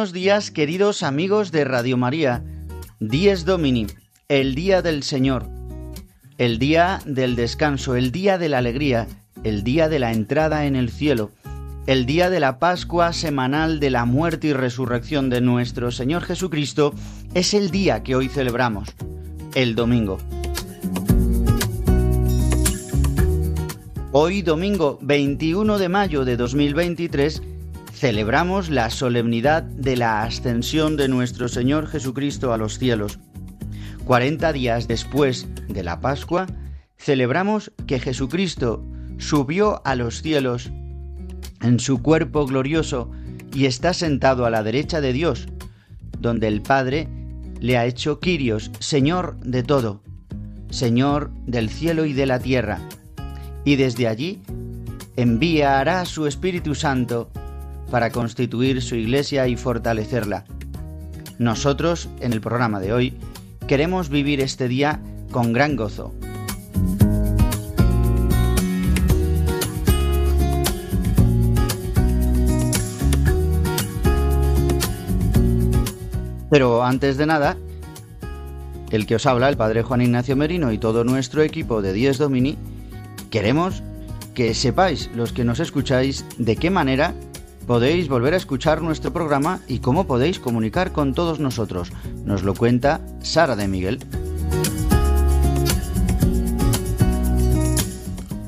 Buenos 0.00 0.14
días, 0.14 0.50
queridos 0.50 1.02
amigos 1.02 1.52
de 1.52 1.62
Radio 1.62 1.98
María. 1.98 2.42
Dies 3.00 3.44
Domini, 3.44 3.86
el 4.28 4.54
día 4.54 4.80
del 4.80 5.02
Señor, 5.02 5.46
el 6.38 6.58
día 6.58 7.00
del 7.04 7.36
descanso, 7.36 7.96
el 7.96 8.10
día 8.10 8.38
de 8.38 8.48
la 8.48 8.56
alegría, 8.56 9.06
el 9.44 9.62
día 9.62 9.90
de 9.90 9.98
la 9.98 10.12
entrada 10.12 10.64
en 10.64 10.74
el 10.74 10.88
cielo, 10.88 11.32
el 11.86 12.06
día 12.06 12.30
de 12.30 12.40
la 12.40 12.58
Pascua 12.58 13.12
semanal 13.12 13.78
de 13.78 13.90
la 13.90 14.06
muerte 14.06 14.46
y 14.46 14.52
resurrección 14.54 15.28
de 15.28 15.42
nuestro 15.42 15.90
Señor 15.90 16.22
Jesucristo, 16.22 16.94
es 17.34 17.52
el 17.52 17.70
día 17.70 18.02
que 18.02 18.16
hoy 18.16 18.30
celebramos, 18.30 18.88
el 19.54 19.74
domingo. 19.74 20.16
Hoy, 24.12 24.40
domingo 24.40 24.98
21 25.02 25.76
de 25.76 25.88
mayo 25.90 26.24
de 26.24 26.38
2023, 26.38 27.42
celebramos 28.00 28.70
la 28.70 28.88
solemnidad 28.88 29.62
de 29.62 29.94
la 29.94 30.22
ascensión 30.22 30.96
de 30.96 31.06
nuestro 31.06 31.48
Señor 31.48 31.86
Jesucristo 31.86 32.54
a 32.54 32.56
los 32.56 32.78
cielos. 32.78 33.18
Cuarenta 34.06 34.54
días 34.54 34.88
después 34.88 35.46
de 35.68 35.82
la 35.82 36.00
Pascua, 36.00 36.46
celebramos 36.96 37.72
que 37.86 38.00
Jesucristo 38.00 38.82
subió 39.18 39.82
a 39.84 39.96
los 39.96 40.22
cielos 40.22 40.70
en 41.60 41.78
su 41.78 42.00
cuerpo 42.00 42.46
glorioso 42.46 43.10
y 43.54 43.66
está 43.66 43.92
sentado 43.92 44.46
a 44.46 44.50
la 44.50 44.62
derecha 44.62 45.02
de 45.02 45.12
Dios, 45.12 45.48
donde 46.18 46.48
el 46.48 46.62
Padre 46.62 47.06
le 47.60 47.76
ha 47.76 47.84
hecho 47.84 48.18
Quirios, 48.18 48.70
Señor 48.78 49.38
de 49.40 49.62
todo, 49.62 50.02
Señor 50.70 51.32
del 51.44 51.68
cielo 51.68 52.06
y 52.06 52.14
de 52.14 52.24
la 52.24 52.38
tierra, 52.38 52.80
y 53.66 53.76
desde 53.76 54.08
allí 54.08 54.40
enviará 55.16 56.06
su 56.06 56.26
Espíritu 56.26 56.74
Santo 56.74 57.30
para 57.90 58.10
constituir 58.10 58.82
su 58.82 58.94
iglesia 58.94 59.48
y 59.48 59.56
fortalecerla. 59.56 60.44
Nosotros, 61.38 62.08
en 62.20 62.32
el 62.32 62.40
programa 62.40 62.80
de 62.80 62.92
hoy, 62.92 63.14
queremos 63.66 64.08
vivir 64.08 64.40
este 64.40 64.68
día 64.68 65.00
con 65.30 65.52
gran 65.52 65.76
gozo. 65.76 66.14
Pero 76.50 76.84
antes 76.84 77.16
de 77.16 77.26
nada, 77.26 77.56
el 78.90 79.06
que 79.06 79.14
os 79.14 79.26
habla, 79.26 79.48
el 79.48 79.56
Padre 79.56 79.82
Juan 79.82 80.02
Ignacio 80.02 80.34
Merino 80.34 80.72
y 80.72 80.78
todo 80.78 81.04
nuestro 81.04 81.42
equipo 81.42 81.80
de 81.80 81.92
Dies 81.92 82.18
Domini, 82.18 82.58
queremos 83.30 83.84
que 84.34 84.52
sepáis, 84.54 85.10
los 85.14 85.32
que 85.32 85.44
nos 85.44 85.60
escucháis, 85.60 86.24
de 86.38 86.56
qué 86.56 86.70
manera 86.70 87.14
podéis 87.70 88.08
volver 88.08 88.34
a 88.34 88.36
escuchar 88.36 88.82
nuestro 88.82 89.12
programa 89.12 89.60
y 89.68 89.78
cómo 89.78 90.04
podéis 90.04 90.40
comunicar 90.40 90.90
con 90.90 91.14
todos 91.14 91.38
nosotros. 91.38 91.92
Nos 92.24 92.42
lo 92.42 92.56
cuenta 92.56 93.00
Sara 93.22 93.54
de 93.54 93.68
Miguel. 93.68 94.00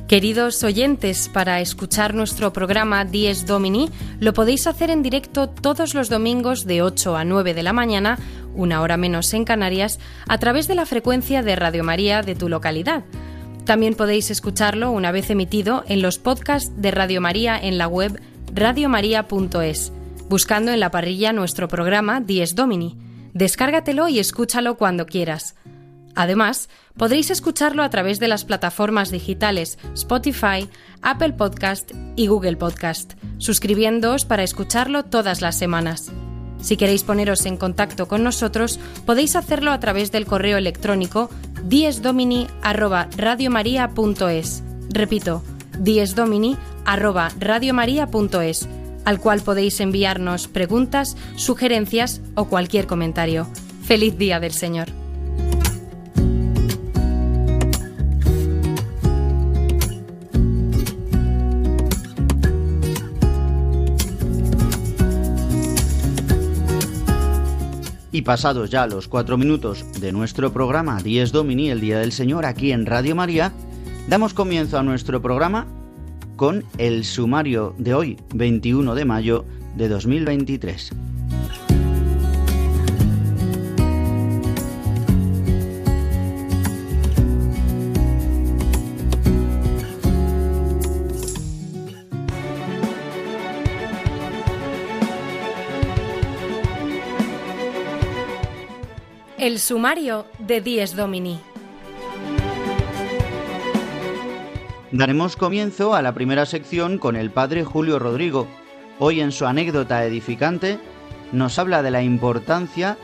Queridos 0.09 0.65
oyentes, 0.65 1.29
para 1.29 1.61
escuchar 1.61 2.15
nuestro 2.15 2.53
programa 2.53 3.05
Dies 3.05 3.47
Domini 3.47 3.91
lo 4.19 4.33
podéis 4.33 4.67
hacer 4.67 4.91
en 4.91 5.05
directo 5.05 5.49
todos 5.49 5.95
los 5.95 6.09
domingos 6.09 6.67
de 6.67 6.83
8 6.83 7.17
a 7.17 7.25
9 7.25 7.55
de 7.55 7.63
la 7.63 7.73
mañana, 7.73 8.19
una 8.57 8.81
hora 8.81 8.97
menos 8.97 9.33
en 9.35 9.45
Canarias, 9.45 10.01
a 10.27 10.39
través 10.39 10.67
de 10.67 10.75
la 10.75 10.85
frecuencia 10.85 11.45
de 11.45 11.55
Radio 11.55 11.85
María 11.85 12.23
de 12.23 12.35
tu 12.35 12.49
localidad. 12.49 13.05
También 13.67 13.95
podéis 13.95 14.33
escucharlo 14.33 14.91
una 14.91 15.13
vez 15.13 15.31
emitido 15.31 15.85
en 15.87 16.03
los 16.03 16.19
podcasts 16.19 16.73
de 16.77 16.91
Radio 16.91 17.21
María 17.21 17.57
en 17.57 17.79
la 17.79 17.87
web 17.87 18.21
radiomaria.es, 18.53 19.93
buscando 20.29 20.73
en 20.73 20.81
la 20.81 20.91
parrilla 20.91 21.33
nuestro 21.33 21.69
programa 21.69 22.21
Dies 22.21 22.55
Domini. 22.55 22.99
Descárgatelo 23.33 24.09
y 24.09 24.19
escúchalo 24.19 24.77
cuando 24.77 25.07
quieras. 25.07 25.55
Además, 26.15 26.69
podréis 26.97 27.31
escucharlo 27.31 27.83
a 27.83 27.89
través 27.89 28.21
de 28.21 28.29
las 28.29 28.45
plataformas 28.45 29.11
digitales 29.11 29.79
Spotify, 29.95 30.69
Apple 31.01 31.33
Podcast 31.33 31.93
y 32.17 32.27
Google 32.27 32.57
Podcast, 32.57 33.15
suscribiéndoos 33.39 34.27
para 34.27 34.43
escucharlo 34.43 35.05
todas 35.05 35.41
las 35.41 35.57
semanas. 35.57 36.13
Si 36.61 36.77
queréis 36.77 37.03
poneros 37.03 37.47
en 37.47 37.57
contacto 37.57 38.07
con 38.07 38.23
nosotros, 38.23 38.79
podéis 39.07 39.35
hacerlo 39.35 39.73
a 39.73 39.81
través 39.81 40.13
del 40.13 40.27
correo 40.27 40.59
electrónico 40.59 41.31
diesdomini@radiomaria.es. 41.65 44.63
Repito, 44.91 45.43
diesdomini@radiomaria.es, 45.83 48.69
al 49.05 49.21
cual 49.21 49.41
podéis 49.41 49.81
enviarnos 49.81 50.49
preguntas, 50.49 51.17
sugerencias 51.37 52.23
o 52.35 52.47
cualquier 52.47 52.87
comentario. 52.87 53.47
Feliz 53.83 54.17
día 54.17 54.41
del 54.41 54.53
Señor. 54.53 54.89
Y 68.15 68.23
pasados 68.23 68.71
ya 68.71 68.87
los 68.87 69.09
cuatro 69.09 69.39
minutos 69.39 69.87
de 69.99 70.13
nuestro 70.13 70.53
programa 70.53 71.01
Dies 71.03 71.33
Domini, 71.33 71.71
el 71.71 71.81
Día 71.81 71.99
del 71.99 72.13
Señor, 72.13 72.45
aquí 72.45 72.71
en 72.71 72.85
Radio 72.85 73.17
María, 73.17 73.53
damos 74.07 74.35
comienzo 74.35 74.79
a 74.79 74.83
nuestro 74.83 75.23
programa 75.23 75.67
con 76.43 76.65
el 76.77 77.05
sumario 77.05 77.73
de 77.79 77.95
hoy, 77.95 78.19
21 78.35 78.97
de 78.97 79.05
mayo 79.05 79.45
de 79.77 79.87
2023. 79.87 80.91
El 99.39 99.61
sumario 99.61 100.27
de 100.41 100.61
Dies 100.61 100.97
Domini. 100.97 101.52
Daremos 104.93 105.37
comienzo 105.37 105.95
a 105.95 106.03
la 106.03 106.13
primera 106.13 106.45
sección 106.45 106.99
con 106.99 107.17
el 107.17 107.31
padre 107.31 107.65
Julio 107.65 107.99
Rodrigo. 107.99 108.47
Hoy 108.99 109.23
en 109.23 109.33
su 109.33 109.47
anécdota 109.47 110.05
edificante 110.05 110.79
nos 111.33 111.59
habla 111.59 111.83
de 111.83 111.91
la 111.91 112.03
importancia 112.03 112.99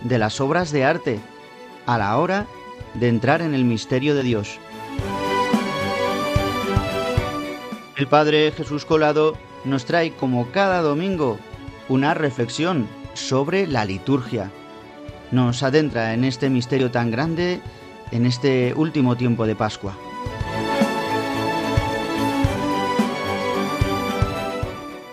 de 0.00 0.18
las 0.18 0.40
obras 0.40 0.72
de 0.72 0.86
arte 0.86 1.20
a 1.84 1.98
la 1.98 2.16
hora 2.16 2.46
de 2.94 3.08
entrar 3.08 3.42
en 3.42 3.52
el 3.52 3.66
misterio 3.66 4.14
de 4.14 4.22
Dios. 4.22 4.58
El 7.98 8.06
padre 8.06 8.50
Jesús 8.56 8.86
Colado 8.86 9.36
nos 9.66 9.84
trae 9.84 10.12
como 10.12 10.50
cada 10.50 10.80
domingo 10.80 11.38
una 11.90 12.14
reflexión 12.14 12.88
sobre 13.12 13.66
la 13.66 13.84
liturgia. 13.84 14.50
nos 15.30 15.62
adentra 15.62 16.14
en 16.14 16.24
este 16.24 16.48
misterio 16.48 16.90
tan 16.90 17.10
grande 17.10 17.60
en 18.12 18.24
este 18.24 18.72
último 18.74 19.16
tiempo 19.16 19.46
de 19.46 19.56
Pascua. 19.56 19.94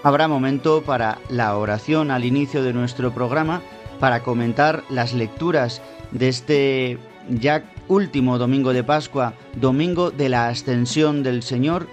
Habrá 0.03 0.27
momento 0.27 0.81
para 0.81 1.19
la 1.29 1.55
oración 1.55 2.09
al 2.09 2.25
inicio 2.25 2.63
de 2.63 2.73
nuestro 2.73 3.13
programa 3.13 3.61
para 3.99 4.23
comentar 4.23 4.83
las 4.89 5.13
lecturas 5.13 5.81
de 6.11 6.27
este 6.27 6.97
ya 7.29 7.63
último 7.87 8.39
domingo 8.39 8.73
de 8.73 8.83
Pascua, 8.83 9.35
domingo 9.55 10.09
de 10.09 10.29
la 10.29 10.47
ascensión 10.47 11.21
del 11.21 11.43
Señor, 11.43 11.87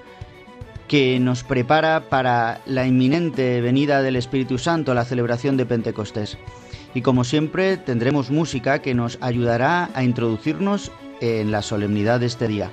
que 0.88 1.20
nos 1.20 1.44
prepara 1.44 2.08
para 2.08 2.62
la 2.64 2.86
inminente 2.86 3.60
venida 3.60 4.00
del 4.00 4.16
Espíritu 4.16 4.56
Santo, 4.56 4.94
la 4.94 5.04
celebración 5.04 5.58
de 5.58 5.66
Pentecostés. 5.66 6.38
Y 6.94 7.02
como 7.02 7.24
siempre 7.24 7.76
tendremos 7.76 8.30
música 8.30 8.80
que 8.80 8.94
nos 8.94 9.18
ayudará 9.20 9.90
a 9.94 10.02
introducirnos 10.02 10.90
en 11.20 11.50
la 11.50 11.60
solemnidad 11.60 12.20
de 12.20 12.26
este 12.26 12.48
día. 12.48 12.70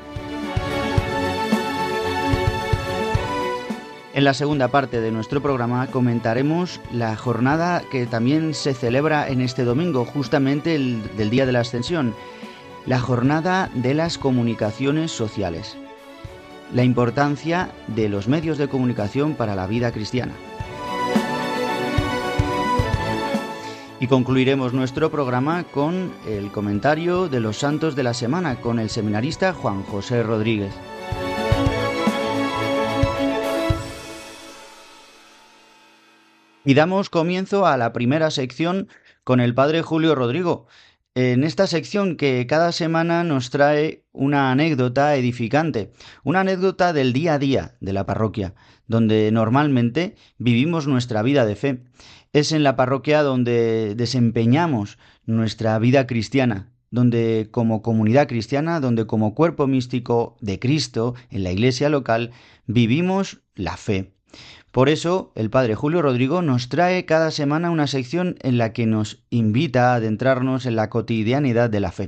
En 4.16 4.24
la 4.24 4.34
segunda 4.34 4.70
parte 4.70 5.02
de 5.02 5.12
nuestro 5.12 5.42
programa 5.42 5.88
comentaremos 5.88 6.80
la 6.90 7.18
jornada 7.18 7.84
que 7.92 8.06
también 8.06 8.54
se 8.54 8.74
celebra 8.74 9.28
en 9.28 9.42
este 9.42 9.66
domingo, 9.66 10.06
justamente 10.06 10.74
el 10.74 11.18
del 11.18 11.30
Día 11.30 11.46
de 11.46 11.52
la 11.52 11.60
Ascensión, 11.60 12.16
la 12.86 13.02
jornada 13.02 13.70
de 13.74 13.94
las 13.94 14.18
comunicaciones 14.18 15.12
sociales, 15.12 15.76
la 16.74 16.86
importancia 16.86 17.72
de 17.88 18.08
los 18.08 18.30
medios 18.30 18.58
de 18.58 18.70
comunicación 18.70 19.34
para 19.34 19.54
la 19.54 19.68
vida 19.68 19.92
cristiana. 19.92 20.34
Y 24.00 24.08
concluiremos 24.08 24.72
nuestro 24.72 25.12
programa 25.12 25.66
con 25.66 26.14
el 26.26 26.54
comentario 26.54 27.28
de 27.28 27.42
los 27.42 27.58
santos 27.58 27.98
de 27.98 28.04
la 28.04 28.14
semana 28.14 28.62
con 28.62 28.80
el 28.80 28.90
seminarista 28.90 29.54
Juan 29.54 29.84
José 29.84 30.24
Rodríguez. 30.24 30.74
Y 36.68 36.74
damos 36.74 37.12
comienzo 37.12 37.68
a 37.68 37.78
la 37.78 37.94
primera 37.94 38.32
sección 38.32 38.88
con 39.24 39.40
el 39.40 39.54
padre 39.54 39.84
Julio 39.84 40.16
Rodrigo. 40.16 40.66
En 41.14 41.44
esta 41.44 41.68
sección 41.68 42.18
que 42.18 42.48
cada 42.48 42.72
semana 42.72 43.24
nos 43.24 43.52
trae 43.52 44.04
una 44.12 44.52
anécdota 44.52 45.16
edificante, 45.16 45.94
una 46.24 46.40
anécdota 46.40 46.92
del 46.92 47.14
día 47.14 47.36
a 47.36 47.40
día 47.40 47.76
de 47.82 47.94
la 47.94 48.08
parroquia, 48.08 48.56
donde 48.88 49.32
normalmente 49.32 50.16
vivimos 50.40 50.88
nuestra 50.88 51.22
vida 51.22 51.46
de 51.46 51.56
fe. 51.56 51.84
Es 52.34 52.52
en 52.52 52.64
la 52.64 52.76
parroquia 52.76 53.22
donde 53.22 53.94
desempeñamos 53.94 54.98
nuestra 55.28 55.78
vida 55.78 56.08
cristiana, 56.08 56.72
donde 56.90 57.48
como 57.52 57.84
comunidad 57.84 58.28
cristiana, 58.28 58.80
donde 58.80 59.06
como 59.06 59.36
cuerpo 59.36 59.68
místico 59.68 60.36
de 60.42 60.58
Cristo 60.58 61.14
en 61.30 61.44
la 61.44 61.52
iglesia 61.52 61.90
local, 61.90 62.32
vivimos 62.66 63.42
la 63.54 63.78
fe. 63.78 64.16
Por 64.76 64.90
eso, 64.90 65.32
el 65.36 65.50
Padre 65.50 65.74
Julio 65.74 66.02
Rodrigo 66.02 66.42
nos 66.42 66.68
trae 66.68 67.06
cada 67.06 67.32
semana 67.32 67.72
una 67.72 67.88
sección 67.88 68.36
en 68.42 68.58
la 68.58 68.74
que 68.74 68.86
nos 68.86 69.24
invita 69.30 69.94
a 69.94 69.96
adentrarnos 69.96 70.66
en 70.66 70.76
la 70.76 70.90
cotidianidad 70.90 71.70
de 71.70 71.80
la 71.80 71.94
fe. 71.94 72.08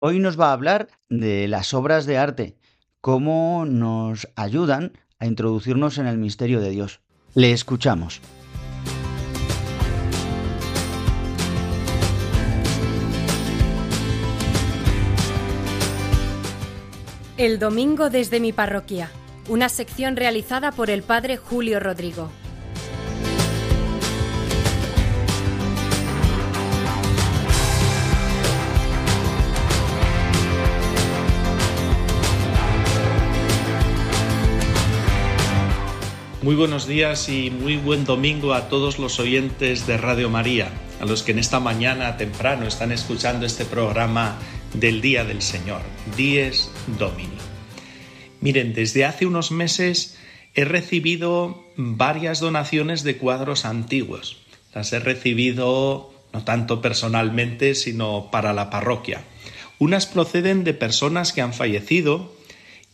Hoy 0.00 0.20
nos 0.20 0.38
va 0.38 0.50
a 0.50 0.52
hablar 0.52 0.86
de 1.08 1.48
las 1.48 1.74
obras 1.74 2.06
de 2.06 2.16
arte, 2.16 2.56
cómo 3.00 3.64
nos 3.66 4.28
ayudan 4.36 4.92
a 5.18 5.26
introducirnos 5.26 5.98
en 5.98 6.06
el 6.06 6.16
misterio 6.16 6.60
de 6.60 6.70
Dios. 6.70 7.00
Le 7.34 7.50
escuchamos. 7.50 8.20
El 17.36 17.58
domingo 17.58 18.08
desde 18.08 18.38
mi 18.38 18.52
parroquia 18.52 19.10
una 19.48 19.68
sección 19.68 20.16
realizada 20.16 20.72
por 20.72 20.90
el 20.90 21.02
padre 21.02 21.36
Julio 21.36 21.80
Rodrigo. 21.80 22.30
Muy 36.42 36.56
buenos 36.56 36.86
días 36.86 37.30
y 37.30 37.50
muy 37.50 37.78
buen 37.78 38.04
domingo 38.04 38.52
a 38.52 38.68
todos 38.68 38.98
los 38.98 39.18
oyentes 39.18 39.86
de 39.86 39.96
Radio 39.96 40.28
María, 40.28 40.68
a 41.00 41.06
los 41.06 41.22
que 41.22 41.32
en 41.32 41.38
esta 41.38 41.58
mañana 41.58 42.18
temprano 42.18 42.66
están 42.66 42.92
escuchando 42.92 43.46
este 43.46 43.64
programa 43.64 44.36
del 44.74 45.00
Día 45.00 45.24
del 45.24 45.40
Señor, 45.40 45.80
Dies 46.16 46.70
Domini. 46.98 47.33
Miren, 48.44 48.74
desde 48.74 49.06
hace 49.06 49.24
unos 49.24 49.50
meses 49.52 50.18
he 50.54 50.66
recibido 50.66 51.64
varias 51.76 52.40
donaciones 52.40 53.02
de 53.02 53.16
cuadros 53.16 53.64
antiguos. 53.64 54.36
Las 54.74 54.92
he 54.92 54.98
recibido 54.98 56.12
no 56.34 56.44
tanto 56.44 56.82
personalmente, 56.82 57.74
sino 57.74 58.28
para 58.30 58.52
la 58.52 58.68
parroquia. 58.68 59.24
Unas 59.78 60.04
proceden 60.04 60.62
de 60.62 60.74
personas 60.74 61.32
que 61.32 61.40
han 61.40 61.54
fallecido 61.54 62.36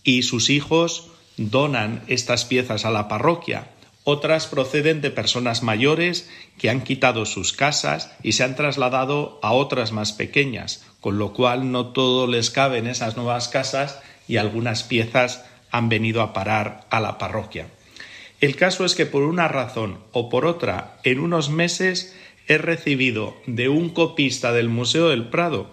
y 0.04 0.22
sus 0.22 0.50
hijos 0.50 1.10
donan 1.36 2.04
estas 2.06 2.44
piezas 2.44 2.84
a 2.84 2.92
la 2.92 3.08
parroquia. 3.08 3.72
Otras 4.04 4.46
proceden 4.46 5.00
de 5.00 5.10
personas 5.10 5.64
mayores 5.64 6.30
que 6.58 6.70
han 6.70 6.82
quitado 6.82 7.26
sus 7.26 7.52
casas 7.52 8.12
y 8.22 8.32
se 8.32 8.44
han 8.44 8.54
trasladado 8.54 9.40
a 9.42 9.50
otras 9.50 9.90
más 9.90 10.12
pequeñas, 10.12 10.84
con 11.00 11.18
lo 11.18 11.32
cual 11.32 11.72
no 11.72 11.86
todo 11.86 12.28
les 12.28 12.50
cabe 12.50 12.78
en 12.78 12.86
esas 12.86 13.16
nuevas 13.16 13.48
casas 13.48 13.98
y 14.30 14.36
algunas 14.36 14.84
piezas 14.84 15.44
han 15.72 15.88
venido 15.88 16.22
a 16.22 16.32
parar 16.32 16.86
a 16.88 17.00
la 17.00 17.18
parroquia. 17.18 17.66
El 18.40 18.54
caso 18.54 18.84
es 18.84 18.94
que 18.94 19.04
por 19.04 19.24
una 19.24 19.48
razón 19.48 19.98
o 20.12 20.30
por 20.30 20.46
otra, 20.46 20.98
en 21.02 21.18
unos 21.18 21.50
meses 21.50 22.16
he 22.46 22.56
recibido 22.56 23.36
de 23.46 23.68
un 23.68 23.90
copista 23.90 24.52
del 24.52 24.68
Museo 24.68 25.08
del 25.08 25.28
Prado 25.28 25.70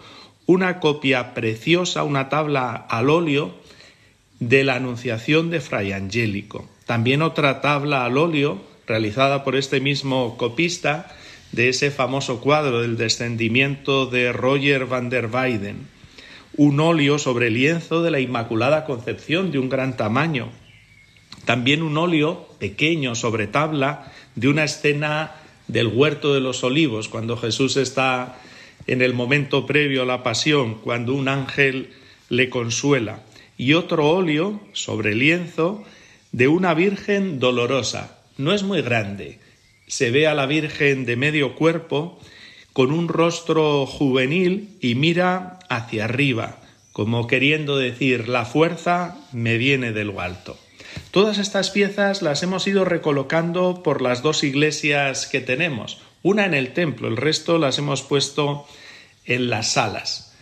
una 0.47 0.79
copia 0.79 1.35
preciosa, 1.35 2.03
una 2.03 2.29
tabla 2.29 2.73
al 2.73 3.11
óleo 3.11 3.53
de 4.39 4.63
la 4.63 4.75
Anunciación 4.75 5.51
de 5.51 5.61
Fray 5.61 5.91
Angélico. 5.91 6.67
También 6.85 7.21
otra 7.21 7.61
tabla 7.61 8.05
al 8.05 8.17
óleo 8.17 8.61
realizada 8.87 9.43
por 9.43 9.55
este 9.55 9.81
mismo 9.81 10.35
copista 10.37 11.15
de 11.51 11.69
ese 11.69 11.91
famoso 11.91 12.41
cuadro 12.41 12.81
del 12.81 12.97
descendimiento 12.97 14.07
de 14.07 14.31
Roger 14.31 14.85
van 14.85 15.09
der 15.09 15.27
Weyden 15.27 15.96
un 16.57 16.79
óleo 16.79 17.19
sobre 17.19 17.51
lienzo 17.51 18.01
de 18.01 18.11
la 18.11 18.19
Inmaculada 18.19 18.83
Concepción 18.85 19.51
de 19.51 19.59
un 19.59 19.69
gran 19.69 19.95
tamaño, 19.95 20.49
también 21.45 21.83
un 21.83 21.97
óleo 21.97 22.47
pequeño 22.59 23.15
sobre 23.15 23.47
tabla 23.47 24.11
de 24.35 24.49
una 24.49 24.63
escena 24.63 25.35
del 25.67 25.87
huerto 25.87 26.33
de 26.33 26.41
los 26.41 26.63
olivos, 26.63 27.09
cuando 27.09 27.37
Jesús 27.37 27.77
está 27.77 28.39
en 28.87 29.01
el 29.01 29.13
momento 29.13 29.65
previo 29.65 30.01
a 30.01 30.05
la 30.05 30.23
pasión, 30.23 30.75
cuando 30.75 31.13
un 31.13 31.27
ángel 31.27 31.91
le 32.29 32.49
consuela, 32.49 33.21
y 33.57 33.73
otro 33.73 34.09
óleo 34.09 34.59
sobre 34.73 35.15
lienzo 35.15 35.83
de 36.31 36.47
una 36.47 36.73
Virgen 36.73 37.39
dolorosa. 37.39 38.19
No 38.37 38.53
es 38.53 38.63
muy 38.63 38.81
grande. 38.81 39.39
Se 39.87 40.11
ve 40.11 40.27
a 40.27 40.33
la 40.33 40.45
Virgen 40.45 41.05
de 41.05 41.15
medio 41.15 41.55
cuerpo 41.55 42.19
con 42.77 42.91
un 42.91 43.07
rostro 43.07 43.87
juvenil 43.87 44.77
y 44.81 44.93
mira 44.93 45.57
hacia 45.67 46.03
arriba, 46.03 46.57
como 46.91 47.25
queriendo 47.25 47.75
decir 47.75 48.29
la 48.29 48.45
fuerza 48.45 49.15
me 49.31 49.57
viene 49.57 49.93
de 49.93 50.05
lo 50.05 50.21
alto. 50.21 50.59
Todas 51.09 51.39
estas 51.39 51.71
piezas 51.71 52.21
las 52.21 52.43
hemos 52.43 52.67
ido 52.67 52.85
recolocando 52.85 53.81
por 53.81 54.03
las 54.03 54.21
dos 54.21 54.43
iglesias 54.43 55.25
que 55.25 55.41
tenemos, 55.41 55.97
una 56.21 56.45
en 56.45 56.53
el 56.53 56.73
templo, 56.73 57.07
el 57.07 57.17
resto 57.17 57.57
las 57.57 57.79
hemos 57.79 58.03
puesto 58.03 58.67
en 59.25 59.49
las 59.49 59.71
salas. 59.71 60.35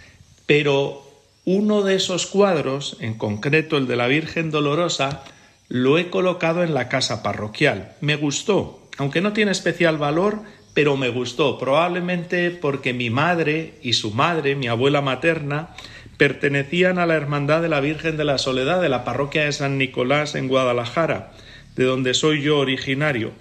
Pero 0.45 1.09
uno 1.45 1.83
de 1.83 1.95
esos 1.95 2.27
cuadros, 2.27 2.97
en 2.99 3.13
concreto 3.13 3.77
el 3.77 3.87
de 3.87 3.95
la 3.95 4.07
Virgen 4.07 4.51
Dolorosa, 4.51 5.23
lo 5.69 5.97
he 5.97 6.09
colocado 6.09 6.63
en 6.63 6.73
la 6.73 6.89
casa 6.89 7.23
parroquial. 7.23 7.93
Me 8.01 8.17
gustó, 8.17 8.81
aunque 8.97 9.21
no 9.21 9.31
tiene 9.31 9.51
especial 9.51 9.97
valor, 9.97 10.41
pero 10.75 10.97
me 10.97 11.07
gustó, 11.07 11.57
probablemente 11.57 12.51
porque 12.51 12.93
mi 12.93 13.09
madre 13.09 13.75
y 13.81 13.93
su 13.93 14.11
madre, 14.11 14.55
mi 14.55 14.67
abuela 14.67 15.01
materna, 15.01 15.69
pertenecían 16.17 16.99
a 16.99 17.05
la 17.05 17.15
Hermandad 17.15 17.61
de 17.61 17.69
la 17.69 17.79
Virgen 17.79 18.17
de 18.17 18.25
la 18.25 18.37
Soledad 18.37 18.81
de 18.81 18.89
la 18.89 19.05
parroquia 19.05 19.45
de 19.45 19.53
San 19.53 19.77
Nicolás 19.77 20.35
en 20.35 20.49
Guadalajara, 20.49 21.31
de 21.77 21.85
donde 21.85 22.13
soy 22.13 22.41
yo 22.41 22.59
originario. 22.59 23.31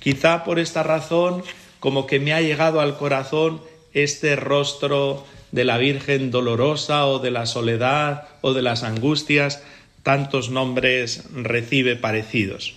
Quizá 0.00 0.44
por 0.44 0.58
esta 0.58 0.82
razón 0.82 1.42
como 1.80 2.06
que 2.06 2.20
me 2.20 2.34
ha 2.34 2.42
llegado 2.42 2.82
al 2.82 2.98
corazón 2.98 3.62
este 3.94 4.36
rostro 4.36 5.24
de 5.50 5.64
la 5.64 5.78
Virgen 5.78 6.30
dolorosa 6.30 7.06
o 7.06 7.20
de 7.20 7.30
la 7.30 7.46
soledad 7.46 8.28
o 8.42 8.52
de 8.52 8.60
las 8.60 8.82
angustias, 8.82 9.62
tantos 10.02 10.50
nombres 10.50 11.24
recibe 11.32 11.96
parecidos. 11.96 12.74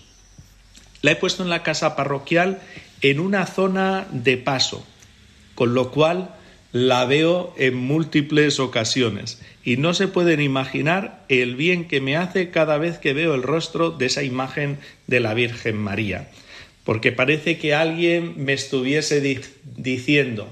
La 1.02 1.12
he 1.12 1.16
puesto 1.18 1.44
en 1.44 1.50
la 1.50 1.64
casa 1.64 1.96
parroquial 1.98 2.62
en 3.02 3.20
una 3.20 3.46
zona 3.46 4.08
de 4.12 4.38
paso, 4.38 4.86
con 5.56 5.74
lo 5.74 5.92
cual 5.92 6.36
la 6.72 7.06
veo 7.06 7.54
en 7.58 7.76
múltiples 7.76 8.60
ocasiones. 8.60 9.42
Y 9.64 9.78
no 9.78 9.94
se 9.94 10.10
pueden 10.10 10.42
imaginar 10.42 11.24
el 11.30 11.56
bien 11.56 11.88
que 11.88 12.02
me 12.02 12.18
hace 12.18 12.50
cada 12.50 12.78
vez 12.78 12.98
que 12.98 13.14
veo 13.14 13.34
el 13.34 13.44
rostro 13.44 13.92
de 13.92 14.08
esa 14.08 14.24
imagen 14.24 14.78
de 15.08 15.22
la 15.22 15.34
Virgen 15.34 15.78
María, 15.78 16.30
porque 16.84 17.12
parece 17.12 17.58
que 17.58 17.74
alguien 17.74 18.34
me 18.38 18.54
estuviese 18.54 19.22
diciendo, 19.78 20.50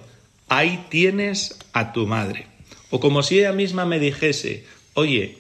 ahí 0.48 0.86
tienes 0.90 1.60
a 1.74 1.92
tu 1.92 2.08
madre, 2.08 2.48
o 2.90 3.00
como 3.00 3.22
si 3.22 3.40
ella 3.40 3.52
misma 3.52 3.86
me 3.86 4.00
dijese, 4.00 4.64
oye, 4.94 5.38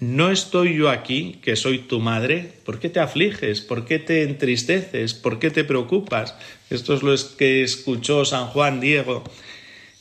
¿No 0.00 0.30
estoy 0.30 0.76
yo 0.76 0.88
aquí, 0.88 1.40
que 1.42 1.56
soy 1.56 1.80
tu 1.80 2.00
madre? 2.00 2.50
¿Por 2.64 2.80
qué 2.80 2.88
te 2.88 3.00
afliges? 3.00 3.60
¿Por 3.60 3.84
qué 3.84 3.98
te 3.98 4.22
entristeces? 4.22 5.12
¿Por 5.12 5.38
qué 5.38 5.50
te 5.50 5.62
preocupas? 5.62 6.34
Esto 6.70 6.94
es 6.94 7.02
lo 7.02 7.14
que 7.36 7.62
escuchó 7.62 8.24
San 8.24 8.46
Juan 8.46 8.80
Diego 8.80 9.22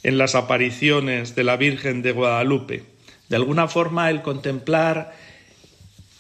en 0.01 0.17
las 0.17 0.35
apariciones 0.35 1.35
de 1.35 1.43
la 1.43 1.57
Virgen 1.57 2.01
de 2.01 2.13
Guadalupe. 2.13 2.83
De 3.27 3.35
alguna 3.35 3.67
forma 3.67 4.09
el 4.09 4.21
contemplar 4.21 5.13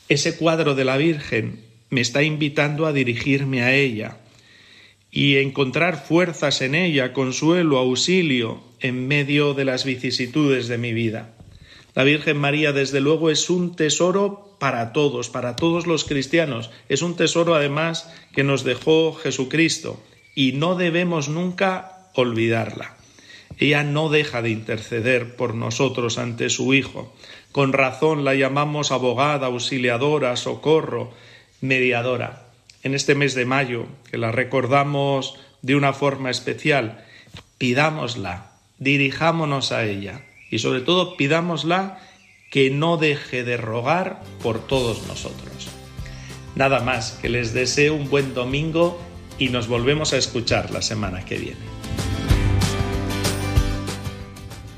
ese 0.09 0.35
cuadro 0.35 0.75
de 0.75 0.83
la 0.83 0.97
Virgen 0.97 1.61
me 1.89 2.01
está 2.01 2.21
invitando 2.21 2.85
a 2.85 2.91
dirigirme 2.91 3.61
a 3.61 3.73
ella 3.73 4.17
y 5.09 5.37
encontrar 5.37 6.03
fuerzas 6.05 6.61
en 6.61 6.75
ella, 6.75 7.13
consuelo, 7.13 7.77
auxilio 7.77 8.61
en 8.81 9.07
medio 9.07 9.53
de 9.53 9.63
las 9.63 9.85
vicisitudes 9.85 10.67
de 10.67 10.77
mi 10.77 10.91
vida. 10.91 11.33
La 11.99 12.05
Virgen 12.05 12.37
María, 12.37 12.71
desde 12.71 13.01
luego, 13.01 13.29
es 13.29 13.49
un 13.49 13.75
tesoro 13.75 14.55
para 14.57 14.93
todos, 14.93 15.27
para 15.27 15.57
todos 15.57 15.85
los 15.85 16.05
cristianos. 16.05 16.71
Es 16.87 17.01
un 17.01 17.17
tesoro, 17.17 17.55
además, 17.55 18.09
que 18.33 18.45
nos 18.45 18.63
dejó 18.63 19.13
Jesucristo 19.13 20.01
y 20.33 20.53
no 20.53 20.75
debemos 20.75 21.27
nunca 21.27 22.09
olvidarla. 22.15 22.95
Ella 23.57 23.83
no 23.83 24.07
deja 24.07 24.41
de 24.41 24.49
interceder 24.49 25.35
por 25.35 25.55
nosotros 25.55 26.17
ante 26.17 26.49
su 26.49 26.73
Hijo. 26.73 27.13
Con 27.51 27.73
razón 27.73 28.23
la 28.23 28.33
llamamos 28.33 28.93
abogada, 28.93 29.47
auxiliadora, 29.47 30.37
socorro, 30.37 31.11
mediadora. 31.59 32.45
En 32.81 32.95
este 32.95 33.13
mes 33.13 33.35
de 33.35 33.43
mayo, 33.43 33.87
que 34.09 34.17
la 34.17 34.31
recordamos 34.31 35.37
de 35.61 35.75
una 35.75 35.91
forma 35.91 36.29
especial, 36.29 37.03
pidámosla, 37.57 38.51
dirijámonos 38.77 39.73
a 39.73 39.83
ella 39.83 40.23
y 40.49 40.59
sobre 40.59 40.81
todo 40.81 41.15
pidámosla 41.17 41.99
que 42.49 42.69
no 42.71 42.97
deje 42.97 43.43
de 43.43 43.57
rogar 43.57 44.21
por 44.41 44.65
todos 44.65 45.05
nosotros. 45.07 45.69
Nada 46.55 46.79
más, 46.79 47.11
que 47.21 47.29
les 47.29 47.53
deseo 47.53 47.93
un 47.93 48.09
buen 48.09 48.33
domingo 48.33 48.99
y 49.37 49.49
nos 49.49 49.67
volvemos 49.67 50.13
a 50.13 50.17
escuchar 50.17 50.71
la 50.71 50.81
semana 50.81 51.23
que 51.23 51.37
viene. 51.37 51.79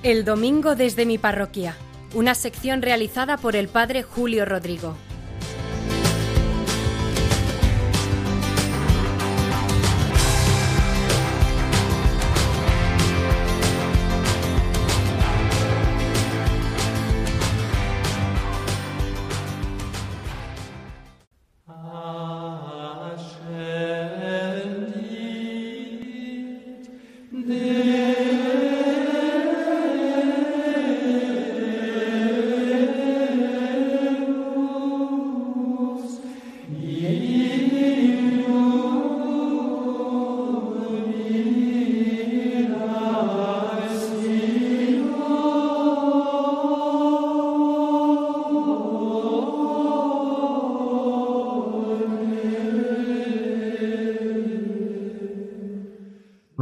El 0.04 0.26
domingo 0.26 0.76
desde 0.76 1.06
mi 1.06 1.18
parroquia, 1.18 1.78
una 2.14 2.36
sección 2.36 2.82
realizada 2.82 3.38
por 3.38 3.56
el 3.56 3.68
padre 3.68 4.04
Julio 4.04 4.46
Rodrigo. 4.46 4.98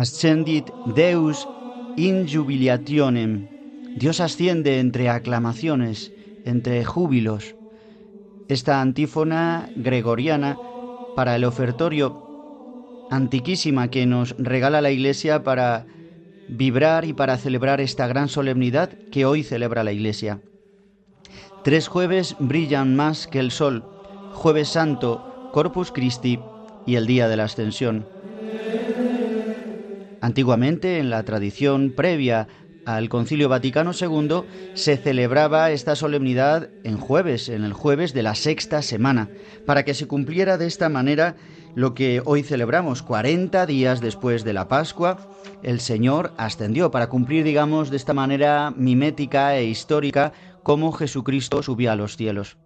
Ascendit 0.10 0.72
Deus 0.96 1.48
in 1.96 2.28
jubilationem. 2.28 3.48
Dios 3.96 4.20
asciende 4.20 4.80
entre 4.80 5.08
aclamaciones, 5.08 6.12
entre 6.46 6.84
júbilos. 6.84 7.56
Esta 8.48 8.82
antífona 8.82 9.70
gregoriana 9.76 10.58
para 11.16 11.36
el 11.36 11.46
ofertorio 11.46 13.08
antiquísima 13.12 13.92
que 13.92 14.08
nos 14.08 14.36
regala 14.40 14.82
la 14.82 14.90
Iglesia 14.90 15.44
para 15.44 15.86
vibrar 16.48 17.06
y 17.06 17.14
para 17.14 17.38
celebrar 17.38 17.80
esta 17.80 18.08
gran 18.08 18.30
solemnidad 18.30 18.90
que 19.12 19.26
hoy 19.26 19.44
celebra 19.44 19.84
la 19.84 19.92
Iglesia. 19.92 20.42
Tres 21.64 21.88
jueves 21.88 22.36
brillan 22.40 22.96
más 22.96 23.28
que 23.28 23.40
el 23.40 23.52
sol, 23.52 23.84
jueves 24.34 24.70
santo, 24.70 25.52
Corpus 25.54 25.92
Christi 25.92 26.40
y 26.88 26.96
el 26.96 27.06
día 27.06 27.28
de 27.28 27.38
la 27.38 27.44
Ascensión. 27.44 28.08
Antiguamente, 30.22 31.00
en 31.00 31.10
la 31.10 31.24
tradición 31.24 31.94
previa 31.96 32.48
al 32.86 33.10
Concilio 33.10 33.50
Vaticano 33.50 33.92
II, 34.00 34.44
se 34.74 34.98
celebraba 34.98 35.72
esta 35.72 35.96
solemnidad 35.96 36.70
en 36.84 36.98
jueves, 36.98 37.50
en 37.50 37.64
el 37.64 37.74
jueves 37.74 38.14
de 38.14 38.24
la 38.24 38.36
sexta 38.36 38.82
semana, 38.82 39.30
para 39.66 39.86
que 39.86 39.94
se 39.94 40.08
cumpliera 40.08 40.58
de 40.58 40.68
esta 40.68 40.90
manera 40.90 41.36
lo 41.76 41.94
que 41.94 42.22
hoy 42.26 42.42
celebramos, 42.42 43.04
40 43.04 43.66
días 43.66 44.02
después 44.02 44.44
de 44.44 44.54
la 44.54 44.68
Pascua, 44.68 45.30
el 45.62 45.80
Señor 45.80 46.34
ascendió 46.38 46.90
para 46.90 47.10
cumplir, 47.10 47.44
digamos, 47.44 47.92
de 47.92 47.98
esta 47.98 48.14
manera 48.14 48.74
mimética 48.76 49.56
e 49.56 49.66
histórica 49.66 50.34
cómo 50.64 50.92
Jesucristo 50.92 51.62
subió 51.62 51.92
a 51.92 51.96
los 51.96 52.18
cielos. 52.18 52.58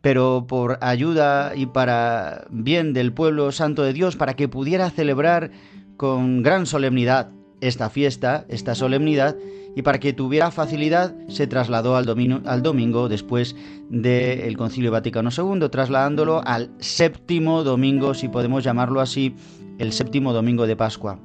Pero 0.00 0.46
por 0.48 0.78
ayuda 0.80 1.52
y 1.56 1.66
para 1.66 2.46
bien 2.50 2.92
del 2.92 3.12
pueblo 3.12 3.50
santo 3.50 3.82
de 3.82 3.92
Dios, 3.92 4.14
para 4.14 4.36
que 4.36 4.46
pudiera 4.46 4.90
celebrar 4.90 5.50
con 5.98 6.44
gran 6.44 6.64
solemnidad 6.64 7.32
esta 7.60 7.90
fiesta, 7.90 8.46
esta 8.48 8.76
solemnidad, 8.76 9.36
y 9.74 9.82
para 9.82 9.98
que 9.98 10.12
tuviera 10.12 10.52
facilidad 10.52 11.14
se 11.28 11.48
trasladó 11.48 11.96
al, 11.96 12.08
al 12.46 12.62
domingo 12.62 13.08
después 13.08 13.56
del 13.90 14.56
Concilio 14.56 14.92
Vaticano 14.92 15.30
II, 15.36 15.68
trasladándolo 15.68 16.40
al 16.46 16.70
séptimo 16.78 17.64
domingo, 17.64 18.14
si 18.14 18.28
podemos 18.28 18.62
llamarlo 18.62 19.00
así, 19.00 19.34
el 19.78 19.92
séptimo 19.92 20.32
domingo 20.32 20.68
de 20.68 20.76
Pascua, 20.76 21.18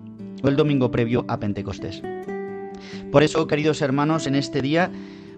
o 0.44 0.48
el 0.48 0.56
domingo 0.56 0.90
previo 0.90 1.24
a 1.28 1.40
Pentecostés. 1.40 2.02
Por 3.12 3.22
eso, 3.22 3.48
queridos 3.48 3.82
hermanos, 3.82 4.26
en 4.26 4.34
este 4.34 4.62
día 4.62 4.92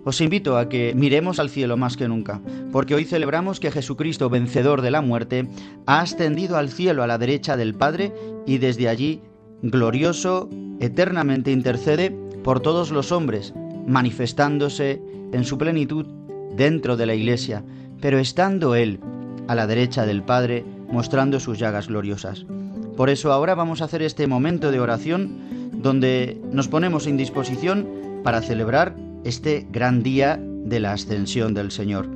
os 0.05 0.21
invito 0.21 0.57
a 0.57 0.69
que 0.69 0.93
miremos 0.95 1.39
al 1.39 1.49
cielo 1.49 1.77
más 1.77 1.97
que 1.97 2.07
nunca, 2.07 2.39
porque 2.71 2.93
hoy 2.93 3.05
celebramos 3.05 3.59
que 3.59 3.71
Jesucristo, 3.71 4.29
vencedor 4.29 4.81
de 4.81 4.91
la 4.91 5.01
muerte, 5.01 5.49
ha 5.87 5.99
ascendido 5.99 6.57
al 6.57 6.69
cielo 6.69 7.01
a 7.03 7.07
la 7.07 7.17
derecha 7.17 7.57
del 7.57 7.73
Padre 7.73 8.13
y 8.45 8.59
desde 8.59 8.87
allí, 8.87 9.21
glorioso, 9.63 10.47
eternamente 10.79 11.51
intercede 11.51 12.11
por 12.43 12.59
todos 12.59 12.91
los 12.91 13.11
hombres, 13.11 13.53
manifestándose 13.87 15.01
en 15.33 15.43
su 15.43 15.57
plenitud 15.57 16.05
dentro 16.55 16.97
de 16.97 17.07
la 17.07 17.15
Iglesia, 17.15 17.63
pero 17.99 18.19
estando 18.19 18.75
Él 18.75 18.99
a 19.47 19.55
la 19.55 19.65
derecha 19.65 20.05
del 20.05 20.21
Padre, 20.21 20.63
mostrando 20.91 21.39
sus 21.39 21.57
llagas 21.57 21.87
gloriosas. 21.87 22.45
Por 22.95 23.09
eso 23.09 23.33
ahora 23.33 23.55
vamos 23.55 23.81
a 23.81 23.85
hacer 23.85 24.03
este 24.03 24.27
momento 24.27 24.71
de 24.71 24.79
oración 24.79 25.71
donde 25.73 26.39
nos 26.51 26.67
ponemos 26.67 27.07
en 27.07 27.17
disposición 27.17 27.87
para 28.23 28.41
celebrar 28.41 28.95
este 29.25 29.67
gran 29.71 30.03
día 30.03 30.39
de 30.39 30.79
la 30.79 30.93
ascensión 30.93 31.53
del 31.53 31.71
Señor. 31.71 32.07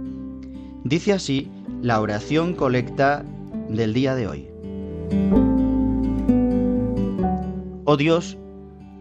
Dice 0.83 1.11
así 1.11 1.51
la 1.81 1.99
oración 1.99 2.53
colecta 2.53 3.25
del 3.67 3.93
día 3.93 4.15
de 4.15 4.27
hoy. 4.27 4.47
Oh 7.85 7.97
Dios, 7.97 8.37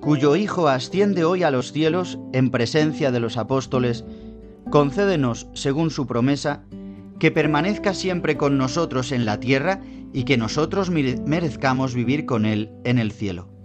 cuyo 0.01 0.37
Hijo 0.37 0.69
asciende 0.69 1.25
hoy 1.25 1.43
a 1.43 1.51
los 1.51 1.73
cielos 1.73 2.19
en 2.33 2.51
presencia 2.51 3.11
de 3.11 3.21
los 3.21 3.37
apóstoles, 3.37 4.07
concédenos, 4.71 5.47
según 5.53 5.91
su 5.91 6.07
promesa, 6.07 6.65
que 7.19 7.31
permanezca 7.31 7.93
siempre 7.93 8.39
con 8.39 8.57
nosotros 8.57 9.13
en 9.13 9.27
la 9.27 9.39
tierra 9.39 9.83
y 10.15 10.25
que 10.25 10.39
nosotros 10.39 10.91
merezcamos 10.91 11.95
vivir 11.95 12.25
con 12.25 12.47
Él 12.47 12.71
en 12.85 12.99
el 12.99 13.13
cielo. 13.13 13.58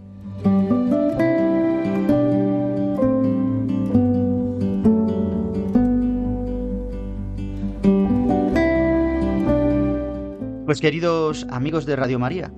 Pues 10.73 10.81
queridos 10.81 11.45
amigos 11.51 11.85
de 11.85 11.95
Radio 11.95 12.17
María, 12.17 12.51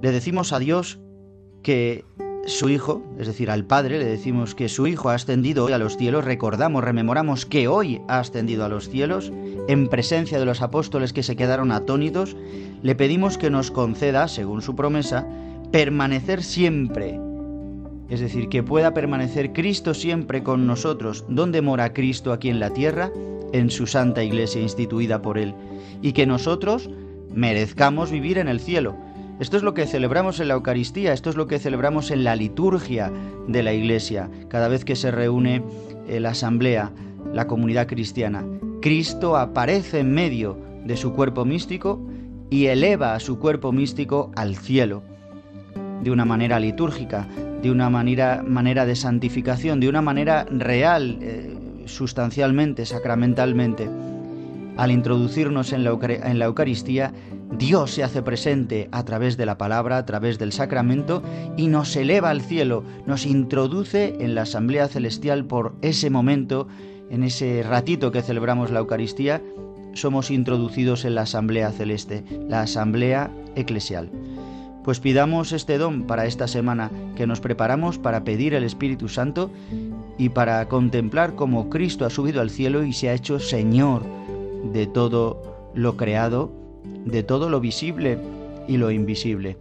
le 0.00 0.12
decimos 0.12 0.54
a 0.54 0.58
Dios 0.58 0.98
que 1.62 2.06
su 2.46 2.70
Hijo, 2.70 3.02
es 3.18 3.26
decir, 3.26 3.50
al 3.50 3.66
Padre, 3.66 3.98
le 3.98 4.06
decimos 4.06 4.54
que 4.54 4.70
su 4.70 4.86
Hijo 4.86 5.10
ha 5.10 5.14
ascendido 5.14 5.66
hoy 5.66 5.74
a 5.74 5.78
los 5.78 5.98
cielos, 5.98 6.24
recordamos, 6.24 6.82
rememoramos 6.82 7.44
que 7.44 7.68
hoy 7.68 8.00
ha 8.08 8.20
ascendido 8.20 8.64
a 8.64 8.70
los 8.70 8.88
cielos, 8.88 9.30
en 9.68 9.88
presencia 9.88 10.38
de 10.38 10.46
los 10.46 10.62
apóstoles 10.62 11.12
que 11.12 11.22
se 11.22 11.36
quedaron 11.36 11.70
atónitos, 11.70 12.34
le 12.80 12.94
pedimos 12.94 13.36
que 13.36 13.50
nos 13.50 13.70
conceda, 13.70 14.26
según 14.26 14.62
su 14.62 14.74
promesa, 14.74 15.26
permanecer 15.70 16.42
siempre, 16.42 17.20
es 18.08 18.20
decir, 18.20 18.48
que 18.48 18.62
pueda 18.62 18.94
permanecer 18.94 19.52
Cristo 19.52 19.94
siempre 19.94 20.42
con 20.42 20.66
nosotros. 20.66 21.24
¿Dónde 21.28 21.62
mora 21.62 21.92
Cristo 21.92 22.32
aquí 22.32 22.48
en 22.48 22.60
la 22.60 22.70
tierra? 22.70 23.10
En 23.52 23.70
su 23.70 23.86
santa 23.86 24.22
iglesia 24.22 24.60
instituida 24.60 25.22
por 25.22 25.38
Él. 25.38 25.54
Y 26.02 26.12
que 26.12 26.26
nosotros 26.26 26.90
merezcamos 27.34 28.10
vivir 28.10 28.38
en 28.38 28.48
el 28.48 28.60
cielo 28.60 28.96
esto 29.38 29.58
es 29.58 29.62
lo 29.62 29.74
que 29.74 29.86
celebramos 29.86 30.40
en 30.40 30.48
la 30.48 30.54
Eucaristía, 30.54 31.12
esto 31.12 31.28
es 31.28 31.36
lo 31.36 31.46
que 31.46 31.58
celebramos 31.58 32.10
en 32.10 32.24
la 32.24 32.36
liturgia 32.36 33.12
de 33.46 33.62
la 33.62 33.74
Iglesia, 33.74 34.30
cada 34.48 34.68
vez 34.68 34.86
que 34.86 34.96
se 34.96 35.10
reúne 35.10 35.62
eh, 36.08 36.20
la 36.20 36.30
asamblea, 36.30 36.90
la 37.34 37.46
comunidad 37.46 37.86
cristiana. 37.86 38.46
Cristo 38.80 39.36
aparece 39.36 39.98
en 40.00 40.12
medio 40.12 40.56
de 40.86 40.96
su 40.96 41.12
cuerpo 41.12 41.44
místico 41.44 42.00
y 42.48 42.66
eleva 42.66 43.14
a 43.14 43.20
su 43.20 43.38
cuerpo 43.38 43.72
místico 43.72 44.30
al 44.36 44.56
cielo, 44.56 45.02
de 46.02 46.10
una 46.10 46.24
manera 46.24 46.58
litúrgica, 46.58 47.28
de 47.62 47.70
una 47.70 47.90
manera, 47.90 48.42
manera 48.46 48.86
de 48.86 48.96
santificación, 48.96 49.80
de 49.80 49.88
una 49.88 50.02
manera 50.02 50.44
real, 50.50 51.18
eh, 51.20 51.56
sustancialmente, 51.86 52.86
sacramentalmente. 52.86 53.88
Al 54.76 54.90
introducirnos 54.90 55.72
en 55.72 55.84
la, 55.84 55.98
en 56.02 56.38
la 56.38 56.44
Eucaristía, 56.44 57.12
Dios 57.58 57.92
se 57.92 58.02
hace 58.02 58.22
presente 58.22 58.88
a 58.92 59.04
través 59.04 59.36
de 59.36 59.46
la 59.46 59.56
palabra, 59.56 59.96
a 59.96 60.04
través 60.04 60.38
del 60.38 60.52
sacramento, 60.52 61.22
y 61.56 61.68
nos 61.68 61.96
eleva 61.96 62.30
al 62.30 62.42
cielo, 62.42 62.84
nos 63.06 63.24
introduce 63.24 64.16
en 64.20 64.34
la 64.34 64.42
asamblea 64.42 64.88
celestial 64.88 65.46
por 65.46 65.74
ese 65.80 66.10
momento, 66.10 66.68
en 67.08 67.22
ese 67.22 67.62
ratito 67.62 68.10
que 68.10 68.22
celebramos 68.22 68.70
la 68.70 68.80
Eucaristía, 68.80 69.40
somos 69.94 70.30
introducidos 70.30 71.04
en 71.04 71.14
la 71.14 71.22
asamblea 71.22 71.72
celeste, 71.72 72.24
la 72.48 72.60
asamblea 72.60 73.30
eclesial. 73.54 74.10
Pues 74.86 75.00
pidamos 75.00 75.50
este 75.50 75.78
don 75.78 76.04
para 76.04 76.26
esta 76.26 76.46
semana, 76.46 76.92
que 77.16 77.26
nos 77.26 77.40
preparamos 77.40 77.98
para 77.98 78.22
pedir 78.22 78.54
el 78.54 78.62
Espíritu 78.62 79.08
Santo 79.08 79.50
y 80.16 80.28
para 80.28 80.68
contemplar 80.68 81.34
cómo 81.34 81.68
Cristo 81.70 82.06
ha 82.06 82.10
subido 82.10 82.40
al 82.40 82.50
cielo 82.50 82.84
y 82.84 82.92
se 82.92 83.08
ha 83.08 83.14
hecho 83.14 83.40
Señor 83.40 84.04
de 84.72 84.86
todo 84.86 85.70
lo 85.74 85.96
creado 85.96 86.52
de 87.04 87.24
todo 87.24 87.50
lo 87.50 87.58
visible 87.58 88.16
y 88.68 88.76
lo 88.76 88.92
invisible. 88.92 89.56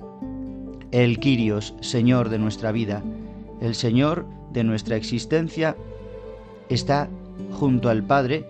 El 0.91 1.20
Kyrios, 1.20 1.74
Señor 1.79 2.29
de 2.29 2.38
nuestra 2.38 2.72
vida, 2.72 3.01
el 3.62 3.74
Señor 3.74 4.27
de 4.53 4.63
nuestra 4.63 4.96
existencia, 4.96 5.75
está 6.70 7.10
junto 7.51 7.89
al 7.89 8.03
Padre 8.03 8.46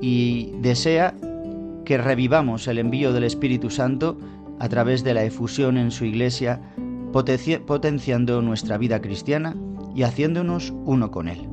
y 0.00 0.52
desea 0.62 1.14
que 1.84 1.98
revivamos 1.98 2.66
el 2.66 2.78
envío 2.78 3.12
del 3.12 3.24
Espíritu 3.24 3.68
Santo 3.68 4.16
a 4.58 4.68
través 4.68 5.04
de 5.04 5.14
la 5.14 5.24
efusión 5.24 5.76
en 5.76 5.90
su 5.90 6.04
iglesia, 6.04 6.60
potenciando 7.12 8.42
nuestra 8.42 8.78
vida 8.78 9.00
cristiana 9.00 9.56
y 9.94 10.02
haciéndonos 10.02 10.72
uno 10.84 11.10
con 11.10 11.28
Él. 11.28 11.48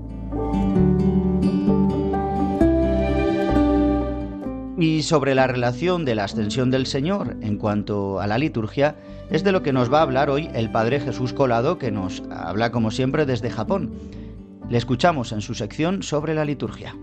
Y 4.77 5.03
sobre 5.03 5.35
la 5.35 5.47
relación 5.47 6.03
de 6.03 6.15
la 6.15 6.25
ascensión 6.25 6.69
del 6.69 6.85
Señor 6.85 7.37
en 7.41 7.57
cuanto 7.57 8.19
a 8.19 8.27
la 8.27 8.37
liturgia, 8.37 8.97
es 9.29 9.43
de 9.43 9.51
lo 9.51 9.63
que 9.63 9.71
nos 9.71 9.91
va 9.91 9.99
a 9.99 10.03
hablar 10.03 10.29
hoy 10.29 10.49
el 10.53 10.69
Padre 10.69 10.99
Jesús 10.99 11.31
Colado, 11.31 11.77
que 11.77 11.91
nos 11.91 12.23
habla 12.29 12.71
como 12.71 12.91
siempre 12.91 13.25
desde 13.25 13.49
Japón. 13.49 13.93
Le 14.69 14.77
escuchamos 14.77 15.31
en 15.31 15.41
su 15.41 15.53
sección 15.53 16.03
sobre 16.03 16.35
la 16.35 16.43
liturgia. 16.43 16.95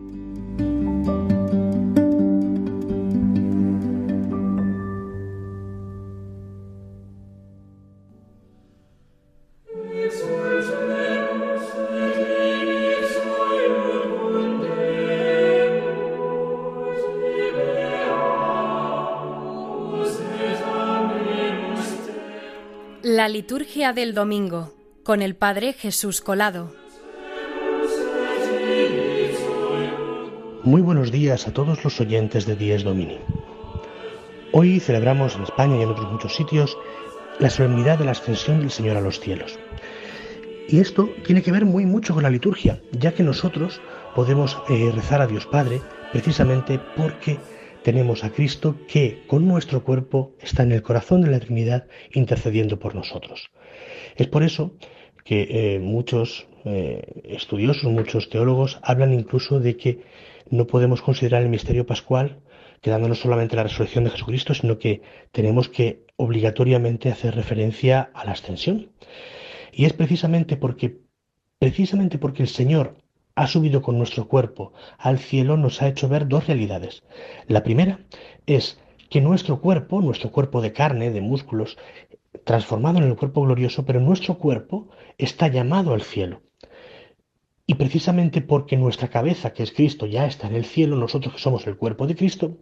Liturgia 23.32 23.94
del 23.94 24.12
domingo 24.12 24.74
con 25.04 25.22
el 25.22 25.34
Padre 25.34 25.72
Jesús 25.72 26.20
Colado. 26.20 26.74
Muy 30.62 30.82
buenos 30.82 31.10
días 31.10 31.48
a 31.48 31.54
todos 31.54 31.82
los 31.82 31.98
oyentes 31.98 32.44
de 32.44 32.56
Dies 32.56 32.84
Domini. 32.84 33.18
Hoy 34.52 34.80
celebramos 34.80 35.34
en 35.34 35.44
España 35.44 35.78
y 35.78 35.82
en 35.82 35.88
otros 35.88 36.12
muchos 36.12 36.36
sitios 36.36 36.76
la 37.38 37.48
solemnidad 37.48 37.98
de 37.98 38.04
la 38.04 38.10
ascensión 38.10 38.60
del 38.60 38.70
Señor 38.70 38.98
a 38.98 39.00
los 39.00 39.18
cielos. 39.18 39.58
Y 40.68 40.80
esto 40.80 41.08
tiene 41.24 41.42
que 41.42 41.52
ver 41.52 41.64
muy 41.64 41.86
mucho 41.86 42.12
con 42.12 42.24
la 42.24 42.30
liturgia, 42.30 42.82
ya 42.90 43.14
que 43.14 43.22
nosotros 43.22 43.80
podemos 44.14 44.58
eh, 44.68 44.92
rezar 44.94 45.22
a 45.22 45.26
Dios 45.26 45.46
Padre 45.46 45.80
precisamente 46.12 46.78
porque 46.98 47.38
tenemos 47.82 48.24
a 48.24 48.30
Cristo 48.30 48.76
que 48.88 49.22
con 49.26 49.46
nuestro 49.46 49.84
cuerpo 49.84 50.32
está 50.40 50.62
en 50.62 50.72
el 50.72 50.82
corazón 50.82 51.22
de 51.22 51.30
la 51.30 51.40
Trinidad 51.40 51.86
intercediendo 52.12 52.78
por 52.78 52.94
nosotros. 52.94 53.50
Es 54.16 54.28
por 54.28 54.42
eso 54.42 54.72
que 55.24 55.74
eh, 55.74 55.78
muchos 55.78 56.46
eh, 56.64 57.22
estudiosos, 57.24 57.90
muchos 57.90 58.28
teólogos 58.28 58.78
hablan 58.82 59.12
incluso 59.12 59.60
de 59.60 59.76
que 59.76 60.00
no 60.50 60.66
podemos 60.66 61.02
considerar 61.02 61.42
el 61.42 61.48
misterio 61.48 61.86
pascual 61.86 62.40
quedándonos 62.82 63.20
solamente 63.20 63.56
la 63.56 63.62
resurrección 63.62 64.04
de 64.04 64.10
Jesucristo, 64.10 64.54
sino 64.54 64.78
que 64.78 65.02
tenemos 65.30 65.68
que 65.68 66.04
obligatoriamente 66.16 67.10
hacer 67.10 67.34
referencia 67.34 68.10
a 68.12 68.24
la 68.24 68.32
ascensión. 68.32 68.90
Y 69.72 69.86
es 69.86 69.92
precisamente 69.94 70.56
porque 70.56 70.98
precisamente 71.58 72.18
porque 72.18 72.42
el 72.42 72.48
Señor 72.48 72.96
ha 73.34 73.46
subido 73.46 73.82
con 73.82 73.98
nuestro 73.98 74.28
cuerpo 74.28 74.72
al 74.98 75.18
cielo 75.18 75.56
nos 75.56 75.82
ha 75.82 75.88
hecho 75.88 76.08
ver 76.08 76.28
dos 76.28 76.46
realidades. 76.46 77.02
La 77.46 77.62
primera 77.62 78.00
es 78.46 78.78
que 79.10 79.20
nuestro 79.20 79.60
cuerpo, 79.60 80.00
nuestro 80.00 80.30
cuerpo 80.30 80.60
de 80.60 80.72
carne, 80.72 81.10
de 81.10 81.20
músculos, 81.20 81.76
transformado 82.44 82.98
en 82.98 83.04
el 83.04 83.16
cuerpo 83.16 83.42
glorioso, 83.42 83.84
pero 83.84 84.00
nuestro 84.00 84.38
cuerpo 84.38 84.88
está 85.18 85.48
llamado 85.48 85.92
al 85.92 86.02
cielo. 86.02 86.42
Y 87.66 87.74
precisamente 87.74 88.40
porque 88.40 88.76
nuestra 88.76 89.08
cabeza, 89.08 89.52
que 89.52 89.62
es 89.62 89.72
Cristo, 89.72 90.06
ya 90.06 90.26
está 90.26 90.48
en 90.48 90.56
el 90.56 90.64
cielo, 90.64 90.96
nosotros 90.96 91.34
que 91.34 91.40
somos 91.40 91.66
el 91.66 91.76
cuerpo 91.76 92.06
de 92.06 92.16
Cristo, 92.16 92.58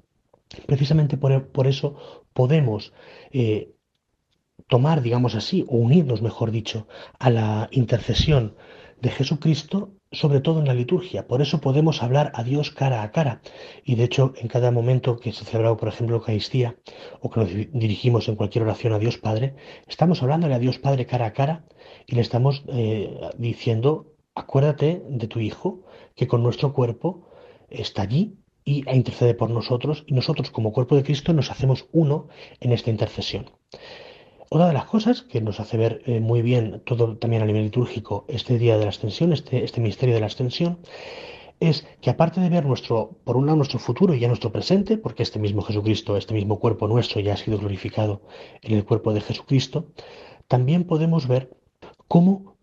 precisamente 0.67 1.17
por, 1.17 1.67
eso 1.67 1.97
podemos 2.33 2.93
eh, 3.31 3.73
tomar, 4.67 5.03
digamos 5.03 5.35
así, 5.35 5.65
o 5.69 5.77
unirnos, 5.77 6.23
mejor 6.23 6.51
dicho, 6.51 6.87
a 7.19 7.31
la 7.31 7.69
intercesión 7.73 8.57
de 9.01 9.11
Jesucristo 9.11 9.95
sobre 10.13 10.41
todo 10.41 10.61
en 10.61 10.67
la 10.67 10.75
liturgia. 10.75 11.27
Por 11.27 11.41
eso 11.41 11.61
podemos 11.61 12.03
hablar 12.03 12.33
a 12.35 12.43
Dios 12.43 12.71
cara 12.71 13.03
a 13.03 13.13
cara. 13.13 13.43
Y 13.85 13.95
de 13.95 14.05
hecho, 14.05 14.33
en 14.37 14.49
cada 14.49 14.71
momento 14.71 15.19
que 15.19 15.33
se 15.33 15.45
celebra, 15.45 15.77
por 15.77 15.89
ejemplo, 15.89 16.17
Eucaristía, 16.17 16.77
o 17.21 17.31
que 17.31 17.41
nos 17.41 17.49
dirigimos 17.51 18.29
en 18.29 18.37
cualquier 18.37 18.65
oración 18.65 18.93
a 18.93 18.99
Dios 18.99 19.19
Padre, 19.19 19.55
estamos 19.87 20.23
hablándole 20.23 20.55
a 20.55 20.59
Dios 20.59 20.79
Padre 20.79 21.07
cara 21.07 21.27
a 21.27 21.33
cara 21.33 21.65
y 22.07 22.17
le 22.17 22.23
estamos 22.23 22.65
eh, 22.69 23.21
diciendo, 23.39 24.15
acuérdate 24.35 25.03
de 25.09 25.29
tu 25.29 25.39
Hijo, 25.39 25.85
que 26.17 26.27
con 26.27 26.43
nuestro 26.43 26.73
cuerpo 26.73 27.29
está 27.69 28.03
allí 28.03 28.37
y 28.65 28.85
intercede 28.91 29.35
por 29.35 29.51
nosotros, 29.51 30.05
y 30.07 30.15
nosotros 30.15 30.51
como 30.51 30.73
cuerpo 30.73 30.97
de 30.97 31.03
Cristo 31.03 31.33
nos 31.33 31.51
hacemos 31.51 31.89
uno 31.93 32.29
en 32.61 32.73
esta 32.73 32.91
intercesión. 32.91 33.51
Otra 34.53 34.67
de 34.67 34.73
las 34.73 34.87
cosas 34.87 35.23
que 35.23 35.41
nos 35.41 35.61
hace 35.61 35.77
ver 35.77 36.03
eh, 36.07 36.19
muy 36.19 36.43
bien 36.43 36.83
todo 36.85 37.17
también 37.17 37.41
a 37.43 37.47
nivel 37.47 37.63
litúrgico 37.63 38.25
este 38.27 38.59
día 38.59 38.77
de 38.79 38.83
la 38.83 38.91
ascensión, 38.91 39.33
este, 39.33 39.63
este 39.63 39.81
misterio 39.81 40.17
de 40.17 40.21
la 40.21 40.27
ascensión, 40.27 40.81
es 41.61 41.87
que 42.01 42.11
aparte 42.11 42.41
de 42.41 42.49
ver 42.49 42.67
nuestro, 42.67 43.21
por 43.23 43.37
un 43.37 43.47
lado 43.47 43.59
nuestro 43.59 43.79
futuro 43.79 44.13
y 44.13 44.19
ya 44.19 44.27
nuestro 44.27 44.51
presente, 44.51 44.99
porque 44.99 45.23
este 45.23 45.39
mismo 45.39 45.63
Jesucristo, 45.63 46.17
este 46.17 46.35
mismo 46.35 46.59
cuerpo 46.59 46.89
nuestro 46.89 47.21
ya 47.21 47.35
ha 47.35 47.37
sido 47.37 47.59
glorificado 47.59 48.23
en 48.63 48.75
el 48.77 48.85
cuerpo 48.85 49.13
de 49.13 49.21
Jesucristo, 49.21 49.93
también 50.49 50.83
podemos 50.83 51.29
ver 51.29 51.57
cómo 52.09 52.57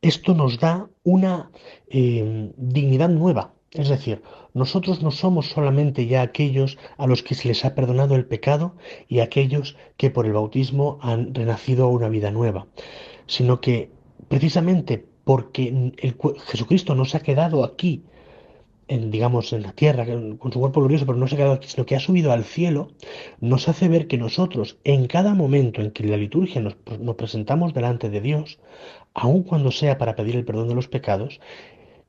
esto 0.00 0.32
nos 0.32 0.60
da 0.60 0.88
una 1.02 1.50
eh, 1.88 2.52
dignidad 2.56 3.10
nueva. 3.10 3.52
Es 3.74 3.88
decir, 3.88 4.22
nosotros 4.52 5.02
no 5.02 5.10
somos 5.10 5.48
solamente 5.48 6.06
ya 6.06 6.20
aquellos 6.20 6.76
a 6.98 7.06
los 7.06 7.22
que 7.22 7.34
se 7.34 7.48
les 7.48 7.64
ha 7.64 7.74
perdonado 7.74 8.14
el 8.14 8.26
pecado 8.26 8.74
y 9.08 9.20
aquellos 9.20 9.76
que 9.96 10.10
por 10.10 10.26
el 10.26 10.34
bautismo 10.34 10.98
han 11.00 11.34
renacido 11.34 11.86
a 11.86 11.88
una 11.88 12.10
vida 12.10 12.30
nueva, 12.30 12.66
sino 13.26 13.62
que 13.62 13.90
precisamente 14.28 15.06
porque 15.24 15.68
el, 15.68 16.16
Jesucristo 16.46 16.94
nos 16.94 17.14
ha 17.14 17.20
quedado 17.20 17.64
aquí 17.64 18.02
en, 18.88 19.10
digamos, 19.10 19.54
en 19.54 19.62
la 19.62 19.72
tierra, 19.72 20.04
con 20.04 20.52
su 20.52 20.60
cuerpo 20.60 20.80
glorioso, 20.80 21.06
pero 21.06 21.16
no 21.16 21.26
se 21.26 21.36
ha 21.36 21.38
quedado 21.38 21.54
aquí, 21.54 21.68
sino 21.68 21.86
que 21.86 21.96
ha 21.96 22.00
subido 22.00 22.30
al 22.32 22.44
cielo, 22.44 22.88
nos 23.40 23.68
hace 23.68 23.88
ver 23.88 24.06
que 24.06 24.18
nosotros, 24.18 24.76
en 24.84 25.06
cada 25.06 25.32
momento 25.32 25.80
en 25.80 25.92
que 25.92 26.04
la 26.04 26.18
liturgia 26.18 26.60
nos 26.60 27.16
presentamos 27.16 27.72
delante 27.72 28.10
de 28.10 28.20
Dios, 28.20 28.58
aun 29.14 29.44
cuando 29.44 29.70
sea 29.70 29.96
para 29.96 30.14
pedir 30.14 30.36
el 30.36 30.44
perdón 30.44 30.68
de 30.68 30.74
los 30.74 30.88
pecados, 30.88 31.40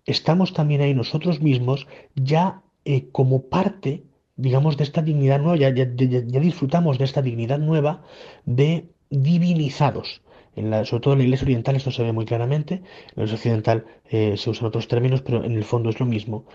estamos 0.06 0.54
también 0.54 0.82
ahí 0.82 0.94
nosotros 0.94 1.42
mismos 1.42 1.88
ya 2.16 2.62
eh, 2.86 3.10
como 3.12 3.44
parte, 3.50 4.04
digamos, 4.36 4.78
de 4.78 4.84
esta 4.84 5.02
dignidad 5.02 5.40
nueva, 5.40 5.58
ya, 5.58 5.74
ya, 5.74 5.86
disfrutamos 5.86 6.98
de 6.98 7.06
esta 7.06 7.22
dignidad 7.22 7.60
nueva 7.60 8.04
de 8.46 8.90
divinizados. 9.10 10.22
En 10.56 10.70
la, 10.70 10.86
sobre 10.86 11.02
todo 11.02 11.14
en 11.14 11.20
la 11.20 11.26
iglesia 11.26 11.46
oriental 11.46 11.76
esto 11.76 11.92
se 11.92 12.04
ve 12.04 12.12
muy 12.12 12.26
claramente, 12.26 12.76
en 12.76 12.84
la 13.16 13.24
iglesia 13.24 13.36
occidental 13.36 13.86
eh, 14.10 14.36
se 14.38 14.50
usan 14.50 14.68
otros 14.68 14.88
términos, 14.88 15.22
pero 15.22 15.44
en 15.44 15.54
el 15.54 15.64
fondo 15.64 15.90
es 15.90 16.00
lo 16.00 16.06
mismo. 16.06 16.46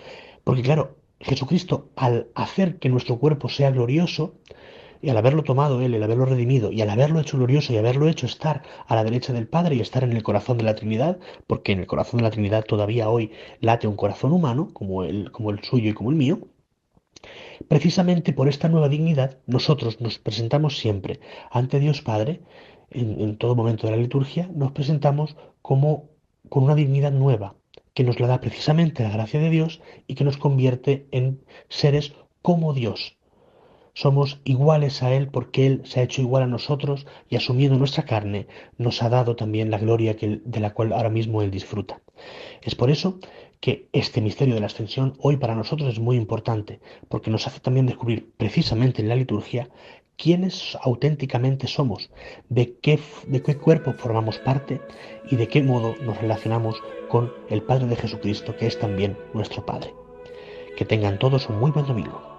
Porque 0.44 0.62
claro, 0.62 0.96
Jesucristo 1.20 1.90
al 1.96 2.28
hacer 2.34 2.78
que 2.78 2.88
nuestro 2.88 3.18
cuerpo 3.18 3.48
sea 3.48 3.70
glorioso, 3.70 4.34
y 5.00 5.10
al 5.10 5.16
haberlo 5.16 5.42
tomado 5.42 5.80
Él, 5.80 5.94
el 5.94 6.02
haberlo 6.02 6.24
redimido, 6.26 6.72
y 6.72 6.80
al 6.82 6.90
haberlo 6.90 7.20
hecho 7.20 7.36
glorioso, 7.36 7.72
y 7.72 7.76
haberlo 7.76 8.08
hecho 8.08 8.26
estar 8.26 8.62
a 8.86 8.94
la 8.94 9.04
derecha 9.04 9.32
del 9.32 9.48
Padre 9.48 9.76
y 9.76 9.80
estar 9.80 10.04
en 10.04 10.12
el 10.12 10.22
corazón 10.22 10.58
de 10.58 10.64
la 10.64 10.74
Trinidad, 10.74 11.18
porque 11.46 11.72
en 11.72 11.80
el 11.80 11.86
corazón 11.86 12.18
de 12.18 12.24
la 12.24 12.30
Trinidad 12.30 12.64
todavía 12.64 13.08
hoy 13.08 13.32
late 13.60 13.86
un 13.86 13.96
corazón 13.96 14.32
humano, 14.32 14.70
como 14.72 15.04
el, 15.04 15.30
como 15.30 15.50
el 15.50 15.62
suyo 15.62 15.90
y 15.90 15.94
como 15.94 16.10
el 16.10 16.16
mío, 16.16 16.40
precisamente 17.68 18.32
por 18.32 18.48
esta 18.48 18.68
nueva 18.68 18.88
dignidad, 18.88 19.38
nosotros 19.46 20.00
nos 20.00 20.18
presentamos 20.18 20.78
siempre 20.78 21.20
ante 21.50 21.80
Dios 21.80 22.02
Padre, 22.02 22.40
en, 22.90 23.20
en 23.20 23.36
todo 23.36 23.54
momento 23.54 23.86
de 23.86 23.92
la 23.92 24.02
liturgia, 24.02 24.48
nos 24.54 24.72
presentamos 24.72 25.36
como 25.62 26.08
con 26.48 26.64
una 26.64 26.74
dignidad 26.74 27.12
nueva, 27.12 27.56
que 27.94 28.04
nos 28.04 28.20
la 28.20 28.28
da 28.28 28.40
precisamente 28.40 29.02
la 29.02 29.10
gracia 29.10 29.40
de 29.40 29.50
Dios 29.50 29.80
y 30.06 30.14
que 30.14 30.24
nos 30.24 30.38
convierte 30.38 31.08
en 31.10 31.42
seres 31.68 32.14
como 32.42 32.72
Dios, 32.72 33.17
somos 33.98 34.40
iguales 34.44 35.02
a 35.02 35.12
Él 35.12 35.26
porque 35.26 35.66
Él 35.66 35.82
se 35.84 35.98
ha 35.98 36.04
hecho 36.04 36.22
igual 36.22 36.44
a 36.44 36.46
nosotros 36.46 37.04
y 37.28 37.34
asumiendo 37.34 37.76
nuestra 37.76 38.04
carne 38.04 38.46
nos 38.76 39.02
ha 39.02 39.08
dado 39.08 39.34
también 39.34 39.72
la 39.72 39.78
gloria 39.78 40.14
de 40.14 40.60
la 40.60 40.72
cual 40.72 40.92
ahora 40.92 41.08
mismo 41.08 41.42
Él 41.42 41.50
disfruta. 41.50 42.00
Es 42.62 42.76
por 42.76 42.90
eso 42.90 43.18
que 43.58 43.88
este 43.92 44.20
misterio 44.20 44.54
de 44.54 44.60
la 44.60 44.66
ascensión 44.66 45.14
hoy 45.18 45.36
para 45.36 45.56
nosotros 45.56 45.92
es 45.92 45.98
muy 45.98 46.16
importante, 46.16 46.78
porque 47.08 47.32
nos 47.32 47.48
hace 47.48 47.58
también 47.58 47.86
descubrir 47.86 48.30
precisamente 48.36 49.02
en 49.02 49.08
la 49.08 49.16
liturgia 49.16 49.68
quiénes 50.16 50.78
auténticamente 50.80 51.66
somos, 51.66 52.08
de 52.48 52.76
qué 52.78 53.00
cuerpo 53.60 53.94
formamos 53.94 54.38
parte 54.38 54.80
y 55.28 55.34
de 55.34 55.48
qué 55.48 55.60
modo 55.60 55.96
nos 56.02 56.18
relacionamos 56.18 56.80
con 57.08 57.32
el 57.50 57.62
Padre 57.62 57.86
de 57.86 57.96
Jesucristo, 57.96 58.54
que 58.56 58.68
es 58.68 58.78
también 58.78 59.18
nuestro 59.34 59.66
Padre. 59.66 59.92
Que 60.76 60.84
tengan 60.84 61.18
todos 61.18 61.48
un 61.48 61.58
muy 61.58 61.72
buen 61.72 61.86
domingo. 61.86 62.38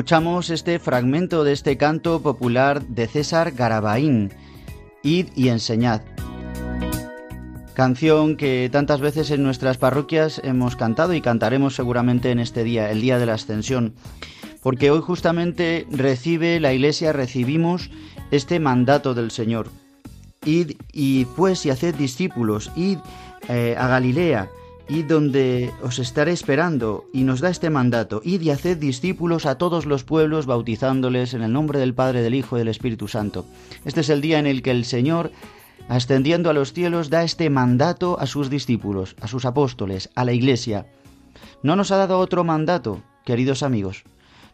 Escuchamos 0.00 0.48
este 0.48 0.78
fragmento 0.78 1.44
de 1.44 1.52
este 1.52 1.76
canto 1.76 2.22
popular 2.22 2.80
de 2.86 3.06
César 3.06 3.52
Garabaín, 3.52 4.32
Id 5.02 5.26
y 5.36 5.48
enseñad. 5.48 6.00
Canción 7.74 8.38
que 8.38 8.70
tantas 8.72 9.00
veces 9.02 9.30
en 9.30 9.42
nuestras 9.42 9.76
parroquias 9.76 10.40
hemos 10.42 10.74
cantado 10.74 11.12
y 11.12 11.20
cantaremos 11.20 11.74
seguramente 11.74 12.30
en 12.30 12.38
este 12.38 12.64
día, 12.64 12.90
el 12.90 13.02
día 13.02 13.18
de 13.18 13.26
la 13.26 13.34
ascensión, 13.34 13.92
porque 14.62 14.90
hoy 14.90 15.02
justamente 15.02 15.86
recibe 15.90 16.60
la 16.60 16.72
Iglesia, 16.72 17.12
recibimos 17.12 17.90
este 18.30 18.58
mandato 18.58 19.12
del 19.12 19.30
Señor. 19.30 19.68
Id 20.46 20.78
y 20.94 21.26
pues 21.26 21.66
y 21.66 21.70
haced 21.70 21.94
discípulos, 21.94 22.72
id 22.74 22.96
eh, 23.50 23.76
a 23.78 23.86
Galilea, 23.86 24.48
y 24.90 25.04
donde 25.04 25.72
os 25.84 26.00
estaré 26.00 26.32
esperando, 26.32 27.04
y 27.12 27.22
nos 27.22 27.40
da 27.40 27.48
este 27.48 27.70
mandato, 27.70 28.22
id 28.24 28.40
y 28.40 28.50
haced 28.50 28.76
discípulos 28.76 29.46
a 29.46 29.54
todos 29.54 29.86
los 29.86 30.02
pueblos, 30.02 30.46
bautizándoles 30.46 31.32
en 31.32 31.42
el 31.42 31.52
nombre 31.52 31.78
del 31.78 31.94
Padre, 31.94 32.22
del 32.22 32.34
Hijo 32.34 32.56
y 32.56 32.58
del 32.58 32.66
Espíritu 32.66 33.06
Santo. 33.06 33.46
Este 33.84 34.00
es 34.00 34.08
el 34.08 34.20
día 34.20 34.40
en 34.40 34.48
el 34.48 34.62
que 34.62 34.72
el 34.72 34.84
Señor, 34.84 35.30
ascendiendo 35.88 36.50
a 36.50 36.54
los 36.54 36.72
cielos, 36.72 37.08
da 37.08 37.22
este 37.22 37.50
mandato 37.50 38.18
a 38.18 38.26
sus 38.26 38.50
discípulos, 38.50 39.14
a 39.20 39.28
sus 39.28 39.44
apóstoles, 39.44 40.10
a 40.16 40.24
la 40.24 40.32
Iglesia. 40.32 40.86
No 41.62 41.76
nos 41.76 41.92
ha 41.92 41.96
dado 41.96 42.18
otro 42.18 42.42
mandato, 42.42 43.00
queridos 43.24 43.62
amigos. 43.62 44.02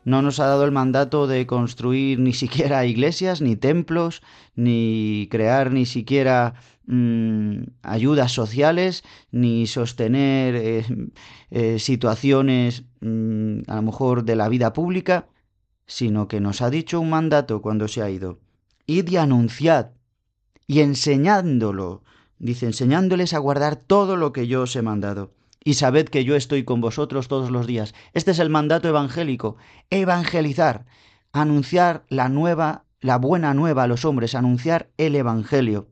no 0.07 0.23
nos 0.23 0.39
ha 0.39 0.47
dado 0.47 0.65
el 0.65 0.71
mandato 0.71 1.27
de 1.27 1.47
construir 1.47 2.21
ni 2.21 2.33
siquiera 2.33 2.87
iglesias, 2.87 3.43
ni 3.43 3.57
templos, 3.57 4.23
ni 4.55 5.27
crear 5.33 5.73
ni 5.73 5.85
siquiera 5.85 6.55
mm, 6.87 7.63
ayudas 7.83 8.33
sociales, 8.33 9.05
ni 9.31 9.67
sostener 9.67 10.55
eh, 10.57 10.85
eh, 11.51 11.79
situaciones 11.79 12.85
mm, 13.01 13.61
a 13.67 13.77
lo 13.77 13.83
mejor 13.83 14.25
de 14.25 14.37
la 14.37 14.49
vida 14.49 14.73
pública, 14.73 15.29
sino 15.87 16.29
que 16.29 16.41
nos 16.41 16.63
ha 16.63 16.71
dicho 16.71 17.01
un 17.01 17.11
mandato 17.11 17.63
cuando 17.63 17.89
se 17.89 18.03
ha 18.03 18.11
ido. 18.11 18.41
Id 18.87 19.09
y 19.09 19.17
anunciad, 19.17 19.91
y 20.67 20.81
enseñándolo, 20.81 22.03
dice, 22.39 22.67
enseñándoles 22.67 23.35
a 23.35 23.39
guardar 23.39 23.77
todo 23.77 24.17
lo 24.17 24.33
que 24.33 24.47
yo 24.47 24.63
os 24.63 24.75
he 24.77 24.83
mandado 24.83 25.37
y 25.67 25.75
sabed 25.75 26.07
que 26.09 26.25
yo 26.25 26.37
estoy 26.37 26.63
con 26.63 26.81
vosotros 26.81 27.27
todos 27.27 27.51
los 27.51 27.67
días. 27.67 27.93
Este 28.13 28.31
es 28.31 28.39
el 28.39 28.51
mandato 28.51 28.87
evangélico, 28.87 29.57
evangelizar, 29.91 30.87
anunciar 31.33 32.05
la 32.09 32.29
nueva, 32.29 32.85
la 33.01 33.19
buena 33.19 33.53
nueva 33.53 33.83
a 33.83 33.87
los 33.89 34.05
hombres, 34.05 34.37
anunciar 34.37 34.91
el 34.97 35.17
evangelio. 35.17 35.89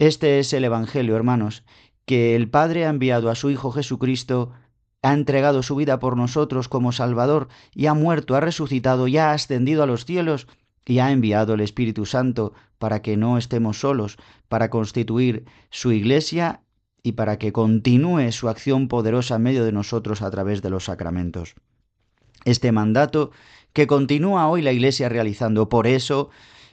Este 0.00 0.38
es 0.38 0.54
el 0.54 0.64
evangelio, 0.64 1.14
hermanos, 1.14 1.62
que 2.06 2.34
el 2.34 2.48
Padre 2.48 2.86
ha 2.86 2.88
enviado 2.88 3.28
a 3.28 3.34
su 3.34 3.50
Hijo 3.50 3.70
Jesucristo, 3.70 4.50
ha 5.02 5.12
entregado 5.12 5.62
su 5.62 5.76
vida 5.76 5.98
por 5.98 6.16
nosotros 6.16 6.68
como 6.70 6.90
Salvador, 6.90 7.48
y 7.74 7.84
ha 7.84 7.92
muerto, 7.92 8.34
ha 8.34 8.40
resucitado, 8.40 9.08
y 9.08 9.18
ha 9.18 9.32
ascendido 9.32 9.82
a 9.82 9.86
los 9.86 10.06
cielos, 10.06 10.46
y 10.86 11.00
ha 11.00 11.12
enviado 11.12 11.52
el 11.52 11.60
Espíritu 11.60 12.06
Santo 12.06 12.54
para 12.78 13.02
que 13.02 13.18
no 13.18 13.36
estemos 13.36 13.80
solos, 13.80 14.16
para 14.48 14.70
constituir 14.70 15.44
su 15.68 15.92
iglesia 15.92 16.62
y 17.02 17.12
para 17.12 17.38
que 17.38 17.52
continúe 17.52 18.32
su 18.32 18.48
acción 18.48 18.88
poderosa 18.88 19.36
en 19.36 19.42
medio 19.42 19.66
de 19.66 19.72
nosotros 19.72 20.22
a 20.22 20.30
través 20.30 20.62
de 20.62 20.70
los 20.70 20.86
sacramentos. 20.86 21.56
Este 22.46 22.72
mandato 22.72 23.32
que 23.74 23.86
continúa 23.86 24.48
hoy 24.48 24.62
la 24.62 24.72
Iglesia 24.72 25.10
realizando, 25.10 25.68
por 25.68 25.86
eso 25.86 26.30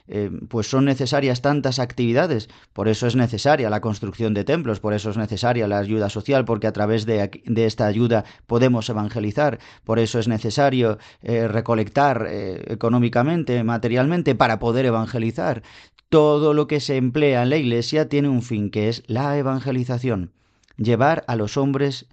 eh, 0.08 0.30
pues 0.48 0.68
son 0.68 0.86
necesarias 0.86 1.42
tantas 1.42 1.78
actividades, 1.78 2.48
por 2.72 2.88
eso 2.88 3.06
es 3.06 3.14
necesaria 3.14 3.68
la 3.68 3.82
construcción 3.82 4.32
de 4.32 4.44
templos, 4.44 4.80
por 4.80 4.94
eso 4.94 5.10
es 5.10 5.18
necesaria 5.18 5.68
la 5.68 5.78
ayuda 5.78 6.08
social, 6.08 6.46
porque 6.46 6.66
a 6.66 6.72
través 6.72 7.04
de, 7.04 7.30
esta 7.56 7.86
ayuda 7.86 8.24
podemos 8.46 8.88
evangelizar, 8.88 9.58
por 9.84 9.98
eso 9.98 10.18
es 10.18 10.26
necesario 10.26 10.98
eh, 11.22 11.46
recolectar 11.46 12.26
eh, 12.28 12.64
económicamente, 12.68 13.62
materialmente, 13.64 14.34
para 14.34 14.58
poder 14.58 14.86
evangelizar. 14.86 15.62
Todo 16.08 16.54
lo 16.54 16.66
que 16.66 16.80
se 16.80 16.96
emplea 16.96 17.42
en 17.42 17.50
la 17.50 17.58
Iglesia 17.58 18.08
tiene 18.08 18.30
un 18.30 18.40
fin, 18.40 18.70
que 18.70 18.88
es 18.88 19.02
la 19.06 19.36
evangelización, 19.36 20.32
llevar 20.78 21.22
a 21.26 21.36
los 21.36 21.58
hombres 21.58 22.06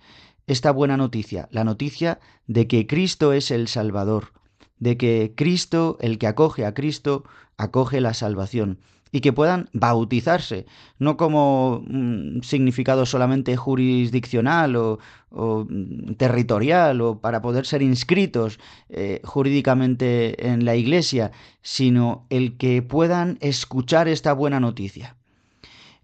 esta 0.48 0.72
buena 0.72 0.98
noticia, 0.98 1.48
la 1.52 1.64
noticia 1.64 2.20
de 2.46 2.68
que 2.68 2.88
Cristo 2.88 3.32
es 3.32 3.52
el 3.52 3.70
Salvador, 3.70 4.34
de 4.80 4.98
que 4.98 5.34
Cristo, 5.36 5.98
el 6.02 6.18
que 6.18 6.28
acoge 6.28 6.66
a 6.66 6.74
Cristo, 6.74 7.24
acoge 7.58 8.02
la 8.02 8.14
salvación 8.14 8.80
y 9.16 9.22
que 9.22 9.32
puedan 9.32 9.70
bautizarse, 9.72 10.66
no 11.00 11.16
como 11.16 11.78
un 11.78 12.42
significado 12.44 13.06
solamente 13.06 13.56
jurisdiccional 13.56 14.76
o, 14.76 15.00
mm, 15.32 16.16
territorial 16.16 17.00
o 17.00 17.22
para 17.22 17.42
poder 17.42 17.66
ser 17.66 17.82
inscritos 17.82 18.60
eh, 18.90 19.22
jurídicamente 19.24 20.50
en 20.50 20.66
la 20.66 20.76
Iglesia, 20.76 21.32
sino 21.62 22.26
el 22.30 22.58
que 22.58 22.82
puedan 22.82 23.38
escuchar 23.40 24.10
esta 24.10 24.34
buena 24.34 24.60
noticia. 24.60 25.16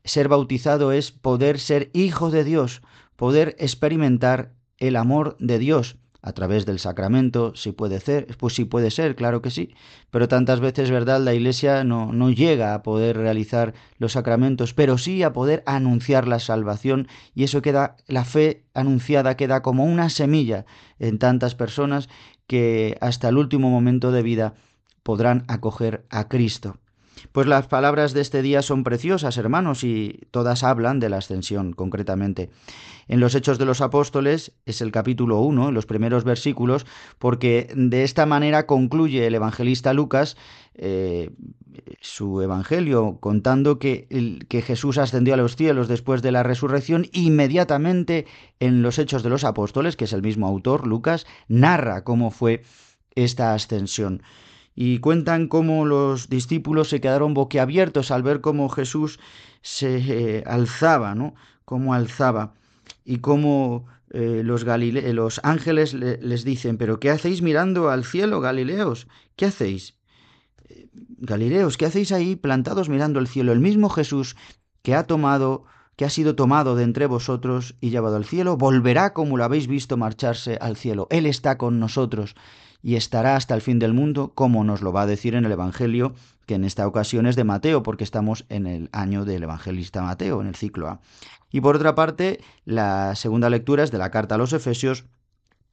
Ser 0.06 0.30
bautizado 0.30 0.94
es 0.94 1.12
poder 1.12 1.60
ser 1.60 1.90
hijo 1.94 2.32
de 2.32 2.46
Dios, 2.46 2.82
poder 3.18 3.58
experimentar 3.60 4.54
el 4.78 4.96
amor 4.96 5.36
de 5.38 5.60
Dios, 5.60 5.98
a 6.24 6.34
través 6.34 6.66
del 6.66 6.80
sacramento, 6.80 7.56
si 7.56 7.72
puede 7.72 8.00
ser, 8.00 8.28
pues 8.38 8.54
sí 8.54 8.66
puede 8.66 8.92
ser, 8.92 9.16
claro 9.16 9.42
que 9.42 9.50
sí, 9.50 9.74
pero 10.12 10.28
tantas 10.28 10.60
veces, 10.60 10.92
¿verdad?, 10.92 11.20
la 11.20 11.34
Iglesia 11.34 11.84
no, 11.84 12.14
no 12.14 12.30
llega 12.30 12.74
a 12.74 12.84
poder 12.84 13.18
realizar 13.18 13.74
los 13.98 14.12
sacramentos, 14.14 14.74
pero 14.74 14.98
sí 14.98 15.24
a 15.24 15.34
poder 15.34 15.64
anunciar 15.66 16.28
la 16.28 16.40
salvación 16.40 17.08
y 17.34 17.44
eso 17.44 17.62
queda, 17.62 17.98
la 18.08 18.24
fe 18.24 18.64
anunciada 18.74 19.36
queda 19.36 19.62
como 19.62 19.84
una 19.86 20.10
semilla 20.10 20.66
en 21.00 21.18
tantas 21.18 21.56
personas 21.56 22.08
que 22.46 22.98
hasta 23.02 23.30
el 23.30 23.38
último 23.38 23.70
momento 23.70 24.12
de 24.12 24.22
vida 24.22 24.54
podrán 25.04 25.46
acoger 25.48 26.06
a 26.10 26.28
Cristo. 26.28 26.78
Pues 27.32 27.48
las 27.48 27.68
palabras 27.68 28.14
de 28.14 28.22
este 28.22 28.42
día 28.42 28.62
son 28.62 28.84
preciosas, 28.84 29.38
hermanos, 29.38 29.84
y 29.84 30.22
todas 30.32 30.64
hablan 30.64 31.00
de 31.00 31.10
la 31.10 31.18
ascensión, 31.18 31.74
concretamente. 31.74 32.50
En 33.08 33.20
los 33.20 33.36
Hechos 33.36 33.58
de 33.58 33.66
los 33.66 33.82
Apóstoles 33.82 34.54
es 34.66 34.82
el 34.82 34.92
capítulo 34.92 35.40
1, 35.40 35.70
en 35.70 35.74
los 35.74 35.86
primeros 35.86 36.24
versículos, 36.24 36.86
porque 37.20 37.72
de 37.76 38.04
esta 38.04 38.26
manera 38.26 38.66
concluye 38.66 39.28
el 39.28 39.36
evangelista 39.36 39.94
Lucas 39.94 40.38
eh, 40.76 41.32
su 42.00 42.42
evangelio, 42.42 43.18
contando 43.20 43.80
que, 43.80 44.08
que 44.48 44.62
Jesús 44.62 44.98
ascendió 44.98 45.34
a 45.34 45.38
los 45.38 45.56
cielos 45.56 45.88
después 45.88 46.22
de 46.22 46.32
la 46.32 46.44
resurrección, 46.44 47.08
inmediatamente 47.12 48.26
en 48.60 48.82
los 48.82 48.98
Hechos 49.00 49.24
de 49.24 49.30
los 49.30 49.44
Apóstoles, 49.44 49.96
que 49.96 50.06
es 50.06 50.14
el 50.14 50.22
mismo 50.22 50.48
autor, 50.48 50.88
Lucas, 50.88 51.26
narra 51.48 52.04
cómo 52.04 52.32
fue 52.32 52.64
esta 53.16 53.54
ascensión 53.54 54.22
y 54.76 55.00
cuentan 55.00 55.48
cómo 55.48 55.86
los 55.86 56.30
discípulos 56.30 56.90
se 56.90 57.02
quedaron 57.02 57.34
boquiabiertos 57.34 58.12
al 58.12 58.24
ver 58.24 58.42
cómo 58.42 58.70
Jesús 58.70 59.20
se 59.62 59.98
eh, 59.98 60.44
alzaba, 60.46 61.16
¿no? 61.16 61.36
Cómo 61.66 61.94
alzaba 61.94 62.54
y 63.06 63.18
cómo 63.18 63.86
eh, 64.12 64.42
los, 64.44 64.66
los, 64.66 65.42
ángeles 65.44 65.94
les 65.94 66.44
dicen, 66.44 66.78
pero 66.78 67.00
¿qué 67.00 67.10
hacéis 67.10 67.42
mirando 67.42 67.90
al 67.90 68.06
cielo, 68.06 68.42
Galileos? 68.42 69.08
¿Qué 69.36 69.46
hacéis? 69.46 69.96
Eh, 70.70 70.90
Galileos, 70.94 71.78
¿qué 71.78 71.86
hacéis 71.86 72.12
ahí 72.12 72.36
plantados 72.36 72.90
mirando 72.90 73.20
al 73.20 73.28
cielo? 73.28 73.52
El 73.52 73.60
mismo 73.60 73.90
Jesús 73.90 74.36
que 74.82 74.96
ha 74.96 75.06
tomado 75.06 75.66
que 75.96 76.06
ha 76.06 76.10
sido 76.10 76.36
tomado 76.36 76.76
de 76.76 76.84
entre 76.84 77.06
vosotros 77.06 77.76
y 77.80 77.92
llevado 77.92 78.16
al 78.16 78.26
cielo, 78.26 78.58
volverá 78.58 79.14
como 79.14 79.38
lo 79.38 79.44
habéis 79.44 79.68
visto 79.68 79.98
marcharse 79.98 80.58
al 80.60 80.76
cielo. 80.76 81.06
Él 81.12 81.28
está 81.28 81.60
con 81.60 81.80
nosotros 81.80 82.36
y 82.84 82.96
estará 82.96 83.36
hasta 83.36 83.56
el 83.56 83.62
fin 83.62 83.80
del 83.80 83.94
mundo, 83.94 84.32
como 84.34 84.64
nos 84.64 84.82
lo 84.82 84.92
va 84.92 85.04
a 85.04 85.08
decir 85.08 85.36
en 85.36 85.46
el 85.46 85.52
Evangelio, 85.52 86.14
que 86.46 86.56
en 86.56 86.64
esta 86.66 86.88
ocasión 86.88 87.28
es 87.28 87.36
de 87.36 87.44
Mateo, 87.44 87.84
porque 87.84 88.04
estamos 88.04 88.46
en 88.50 88.68
el 88.68 88.90
año 88.92 89.26
del 89.26 89.44
evangelista 89.44 90.02
Mateo, 90.02 90.42
en 90.42 90.48
el 90.48 90.56
ciclo 90.56 90.90
A. 90.90 91.00
Y 91.52 91.62
por 91.62 91.76
otra 91.76 91.96
parte, 91.96 92.42
la 92.66 93.16
segunda 93.16 93.50
lectura 93.50 93.84
es 93.84 93.92
de 93.92 93.98
la 93.98 94.12
carta 94.12 94.36
a 94.36 94.38
los 94.38 94.54
Efesios, 94.54 95.06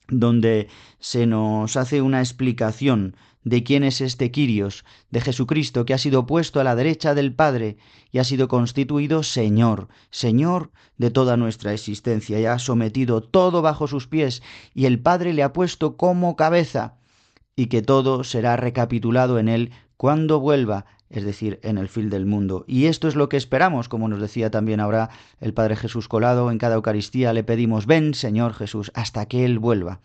donde 0.08 0.68
se 0.98 1.26
nos 1.26 1.76
hace 1.76 2.02
una 2.02 2.20
explicación 2.20 3.16
de 3.44 3.62
quién 3.62 3.84
es 3.84 4.00
este 4.00 4.30
Quirios, 4.30 4.84
de 5.10 5.20
Jesucristo, 5.20 5.84
que 5.84 5.94
ha 5.94 5.98
sido 5.98 6.26
puesto 6.26 6.60
a 6.60 6.64
la 6.64 6.74
derecha 6.74 7.14
del 7.14 7.34
Padre 7.34 7.76
y 8.10 8.18
ha 8.18 8.24
sido 8.24 8.48
constituido 8.48 9.22
Señor, 9.22 9.88
Señor 10.10 10.70
de 10.96 11.10
toda 11.10 11.36
nuestra 11.36 11.72
existencia, 11.72 12.40
y 12.40 12.46
ha 12.46 12.58
sometido 12.58 13.22
todo 13.22 13.62
bajo 13.62 13.86
sus 13.86 14.06
pies, 14.06 14.42
y 14.74 14.86
el 14.86 15.00
Padre 15.00 15.32
le 15.32 15.42
ha 15.42 15.52
puesto 15.52 15.96
como 15.96 16.36
cabeza, 16.36 16.97
y 17.58 17.66
que 17.66 17.82
todo 17.82 18.22
será 18.22 18.56
recapitulado 18.56 19.40
en 19.40 19.48
él 19.48 19.72
cuando 19.96 20.38
vuelva, 20.38 20.86
es 21.10 21.24
decir, 21.24 21.58
en 21.64 21.76
el 21.76 21.88
fin 21.88 22.08
del 22.08 22.24
mundo. 22.24 22.64
Y 22.68 22.86
esto 22.86 23.08
es 23.08 23.16
lo 23.16 23.28
que 23.28 23.36
esperamos, 23.36 23.88
como 23.88 24.06
nos 24.06 24.20
decía 24.20 24.48
también 24.48 24.78
ahora 24.78 25.10
el 25.40 25.52
Padre 25.54 25.74
Jesús 25.74 26.06
Colado, 26.06 26.52
en 26.52 26.58
cada 26.58 26.76
Eucaristía 26.76 27.32
le 27.32 27.42
pedimos, 27.42 27.86
ven 27.86 28.14
Señor 28.14 28.54
Jesús, 28.54 28.92
hasta 28.94 29.26
que 29.26 29.44
Él 29.44 29.58
vuelva. 29.58 29.98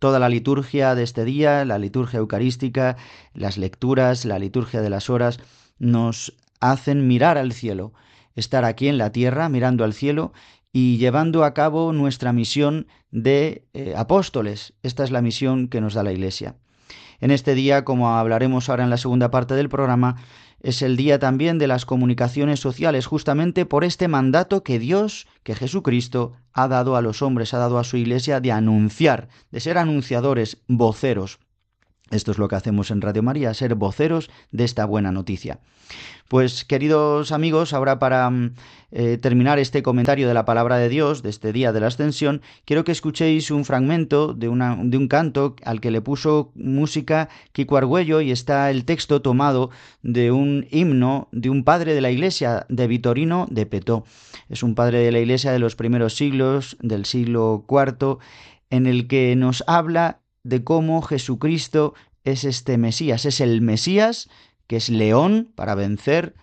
Toda 0.00 0.18
la 0.18 0.28
liturgia 0.28 0.96
de 0.96 1.04
este 1.04 1.24
día, 1.24 1.64
la 1.64 1.78
liturgia 1.78 2.18
eucarística, 2.18 2.96
las 3.32 3.58
lecturas, 3.58 4.24
la 4.24 4.40
liturgia 4.40 4.82
de 4.82 4.90
las 4.90 5.08
horas, 5.08 5.38
nos 5.78 6.34
hacen 6.58 7.06
mirar 7.06 7.38
al 7.38 7.52
cielo, 7.52 7.92
estar 8.34 8.64
aquí 8.64 8.88
en 8.88 8.98
la 8.98 9.12
tierra 9.12 9.48
mirando 9.48 9.84
al 9.84 9.92
cielo 9.92 10.32
y 10.72 10.96
llevando 10.96 11.44
a 11.44 11.54
cabo 11.54 11.92
nuestra 11.92 12.32
misión 12.32 12.88
de 13.12 13.68
eh, 13.72 13.94
apóstoles. 13.96 14.72
Esta 14.82 15.04
es 15.04 15.12
la 15.12 15.22
misión 15.22 15.68
que 15.68 15.80
nos 15.80 15.94
da 15.94 16.02
la 16.02 16.10
Iglesia. 16.10 16.56
En 17.20 17.30
este 17.30 17.54
día, 17.54 17.84
como 17.84 18.16
hablaremos 18.16 18.68
ahora 18.68 18.84
en 18.84 18.90
la 18.90 18.96
segunda 18.96 19.30
parte 19.30 19.54
del 19.54 19.68
programa, 19.68 20.16
es 20.60 20.82
el 20.82 20.96
día 20.96 21.18
también 21.18 21.58
de 21.58 21.66
las 21.66 21.84
comunicaciones 21.84 22.60
sociales, 22.60 23.06
justamente 23.06 23.66
por 23.66 23.84
este 23.84 24.08
mandato 24.08 24.62
que 24.62 24.78
Dios, 24.78 25.26
que 25.42 25.54
Jesucristo, 25.54 26.32
ha 26.52 26.68
dado 26.68 26.96
a 26.96 27.02
los 27.02 27.22
hombres, 27.22 27.54
ha 27.54 27.58
dado 27.58 27.78
a 27.78 27.84
su 27.84 27.96
iglesia 27.96 28.40
de 28.40 28.52
anunciar, 28.52 29.28
de 29.50 29.60
ser 29.60 29.78
anunciadores, 29.78 30.58
voceros. 30.66 31.38
Esto 32.10 32.32
es 32.32 32.38
lo 32.38 32.48
que 32.48 32.56
hacemos 32.56 32.90
en 32.90 33.00
Radio 33.00 33.22
María, 33.22 33.52
ser 33.52 33.74
voceros 33.74 34.30
de 34.50 34.64
esta 34.64 34.86
buena 34.86 35.12
noticia. 35.12 35.60
Pues 36.28 36.64
queridos 36.64 37.32
amigos, 37.32 37.72
ahora 37.72 37.98
para 37.98 38.28
mm, 38.28 38.54
eh, 38.92 39.18
terminar 39.18 39.58
este 39.58 39.82
comentario 39.82 40.28
de 40.28 40.34
la 40.34 40.44
palabra 40.44 40.76
de 40.76 40.88
Dios, 40.88 41.22
de 41.22 41.30
este 41.30 41.52
día 41.52 41.72
de 41.72 41.80
la 41.80 41.86
ascensión, 41.86 42.42
quiero 42.66 42.84
que 42.84 42.92
escuchéis 42.92 43.50
un 43.50 43.64
fragmento 43.64 44.34
de, 44.34 44.48
de 44.48 44.96
un 44.96 45.08
canto 45.08 45.56
al 45.64 45.80
que 45.80 45.90
le 45.90 46.02
puso 46.02 46.52
música 46.54 47.28
Kiko 47.52 47.78
Argüello 47.78 48.20
y 48.20 48.30
está 48.30 48.70
el 48.70 48.84
texto 48.84 49.22
tomado 49.22 49.70
de 50.02 50.30
un 50.30 50.66
himno 50.70 51.28
de 51.32 51.50
un 51.50 51.64
padre 51.64 51.94
de 51.94 52.00
la 52.02 52.10
iglesia, 52.10 52.66
de 52.68 52.86
Vitorino 52.86 53.46
de 53.50 53.64
Petó. 53.66 54.04
Es 54.48 54.62
un 54.62 54.74
padre 54.74 55.00
de 55.00 55.12
la 55.12 55.20
iglesia 55.20 55.52
de 55.52 55.58
los 55.58 55.76
primeros 55.76 56.14
siglos, 56.14 56.76
del 56.80 57.06
siglo 57.06 57.64
IV, 57.68 58.18
en 58.70 58.86
el 58.86 59.08
que 59.08 59.34
nos 59.36 59.64
habla 59.66 60.20
de 60.48 60.64
cómo 60.64 61.02
Jesucristo 61.02 61.94
es 62.24 62.44
este 62.44 62.78
Mesías, 62.78 63.26
es 63.26 63.40
el 63.40 63.60
Mesías 63.60 64.28
que 64.66 64.76
es 64.76 64.90
león 64.90 65.50
para 65.54 65.74
vencer, 65.74 66.34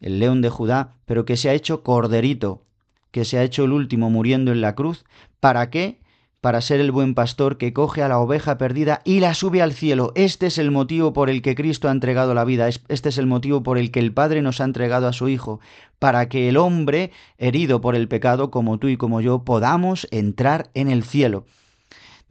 el 0.00 0.18
león 0.18 0.42
de 0.42 0.50
Judá, 0.50 0.96
pero 1.06 1.24
que 1.24 1.36
se 1.36 1.48
ha 1.48 1.54
hecho 1.54 1.82
corderito, 1.82 2.64
que 3.10 3.24
se 3.24 3.38
ha 3.38 3.42
hecho 3.42 3.64
el 3.64 3.72
último 3.72 4.10
muriendo 4.10 4.52
en 4.52 4.60
la 4.60 4.74
cruz. 4.74 5.04
¿Para 5.40 5.70
qué? 5.70 6.00
Para 6.42 6.60
ser 6.60 6.80
el 6.80 6.92
buen 6.92 7.14
pastor 7.14 7.56
que 7.56 7.72
coge 7.72 8.02
a 8.02 8.08
la 8.08 8.18
oveja 8.18 8.58
perdida 8.58 9.00
y 9.04 9.20
la 9.20 9.32
sube 9.32 9.62
al 9.62 9.72
cielo. 9.72 10.12
Este 10.16 10.46
es 10.46 10.58
el 10.58 10.70
motivo 10.70 11.12
por 11.12 11.30
el 11.30 11.40
que 11.40 11.54
Cristo 11.54 11.88
ha 11.88 11.92
entregado 11.92 12.34
la 12.34 12.44
vida. 12.44 12.68
Este 12.68 13.08
es 13.08 13.16
el 13.16 13.26
motivo 13.26 13.62
por 13.62 13.78
el 13.78 13.90
que 13.90 14.00
el 14.00 14.12
Padre 14.12 14.42
nos 14.42 14.60
ha 14.60 14.64
entregado 14.64 15.08
a 15.08 15.12
su 15.12 15.28
Hijo. 15.28 15.60
Para 15.98 16.28
que 16.28 16.48
el 16.48 16.56
hombre, 16.56 17.10
herido 17.38 17.80
por 17.80 17.96
el 17.96 18.08
pecado, 18.08 18.50
como 18.50 18.78
tú 18.78 18.88
y 18.88 18.96
como 18.96 19.20
yo, 19.20 19.44
podamos 19.44 20.08
entrar 20.10 20.70
en 20.74 20.90
el 20.90 21.04
cielo 21.04 21.46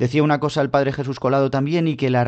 decía 0.01 0.23
una 0.23 0.39
cosa 0.39 0.61
el 0.61 0.71
padre 0.71 0.93
Jesús 0.93 1.19
Colado 1.19 1.51
también 1.51 1.87
y 1.87 1.95
que 1.95 2.09
la, 2.09 2.23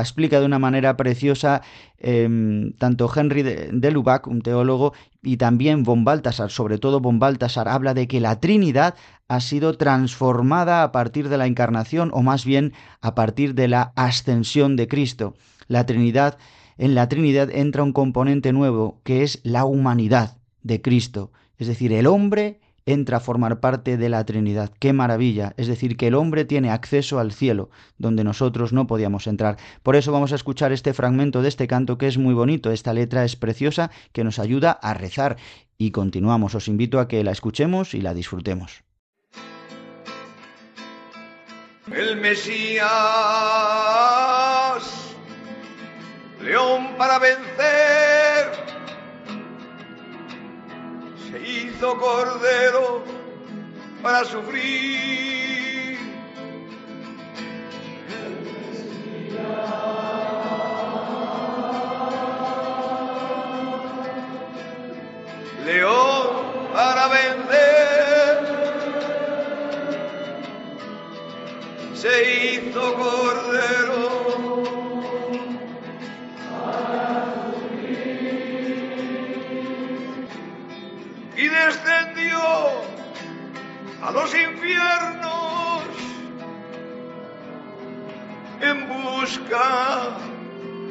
explica 0.00 0.38
de 0.38 0.44
una 0.44 0.58
manera 0.58 0.98
preciosa 0.98 1.62
em, 1.96 2.74
tanto 2.74 3.10
Henry 3.14 3.42
de, 3.42 3.90
Lubac, 3.90 4.26
un 4.26 4.42
teólogo, 4.42 4.92
y 5.22 5.38
también 5.38 5.82
von 5.82 6.04
Baltasar, 6.04 6.50
sobre 6.50 6.76
todo 6.76 7.00
von 7.00 7.18
Baltasar, 7.18 7.68
habla 7.68 7.94
de 7.94 8.06
que 8.06 8.20
la 8.20 8.38
Trinidad 8.38 8.96
ha 9.28 9.40
sido 9.40 9.78
transformada 9.78 10.82
a 10.82 10.92
partir 10.92 11.30
de 11.30 11.38
la 11.38 11.46
encarnación 11.46 12.10
o 12.12 12.20
más 12.20 12.44
bien 12.44 12.74
a 13.00 13.14
partir 13.14 13.54
de 13.54 13.68
la 13.68 13.94
ascensión 13.96 14.76
de 14.76 14.88
Cristo. 14.88 15.36
La 15.68 15.86
Trinidad, 15.86 16.36
en 16.76 16.94
la 16.94 17.08
Trinidad 17.08 17.50
entra 17.50 17.82
un 17.82 17.94
componente 17.94 18.52
nuevo 18.52 19.00
que 19.04 19.22
es 19.22 19.40
la 19.42 19.64
humanidad 19.64 20.36
de 20.62 20.82
Cristo, 20.82 21.32
es 21.56 21.66
decir, 21.66 21.94
el 21.94 22.06
hombre 22.06 22.60
entra 22.88 23.18
a 23.18 23.20
formar 23.20 23.60
parte 23.60 23.98
de 23.98 24.08
la 24.08 24.24
Trinidad. 24.24 24.72
¡Qué 24.78 24.94
maravilla! 24.94 25.52
Es 25.58 25.66
decir, 25.66 25.98
que 25.98 26.06
el 26.06 26.14
hombre 26.14 26.46
tiene 26.46 26.70
acceso 26.70 27.18
al 27.18 27.32
cielo, 27.32 27.68
donde 27.98 28.24
nosotros 28.24 28.72
no 28.72 28.86
podíamos 28.86 29.26
entrar. 29.26 29.58
Por 29.82 29.94
eso 29.94 30.10
vamos 30.10 30.32
a 30.32 30.36
escuchar 30.36 30.72
este 30.72 30.94
fragmento 30.94 31.42
de 31.42 31.48
este 31.48 31.66
canto 31.66 31.98
que 31.98 32.06
es 32.06 32.16
muy 32.16 32.32
bonito. 32.32 32.70
Esta 32.70 32.94
letra 32.94 33.24
es 33.24 33.36
preciosa, 33.36 33.90
que 34.12 34.24
nos 34.24 34.38
ayuda 34.38 34.72
a 34.72 34.94
rezar. 34.94 35.36
Y 35.76 35.90
continuamos. 35.90 36.54
Os 36.54 36.66
invito 36.66 36.98
a 36.98 37.08
que 37.08 37.22
la 37.22 37.32
escuchemos 37.32 37.92
y 37.92 38.00
la 38.00 38.14
disfrutemos. 38.14 38.82
El 41.92 42.16
Mesías, 42.20 42.86
león 46.42 46.96
para 46.96 47.18
vencer 47.18 48.07
se 51.38 51.50
hizo 51.50 51.96
cordero 51.98 53.02
para 54.02 54.24
sufrir. 54.24 55.98
León 65.64 66.28
para 66.72 67.08
vender, 67.08 68.38
se 71.94 72.54
hizo 72.54 72.94
cordero 72.94 74.17
descendió 81.66 82.40
a 84.02 84.10
los 84.12 84.34
infiernos 84.34 85.82
en 88.60 88.88
busca 88.88 90.18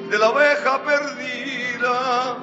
de 0.09 0.17
la 0.17 0.29
oveja 0.29 0.81
perdida. 0.83 2.37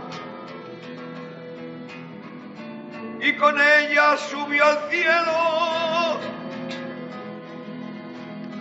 Y 3.20 3.32
con 3.36 3.58
ella 3.58 4.16
subió 4.16 4.64
al 4.64 4.90
cielo 4.90 6.20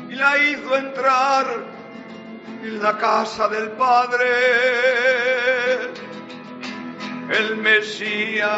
y 0.10 0.16
la 0.16 0.38
hizo 0.38 0.76
entrar 0.76 1.46
en 2.64 2.82
la 2.82 2.98
casa 2.98 3.50
del 3.50 3.72
Padre 3.72 4.24
el 7.30 7.58
Mesías. 7.58 8.50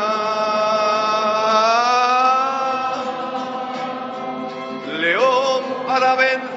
León 4.99 5.63
para 5.87 6.15
vencer 6.15 6.55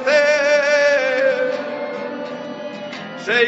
se 3.25 3.45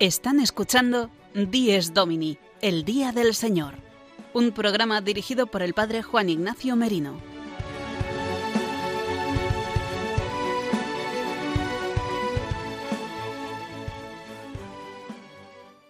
Están 0.00 0.40
escuchando 0.40 1.10
Dies 1.34 1.92
Domini, 1.92 2.38
el 2.62 2.86
Día 2.86 3.12
del 3.12 3.34
Señor, 3.34 3.74
un 4.32 4.52
programa 4.52 5.02
dirigido 5.02 5.46
por 5.46 5.60
el 5.60 5.74
Padre 5.74 6.02
Juan 6.02 6.30
Ignacio 6.30 6.74
Merino. 6.74 7.20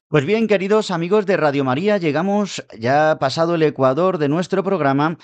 Pues 0.09 0.27
bien, 0.27 0.49
queridos 0.49 0.91
amigos 0.91 1.25
de 1.25 1.37
Radio 1.37 1.63
María, 1.63 1.97
llegamos 1.97 2.65
ya 2.77 3.17
pasado 3.21 3.55
el 3.55 3.63
Ecuador 3.63 4.19
de 4.19 4.29
nuestro 4.29 4.65
programa 4.65 5.19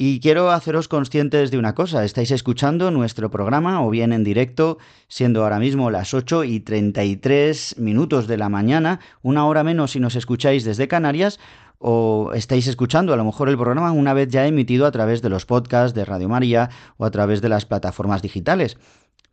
y 0.00 0.20
quiero 0.20 0.52
haceros 0.52 0.86
conscientes 0.86 1.50
de 1.50 1.58
una 1.58 1.74
cosa, 1.74 2.04
estáis 2.04 2.30
escuchando 2.30 2.92
nuestro 2.92 3.32
programa 3.32 3.84
o 3.84 3.90
bien 3.90 4.12
en 4.12 4.22
directo, 4.22 4.78
siendo 5.08 5.42
ahora 5.42 5.58
mismo 5.58 5.90
las 5.90 6.14
8 6.14 6.44
y 6.44 6.60
33 6.60 7.74
minutos 7.78 8.28
de 8.28 8.36
la 8.36 8.48
mañana, 8.48 9.00
una 9.22 9.44
hora 9.44 9.64
menos 9.64 9.90
si 9.90 9.98
nos 9.98 10.14
escucháis 10.14 10.64
desde 10.64 10.86
Canarias, 10.86 11.40
o 11.78 12.30
estáis 12.32 12.68
escuchando 12.68 13.12
a 13.12 13.16
lo 13.16 13.24
mejor 13.24 13.48
el 13.48 13.56
programa 13.56 13.90
una 13.90 14.14
vez 14.14 14.28
ya 14.28 14.46
emitido 14.46 14.86
a 14.86 14.92
través 14.92 15.20
de 15.20 15.30
los 15.30 15.46
podcasts 15.46 15.96
de 15.96 16.04
Radio 16.04 16.28
María 16.28 16.70
o 16.96 17.04
a 17.04 17.10
través 17.10 17.40
de 17.40 17.48
las 17.48 17.66
plataformas 17.66 18.22
digitales. 18.22 18.76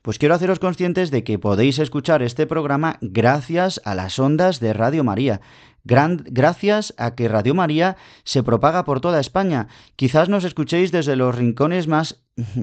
Pues 0.02 0.18
quiero 0.18 0.34
haceros 0.34 0.60
conscientes 0.60 1.12
de 1.12 1.24
que 1.24 1.38
podéis 1.38 1.78
escuchar 1.78 2.24
este 2.24 2.48
programa 2.48 2.98
gracias 3.02 3.82
a 3.86 3.94
las 3.94 4.18
ondas 4.18 4.60
de 4.60 4.74
Radio 4.74 5.04
María 5.04 5.42
gracias 5.86 6.94
a 6.98 7.16
que 7.16 7.28
Radio 7.30 7.54
María 7.54 7.96
se 8.24 8.44
propaga 8.44 8.84
por 8.84 9.00
toda 9.00 9.20
España. 9.20 9.68
Quizás 9.96 10.30
nos 10.30 10.44
escuchéis 10.44 10.92
desde 10.92 11.16
los 11.16 11.36
rincones 11.36 11.88
más 11.88 12.22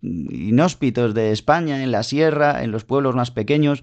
inhóspitos 0.00 1.14
de 1.14 1.32
España, 1.32 1.82
en 1.82 1.90
la 1.90 2.02
sierra, 2.02 2.62
en 2.62 2.70
los 2.70 2.84
pueblos 2.84 3.14
más 3.14 3.30
pequeños 3.30 3.82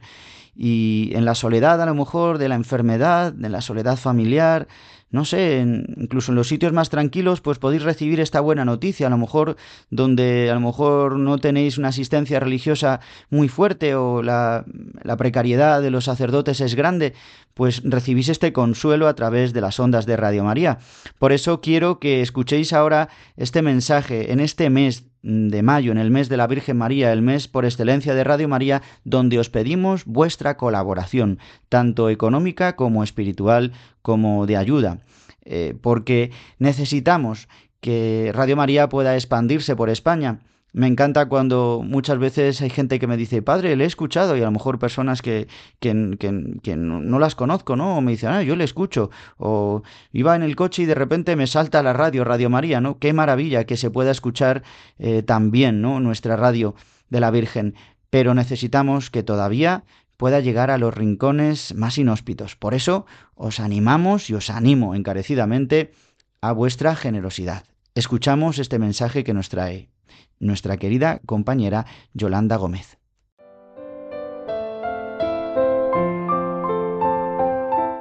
y 0.56 1.12
en 1.14 1.26
la 1.26 1.36
soledad 1.36 1.82
a 1.82 1.86
lo 1.86 1.94
mejor 1.94 2.38
de 2.38 2.48
la 2.48 2.56
enfermedad, 2.56 3.34
en 3.38 3.52
la 3.52 3.62
soledad 3.62 3.98
familiar, 3.98 4.68
no 5.16 5.24
sé, 5.24 5.66
incluso 5.98 6.34
en 6.34 6.36
los 6.36 6.50
sitios 6.50 6.74
más 6.74 6.90
tranquilos, 6.90 7.40
pues 7.40 7.58
podéis 7.58 7.84
recibir 7.84 8.20
esta 8.20 8.42
buena 8.42 8.66
noticia, 8.66 9.08
a 9.08 9.10
lo 9.10 9.18
mejor 9.18 9.56
donde 9.90 10.52
a 10.52 10.54
lo 10.54 10.60
mejor 10.60 11.18
no 11.18 11.38
tenéis 11.38 11.78
una 11.78 11.88
asistencia 11.88 12.40
religiosa 12.42 13.00
muy 13.30 13.48
fuerte 13.48 13.96
o 13.96 14.22
la, 14.22 14.66
la 15.04 15.16
precariedad 15.16 15.82
de 15.82 15.90
los 15.90 16.04
sacerdotes 16.04 16.60
es 16.60 16.76
grande, 16.76 17.14
pues 17.54 17.82
recibís 17.86 18.28
este 18.28 18.52
consuelo 18.52 19.08
a 19.08 19.16
través 19.16 19.54
de 19.54 19.62
las 19.62 19.80
ondas 19.80 20.06
de 20.06 20.18
Radio 20.18 20.44
María. 20.44 20.80
Por 21.18 21.32
eso 21.32 21.62
quiero 21.62 22.00
que 22.00 22.22
escuchéis 22.22 22.74
ahora 22.74 23.08
este 23.38 23.62
mensaje 23.62 24.34
en 24.34 24.42
este 24.42 24.70
mes 24.70 25.06
de 25.26 25.64
mayo, 25.64 25.92
en 25.92 25.98
el 25.98 26.12
mes 26.12 26.30
de 26.30 26.38
la 26.38 26.46
Virgen 26.46 26.78
María, 26.78 27.12
el 27.12 27.24
mes 27.24 27.48
por 27.48 27.66
excelencia 27.66 28.14
de 28.14 28.24
Radio 28.24 28.48
María, 28.48 28.84
donde 29.04 29.40
os 29.40 29.50
pedimos 29.50 30.06
vuestra 30.06 30.56
colaboración, 30.56 31.40
tanto 31.68 32.12
económica 32.12 32.76
como 32.76 33.04
espiritual, 33.04 33.72
como 34.04 34.46
de 34.46 34.56
ayuda. 34.56 35.00
Eh, 35.44 35.76
porque 35.82 36.32
necesitamos 36.60 37.48
que 37.82 38.32
Radio 38.36 38.56
María 38.56 38.88
pueda 38.88 39.16
expandirse 39.16 39.76
por 39.76 39.90
España. 39.90 40.42
Me 40.76 40.88
encanta 40.88 41.28
cuando 41.28 41.82
muchas 41.86 42.18
veces 42.18 42.62
hay 42.62 42.70
gente 42.70 43.00
que 43.00 43.08
me 43.08 43.16
dice, 43.16 43.42
padre, 43.42 43.78
le 43.78 43.86
he 43.86 43.88
escuchado, 43.88 44.36
y 44.36 44.42
a 44.42 44.46
lo 44.46 44.52
mejor 44.52 44.78
personas 44.78 45.22
que, 45.22 45.48
que, 45.80 46.18
que, 46.62 46.76
no 46.76 47.18
las 47.18 47.34
conozco, 47.34 47.78
¿no? 47.78 47.98
O 47.98 48.02
me 48.02 48.12
dicen, 48.12 48.32
ah, 48.32 48.44
yo 48.44 48.58
le 48.58 48.66
escucho. 48.66 49.10
O 49.38 49.84
iba 50.12 50.36
en 50.36 50.44
el 50.44 50.58
coche 50.58 50.84
y 50.84 50.86
de 50.86 50.94
repente 50.94 51.38
me 51.38 51.48
salta 51.48 51.82
la 51.82 51.94
radio, 51.94 52.26
Radio 52.26 52.50
María, 52.50 52.82
¿no? 52.82 53.00
Qué 53.00 53.14
maravilla 53.14 53.64
que 53.64 53.78
se 53.78 53.90
pueda 53.90 54.12
escuchar 54.12 54.64
eh, 55.00 55.24
también, 55.24 55.82
¿no? 55.82 56.02
Nuestra 56.02 56.36
radio 56.36 56.76
de 57.10 57.22
la 57.22 57.32
Virgen. 57.32 57.76
Pero 58.10 58.34
necesitamos 58.34 59.10
que 59.10 59.24
todavía 59.24 59.86
pueda 60.18 60.42
llegar 60.42 60.72
a 60.72 60.78
los 60.78 60.94
rincones 60.94 61.74
más 61.74 61.98
inhóspitos. 61.98 62.58
Por 62.58 62.74
eso 62.74 63.06
os 63.36 63.62
animamos 63.62 64.30
y 64.30 64.34
os 64.34 64.50
animo 64.50 64.94
encarecidamente 64.94 65.94
a 66.42 66.52
vuestra 66.52 66.98
generosidad. 66.98 67.64
Escuchamos 67.94 68.60
este 68.60 68.78
mensaje 68.78 69.24
que 69.24 69.34
nos 69.34 69.48
trae 69.48 69.95
nuestra 70.40 70.78
querida 70.78 71.20
compañera 71.26 71.86
Yolanda 72.14 72.58
Gómez. 72.58 72.98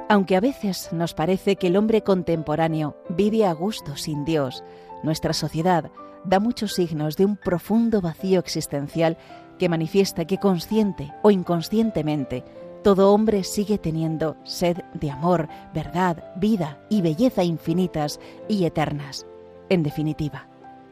Aunque 0.07 0.35
a 0.35 0.39
veces 0.39 0.89
nos 0.93 1.13
parece 1.13 1.55
que 1.55 1.67
el 1.67 1.77
hombre 1.77 2.01
contemporáneo 2.01 2.95
vive 3.09 3.45
a 3.45 3.53
gusto 3.53 3.97
sin 3.97 4.23
Dios, 4.23 4.63
nuestra 5.03 5.33
sociedad 5.33 5.91
da 6.23 6.39
muchos 6.39 6.73
signos 6.73 7.17
de 7.17 7.25
un 7.25 7.37
profundo 7.37 8.01
vacío 8.01 8.39
existencial 8.39 9.17
que 9.59 9.69
manifiesta 9.69 10.25
que 10.25 10.37
consciente 10.37 11.13
o 11.21 11.31
inconscientemente 11.31 12.43
todo 12.85 13.11
hombre 13.11 13.43
sigue 13.43 13.79
teniendo 13.79 14.37
sed 14.43 14.77
de 14.93 15.09
amor, 15.09 15.49
verdad, 15.73 16.23
vida 16.35 16.77
y 16.87 17.01
belleza 17.01 17.43
infinitas 17.43 18.19
y 18.47 18.65
eternas. 18.65 19.25
En 19.69 19.81
definitiva, 19.81 20.47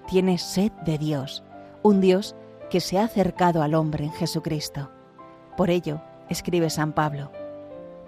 tiene 0.08 0.38
sed 0.38 0.72
de 0.86 0.98
Dios, 0.98 1.44
un 1.82 2.02
Dios 2.02 2.36
que 2.70 2.80
se 2.80 2.98
ha 2.98 3.04
acercado 3.04 3.62
al 3.62 3.76
hombre 3.76 4.06
en 4.06 4.12
Jesucristo. 4.12 4.90
Por 5.58 5.70
ello, 5.70 6.02
escribe 6.30 6.70
San 6.70 6.94
Pablo, 6.94 7.32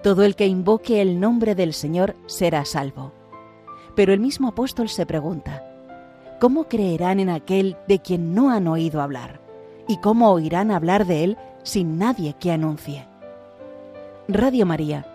todo 0.03 0.23
el 0.23 0.35
que 0.35 0.47
invoque 0.47 1.01
el 1.01 1.19
nombre 1.19 1.55
del 1.55 1.73
Señor 1.73 2.15
será 2.25 2.65
salvo. 2.65 3.11
Pero 3.95 4.13
el 4.13 4.19
mismo 4.19 4.49
apóstol 4.49 4.89
se 4.89 5.05
pregunta, 5.05 5.63
¿cómo 6.39 6.65
creerán 6.65 7.19
en 7.19 7.29
aquel 7.29 7.77
de 7.87 7.99
quien 7.99 8.33
no 8.33 8.51
han 8.51 8.67
oído 8.67 9.01
hablar? 9.01 9.39
¿Y 9.87 9.97
cómo 9.97 10.31
oirán 10.31 10.71
hablar 10.71 11.05
de 11.05 11.23
él 11.23 11.37
sin 11.63 11.97
nadie 11.97 12.35
que 12.39 12.51
anuncie? 12.51 13.07
Radio 14.27 14.65
María 14.65 15.14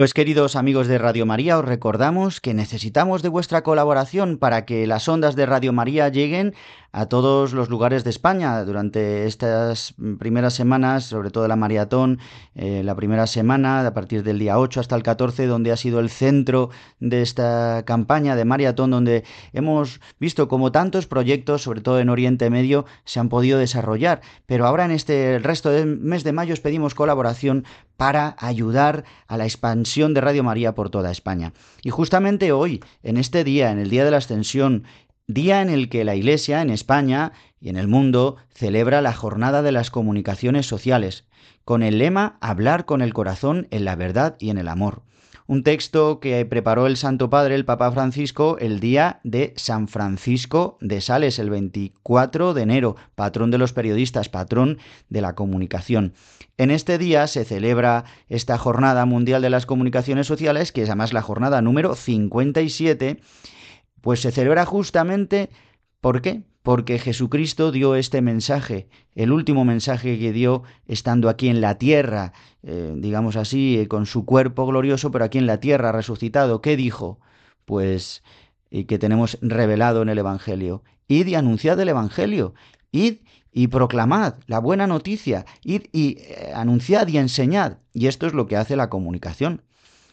Pues 0.00 0.14
queridos 0.14 0.56
amigos 0.56 0.86
de 0.86 0.96
Radio 0.96 1.26
María, 1.26 1.58
os 1.58 1.64
recordamos 1.66 2.40
que 2.40 2.54
necesitamos 2.54 3.20
de 3.20 3.28
vuestra 3.28 3.62
colaboración 3.62 4.38
para 4.38 4.64
que 4.64 4.86
las 4.86 5.06
ondas 5.08 5.36
de 5.36 5.44
Radio 5.44 5.74
María 5.74 6.08
lleguen 6.08 6.54
a 6.92 7.06
todos 7.06 7.52
los 7.52 7.68
lugares 7.68 8.04
de 8.04 8.10
España 8.10 8.64
durante 8.64 9.26
estas 9.26 9.94
primeras 10.18 10.54
semanas, 10.54 11.04
sobre 11.04 11.30
todo 11.30 11.46
la 11.46 11.56
maratón, 11.56 12.18
eh, 12.54 12.82
la 12.84 12.94
primera 12.94 13.26
semana, 13.26 13.86
a 13.86 13.94
partir 13.94 14.22
del 14.22 14.38
día 14.38 14.58
8 14.58 14.80
hasta 14.80 14.96
el 14.96 15.02
14, 15.02 15.46
donde 15.46 15.72
ha 15.72 15.76
sido 15.76 16.00
el 16.00 16.10
centro 16.10 16.70
de 16.98 17.22
esta 17.22 17.84
campaña 17.84 18.34
de 18.34 18.44
maratón, 18.44 18.90
donde 18.90 19.24
hemos 19.52 20.00
visto 20.18 20.48
como 20.48 20.72
tantos 20.72 21.06
proyectos, 21.06 21.62
sobre 21.62 21.80
todo 21.80 22.00
en 22.00 22.08
Oriente 22.08 22.50
Medio, 22.50 22.86
se 23.04 23.20
han 23.20 23.28
podido 23.28 23.58
desarrollar. 23.58 24.20
Pero 24.46 24.66
ahora 24.66 24.84
en 24.84 24.90
este 24.90 25.38
resto 25.38 25.70
del 25.70 25.98
mes 25.98 26.24
de 26.24 26.32
mayo 26.32 26.54
os 26.54 26.60
pedimos 26.60 26.94
colaboración 26.94 27.64
para 27.96 28.34
ayudar 28.38 29.04
a 29.28 29.36
la 29.36 29.44
expansión 29.44 30.14
de 30.14 30.22
Radio 30.22 30.42
María 30.42 30.74
por 30.74 30.90
toda 30.90 31.10
España. 31.10 31.52
Y 31.82 31.90
justamente 31.90 32.50
hoy, 32.50 32.82
en 33.02 33.18
este 33.18 33.44
día, 33.44 33.70
en 33.70 33.78
el 33.78 33.90
Día 33.90 34.04
de 34.06 34.10
la 34.10 34.16
Ascensión, 34.16 34.84
día 35.34 35.62
en 35.62 35.70
el 35.70 35.88
que 35.88 36.04
la 36.04 36.16
Iglesia 36.16 36.62
en 36.62 36.70
España 36.70 37.32
y 37.60 37.68
en 37.68 37.76
el 37.76 37.88
mundo 37.88 38.36
celebra 38.52 39.00
la 39.00 39.12
Jornada 39.12 39.62
de 39.62 39.72
las 39.72 39.90
Comunicaciones 39.90 40.66
Sociales, 40.66 41.24
con 41.64 41.82
el 41.82 41.98
lema 41.98 42.36
Hablar 42.40 42.84
con 42.84 43.02
el 43.02 43.14
corazón 43.14 43.68
en 43.70 43.84
la 43.84 43.96
verdad 43.96 44.36
y 44.38 44.50
en 44.50 44.58
el 44.58 44.68
amor. 44.68 45.02
Un 45.46 45.64
texto 45.64 46.20
que 46.20 46.44
preparó 46.46 46.86
el 46.86 46.96
Santo 46.96 47.28
Padre, 47.28 47.56
el 47.56 47.64
Papa 47.64 47.90
Francisco, 47.90 48.56
el 48.60 48.78
día 48.78 49.18
de 49.24 49.52
San 49.56 49.88
Francisco 49.88 50.78
de 50.80 51.00
Sales, 51.00 51.40
el 51.40 51.50
24 51.50 52.54
de 52.54 52.62
enero, 52.62 52.96
patrón 53.16 53.50
de 53.50 53.58
los 53.58 53.72
periodistas, 53.72 54.28
patrón 54.28 54.78
de 55.08 55.20
la 55.20 55.34
comunicación. 55.34 56.14
En 56.56 56.70
este 56.70 56.98
día 56.98 57.26
se 57.26 57.44
celebra 57.44 58.04
esta 58.28 58.58
Jornada 58.58 59.04
Mundial 59.06 59.42
de 59.42 59.50
las 59.50 59.66
Comunicaciones 59.66 60.28
Sociales, 60.28 60.70
que 60.70 60.82
es 60.82 60.88
además 60.88 61.12
la 61.12 61.22
jornada 61.22 61.62
número 61.62 61.96
57, 61.96 63.20
pues 64.00 64.20
se 64.20 64.30
celebra 64.30 64.64
justamente, 64.66 65.50
¿por 66.00 66.22
qué? 66.22 66.42
Porque 66.62 66.98
Jesucristo 66.98 67.72
dio 67.72 67.94
este 67.94 68.20
mensaje, 68.20 68.88
el 69.14 69.32
último 69.32 69.64
mensaje 69.64 70.18
que 70.18 70.32
dio 70.32 70.62
estando 70.86 71.28
aquí 71.28 71.48
en 71.48 71.60
la 71.60 71.76
tierra, 71.78 72.32
eh, 72.62 72.94
digamos 72.96 73.36
así, 73.36 73.78
eh, 73.78 73.88
con 73.88 74.06
su 74.06 74.26
cuerpo 74.26 74.66
glorioso, 74.66 75.10
pero 75.10 75.24
aquí 75.24 75.38
en 75.38 75.46
la 75.46 75.60
tierra 75.60 75.92
resucitado. 75.92 76.60
¿Qué 76.60 76.76
dijo? 76.76 77.18
Pues 77.64 78.22
y 78.70 78.84
que 78.84 78.98
tenemos 78.98 79.36
revelado 79.42 80.02
en 80.02 80.08
el 80.08 80.18
Evangelio. 80.18 80.82
Id 81.08 81.26
y 81.26 81.34
anunciad 81.34 81.78
el 81.80 81.88
Evangelio. 81.88 82.54
Id 82.92 83.18
y 83.52 83.66
proclamad 83.66 84.34
la 84.46 84.60
buena 84.60 84.86
noticia. 84.86 85.44
Id 85.64 85.82
y 85.92 86.18
eh, 86.20 86.52
anunciad 86.54 87.08
y 87.08 87.18
enseñad. 87.18 87.78
Y 87.92 88.06
esto 88.06 88.26
es 88.26 88.32
lo 88.32 88.46
que 88.46 88.56
hace 88.56 88.76
la 88.76 88.88
comunicación. 88.88 89.62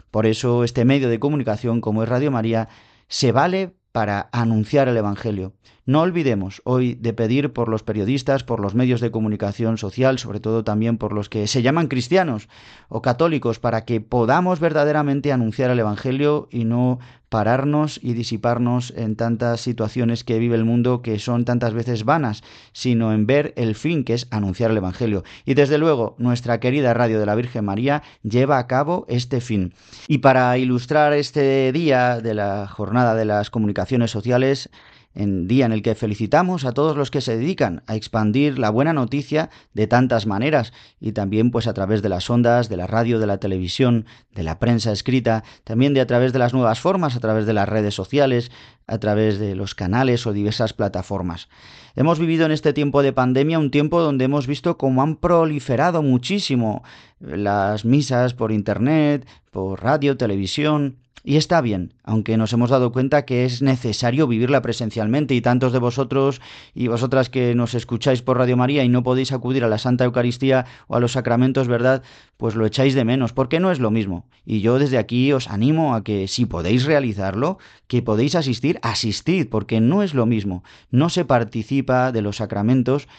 Por 0.10 0.26
eso 0.26 0.64
este 0.64 0.86
medio 0.86 1.10
de 1.10 1.20
comunicación, 1.20 1.82
como 1.82 2.02
es 2.02 2.10
Radio 2.10 2.32
María, 2.32 2.70
se 3.08 3.32
vale 3.32 3.76
para 3.98 4.30
anunciar 4.32 4.88
el 4.90 4.98
Evangelio. 4.98 5.54
No 5.88 6.02
olvidemos 6.02 6.62
hoy 6.66 6.94
de 6.94 7.14
pedir 7.14 7.52
por 7.52 7.68
los 7.68 7.82
periodistas, 7.82 8.44
por 8.44 8.60
los 8.60 8.76
medios 8.76 9.02
de 9.02 9.10
comunicación 9.10 9.80
social, 9.80 10.20
sobre 10.20 10.40
todo 10.40 10.64
también 10.64 11.00
por 11.00 11.14
los 11.14 11.30
que 11.30 11.48
se 11.48 11.64
llaman 11.64 11.88
cristianos 11.88 12.48
o 12.90 13.02
católicos, 13.02 13.58
para 13.58 13.86
que 13.86 14.00
podamos 14.00 14.60
verdaderamente 14.60 15.32
anunciar 15.32 15.72
el 15.72 15.80
Evangelio 15.80 16.48
y 16.52 16.66
no 16.66 17.00
pararnos 17.30 18.00
y 18.02 18.14
disiparnos 18.14 18.94
en 18.96 19.16
tantas 19.16 19.62
situaciones 19.62 20.24
que 20.24 20.40
vive 20.40 20.56
el 20.56 20.66
mundo 20.66 21.02
que 21.02 21.20
son 21.20 21.46
tantas 21.46 21.74
veces 21.74 22.06
vanas, 22.06 22.44
sino 22.72 23.14
en 23.14 23.28
ver 23.28 23.54
el 23.58 23.76
fin 23.76 24.04
que 24.04 24.14
es 24.14 24.28
anunciar 24.32 24.72
el 24.72 24.78
Evangelio. 24.78 25.24
Y 25.46 25.54
desde 25.54 25.78
luego, 25.78 26.16
nuestra 26.18 26.60
querida 26.60 26.94
Radio 26.94 27.20
de 27.20 27.26
la 27.26 27.36
Virgen 27.36 27.66
María 27.66 28.04
lleva 28.24 28.58
a 28.58 28.68
cabo 28.68 29.06
este 29.10 29.42
fin. 29.42 29.74
Y 30.08 30.20
para 30.20 30.58
ilustrar 30.58 31.14
este 31.14 31.72
día 31.72 32.20
de 32.22 32.34
la 32.34 32.68
jornada 32.68 33.16
de 33.16 33.26
las 33.26 33.50
comunicaciones 33.50 34.12
sociales, 34.12 34.70
en 35.18 35.48
día 35.48 35.66
en 35.66 35.72
el 35.72 35.82
que 35.82 35.96
felicitamos 35.96 36.64
a 36.64 36.74
todos 36.74 36.96
los 36.96 37.10
que 37.10 37.22
se 37.22 37.36
dedican 37.36 37.82
a 37.88 37.96
expandir 37.96 38.60
la 38.60 38.70
buena 38.70 38.94
noticia 38.94 39.50
de 39.74 39.88
tantas 39.88 40.28
maneras 40.28 40.74
y 41.00 41.14
también 41.14 41.50
pues 41.50 41.66
a 41.66 41.74
través 41.74 42.04
de 42.04 42.10
las 42.10 42.30
ondas, 42.30 42.70
de 42.70 42.78
la 42.78 42.86
radio, 42.86 43.20
de 43.20 43.26
la 43.26 43.40
televisión, 43.40 44.06
de 44.36 44.44
la 44.44 44.60
prensa 44.60 44.92
escrita, 44.92 45.44
también 45.64 45.96
de 45.96 46.02
a 46.02 46.08
través 46.08 46.34
de 46.34 46.40
las 46.40 46.54
nuevas 46.54 46.80
formas, 46.80 47.16
a 47.16 47.20
través 47.20 47.48
de 47.48 47.54
las 47.54 47.68
redes 47.68 47.96
sociales, 47.96 48.52
a 48.86 49.00
través 49.00 49.40
de 49.40 49.56
los 49.56 49.74
canales 49.74 50.28
o 50.28 50.34
diversas 50.34 50.74
plataformas. 50.74 51.50
Hemos 51.96 52.20
vivido 52.20 52.46
en 52.46 52.52
este 52.52 52.74
tiempo 52.74 53.02
de 53.02 53.12
pandemia 53.12 53.58
un 53.58 53.72
tiempo 53.72 54.02
donde 54.02 54.26
hemos 54.26 54.46
visto 54.46 54.78
cómo 54.78 55.02
han 55.02 55.16
proliferado 55.16 56.04
muchísimo 56.04 56.84
las 57.20 57.86
misas 57.86 58.36
por 58.36 58.52
internet, 58.52 59.28
por 59.50 59.82
radio, 59.82 60.16
televisión, 60.16 60.98
y 61.28 61.36
está 61.36 61.60
bien, 61.60 61.92
aunque 62.06 62.38
nos 62.38 62.54
hemos 62.54 62.70
dado 62.70 62.94
cuenta 62.94 63.26
que 63.26 63.44
es 63.44 63.62
necesario 63.62 64.28
vivirla 64.28 64.62
presencialmente 64.62 65.36
y 65.36 65.42
tantos 65.42 65.74
de 65.74 65.80
vosotros 65.80 66.40
y 66.74 66.88
vosotras 66.88 67.30
que 67.30 67.54
nos 67.54 67.74
escucháis 67.74 68.22
por 68.22 68.38
Radio 68.38 68.56
María 68.56 68.86
y 68.86 68.88
no 68.88 69.04
podéis 69.04 69.34
acudir 69.34 69.66
a 69.66 69.68
la 69.68 69.78
Santa 69.78 70.06
Eucaristía 70.06 70.66
o 70.88 70.96
a 70.96 71.02
los 71.02 71.12
sacramentos, 71.12 71.68
¿verdad? 71.68 72.02
Pues 72.38 72.56
lo 72.56 72.66
echáis 72.66 72.96
de 72.96 73.04
menos, 73.04 73.34
porque 73.34 73.60
no 73.60 73.74
es 73.74 73.80
lo 73.82 73.92
mismo. 73.92 74.26
Y 74.46 74.62
yo 74.62 74.80
desde 74.80 74.98
aquí 74.98 75.34
os 75.34 75.50
animo 75.50 75.96
a 75.96 76.04
que 76.06 76.30
si 76.30 76.46
podéis 76.46 76.86
realizarlo, 76.86 77.58
que 77.88 78.02
podéis 78.02 78.36
asistir, 78.36 78.80
asistid, 78.82 79.50
porque 79.50 79.82
no 79.82 80.04
es 80.04 80.14
lo 80.14 80.26
mismo. 80.26 80.64
No 80.92 81.10
se 81.10 81.26
participa 81.26 82.14
de 82.14 82.22
los 82.22 82.38
sacramentos 82.38 83.10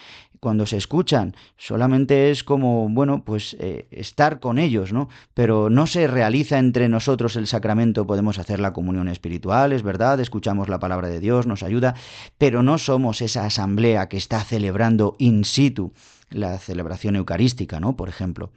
cuando 0.41 0.67
se 0.67 0.77
escuchan, 0.77 1.35
solamente 1.57 2.31
es 2.31 2.45
como, 2.45 2.89
bueno, 2.89 3.25
pues 3.25 3.57
eh, 3.61 3.87
estar 3.91 4.41
con 4.41 4.59
ellos, 4.59 4.93
¿no? 4.93 5.09
Pero 5.35 5.71
no 5.71 5.87
se 5.87 6.07
realiza 6.07 6.59
entre 6.59 6.89
nosotros 6.89 7.37
el 7.37 7.47
sacramento, 7.47 8.07
podemos 8.07 8.39
hacer 8.39 8.61
la 8.61 8.73
comunión 8.73 9.09
espiritual, 9.09 9.73
es 9.73 9.83
verdad, 9.83 10.21
escuchamos 10.21 10.69
la 10.69 10.79
palabra 10.79 11.09
de 11.09 11.21
Dios, 11.21 11.47
nos 11.47 11.63
ayuda, 11.63 11.95
pero 12.39 12.63
no 12.63 12.79
somos 12.79 13.23
esa 13.23 13.45
asamblea 13.45 14.09
que 14.09 14.17
está 14.17 14.43
celebrando 14.45 15.17
in 15.19 15.45
situ 15.45 15.93
la 16.31 16.59
celebración 16.59 17.17
eucarística, 17.17 17.81
¿no? 17.81 17.97
Por 17.97 18.09
ejemplo. 18.09 18.53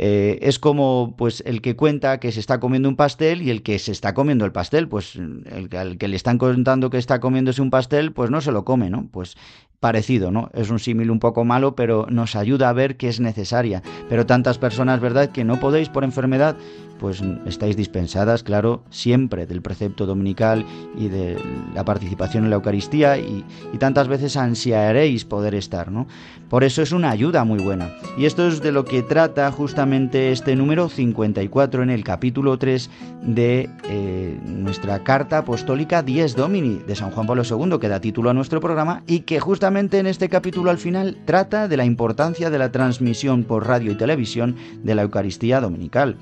Eh, 0.00 0.38
es 0.42 0.60
como 0.60 1.16
pues 1.18 1.42
el 1.44 1.60
que 1.60 1.74
cuenta 1.74 2.20
que 2.20 2.30
se 2.30 2.38
está 2.38 2.60
comiendo 2.60 2.88
un 2.88 2.94
pastel 2.94 3.42
y 3.42 3.50
el 3.50 3.64
que 3.64 3.80
se 3.80 3.90
está 3.90 4.14
comiendo 4.14 4.44
el 4.44 4.52
pastel, 4.52 4.88
pues 4.88 5.16
el, 5.16 5.68
al 5.76 5.98
que 5.98 6.06
le 6.06 6.14
están 6.14 6.38
contando 6.38 6.88
que 6.88 6.98
está 6.98 7.18
comiéndose 7.18 7.62
un 7.62 7.70
pastel, 7.70 8.12
pues 8.12 8.30
no 8.30 8.40
se 8.40 8.52
lo 8.52 8.64
come, 8.64 8.90
¿no? 8.90 9.08
Pues 9.10 9.36
parecido, 9.80 10.30
¿no? 10.30 10.50
Es 10.54 10.70
un 10.70 10.78
símil 10.78 11.10
un 11.10 11.20
poco 11.20 11.44
malo, 11.44 11.74
pero 11.74 12.06
nos 12.10 12.36
ayuda 12.36 12.68
a 12.68 12.72
ver 12.72 12.96
que 12.96 13.08
es 13.08 13.20
necesaria. 13.20 13.82
Pero 14.08 14.26
tantas 14.26 14.58
personas, 14.58 15.00
¿verdad?, 15.00 15.30
que 15.30 15.44
no 15.44 15.60
podéis 15.60 15.88
por 15.88 16.04
enfermedad, 16.04 16.56
pues 16.98 17.22
estáis 17.46 17.76
dispensadas, 17.76 18.42
claro, 18.42 18.82
siempre 18.90 19.46
del 19.46 19.62
precepto 19.62 20.06
dominical 20.06 20.64
y 20.98 21.08
de 21.08 21.36
la 21.74 21.84
participación 21.84 22.44
en 22.44 22.50
la 22.50 22.56
Eucaristía 22.56 23.18
y, 23.18 23.44
tantas 23.78 24.08
veces 24.08 24.36
ansiaréis 24.36 25.24
poder 25.24 25.54
estar, 25.54 25.92
¿no? 25.92 26.08
Por 26.48 26.64
eso 26.64 26.82
es 26.82 26.90
una 26.90 27.10
ayuda 27.10 27.44
muy 27.44 27.60
buena. 27.60 27.92
Y 28.16 28.24
esto 28.24 28.48
es 28.48 28.60
de 28.60 28.72
lo 28.72 28.84
que 28.84 29.02
trata 29.02 29.52
justamente 29.52 30.32
este 30.32 30.56
número 30.56 30.88
54 30.88 31.82
en 31.82 31.90
el 31.90 32.02
capítulo 32.02 32.58
3 32.58 32.90
de 33.22 33.70
eh, 33.84 34.38
nuestra 34.44 35.04
carta 35.04 35.38
apostólica 35.38 36.02
Dies 36.02 36.34
Domini 36.34 36.78
de 36.78 36.96
San 36.96 37.12
Juan 37.12 37.26
Pablo 37.26 37.42
II, 37.44 37.78
que 37.78 37.88
da 37.88 38.00
título 38.00 38.30
a 38.30 38.34
nuestro 38.34 38.60
programa 38.60 39.02
y 39.06 39.20
que 39.20 39.38
justamente 39.38 39.98
en 39.98 40.06
este 40.06 40.28
capítulo 40.28 40.70
al 40.70 40.78
final 40.78 41.18
trata 41.24 41.68
de 41.68 41.76
la 41.76 41.84
importancia 41.84 42.50
de 42.50 42.58
la 42.58 42.72
transmisión 42.72 43.44
por 43.44 43.66
radio 43.66 43.92
y 43.92 43.96
televisión 43.96 44.56
de 44.82 44.94
la 44.94 45.02
Eucaristía 45.02 45.60
Dominical. 45.60 46.16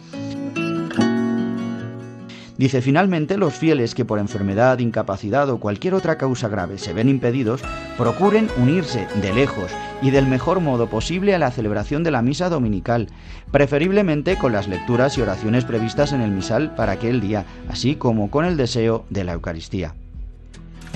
Dice, 2.58 2.80
finalmente, 2.80 3.36
los 3.36 3.54
fieles 3.54 3.94
que 3.94 4.06
por 4.06 4.18
enfermedad, 4.18 4.78
incapacidad 4.78 5.50
o 5.50 5.60
cualquier 5.60 5.94
otra 5.94 6.16
causa 6.16 6.48
grave 6.48 6.78
se 6.78 6.94
ven 6.94 7.08
impedidos, 7.08 7.60
procuren 7.98 8.48
unirse 8.56 9.06
de 9.20 9.34
lejos 9.34 9.70
y 10.00 10.10
del 10.10 10.26
mejor 10.26 10.60
modo 10.60 10.88
posible 10.88 11.34
a 11.34 11.38
la 11.38 11.50
celebración 11.50 12.02
de 12.02 12.10
la 12.10 12.22
misa 12.22 12.48
dominical, 12.48 13.08
preferiblemente 13.52 14.36
con 14.38 14.52
las 14.52 14.68
lecturas 14.68 15.18
y 15.18 15.20
oraciones 15.20 15.64
previstas 15.64 16.12
en 16.12 16.22
el 16.22 16.30
misal 16.30 16.74
para 16.74 16.92
aquel 16.92 17.20
día, 17.20 17.44
así 17.68 17.94
como 17.94 18.30
con 18.30 18.46
el 18.46 18.56
deseo 18.56 19.04
de 19.10 19.24
la 19.24 19.34
Eucaristía. 19.34 19.94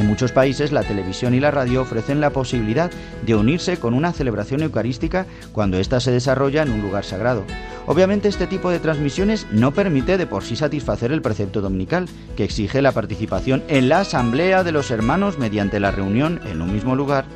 En 0.00 0.06
muchos 0.06 0.32
países 0.32 0.72
la 0.72 0.82
televisión 0.82 1.34
y 1.34 1.40
la 1.40 1.50
radio 1.50 1.82
ofrecen 1.82 2.22
la 2.22 2.30
posibilidad 2.30 2.90
de 3.26 3.34
unirse 3.34 3.76
con 3.76 3.92
una 3.92 4.14
celebración 4.14 4.62
eucarística 4.62 5.26
cuando 5.52 5.76
ésta 5.76 6.00
se 6.00 6.10
desarrolla 6.10 6.62
en 6.62 6.70
un 6.70 6.80
lugar 6.80 7.04
sagrado. 7.04 7.44
Obviamente 7.86 8.26
este 8.26 8.46
tipo 8.46 8.70
de 8.70 8.78
transmisiones 8.78 9.46
no 9.50 9.74
permite 9.74 10.16
de 10.16 10.26
por 10.26 10.42
sí 10.42 10.56
satisfacer 10.56 11.12
el 11.12 11.20
precepto 11.20 11.60
dominical, 11.60 12.08
que 12.34 12.44
exige 12.44 12.80
la 12.80 12.92
participación 12.92 13.62
en 13.68 13.90
la 13.90 14.00
asamblea 14.00 14.64
de 14.64 14.72
los 14.72 14.90
hermanos 14.90 15.38
mediante 15.38 15.80
la 15.80 15.90
reunión 15.90 16.40
en 16.46 16.62
un 16.62 16.72
mismo 16.72 16.96
lugar 16.96 17.26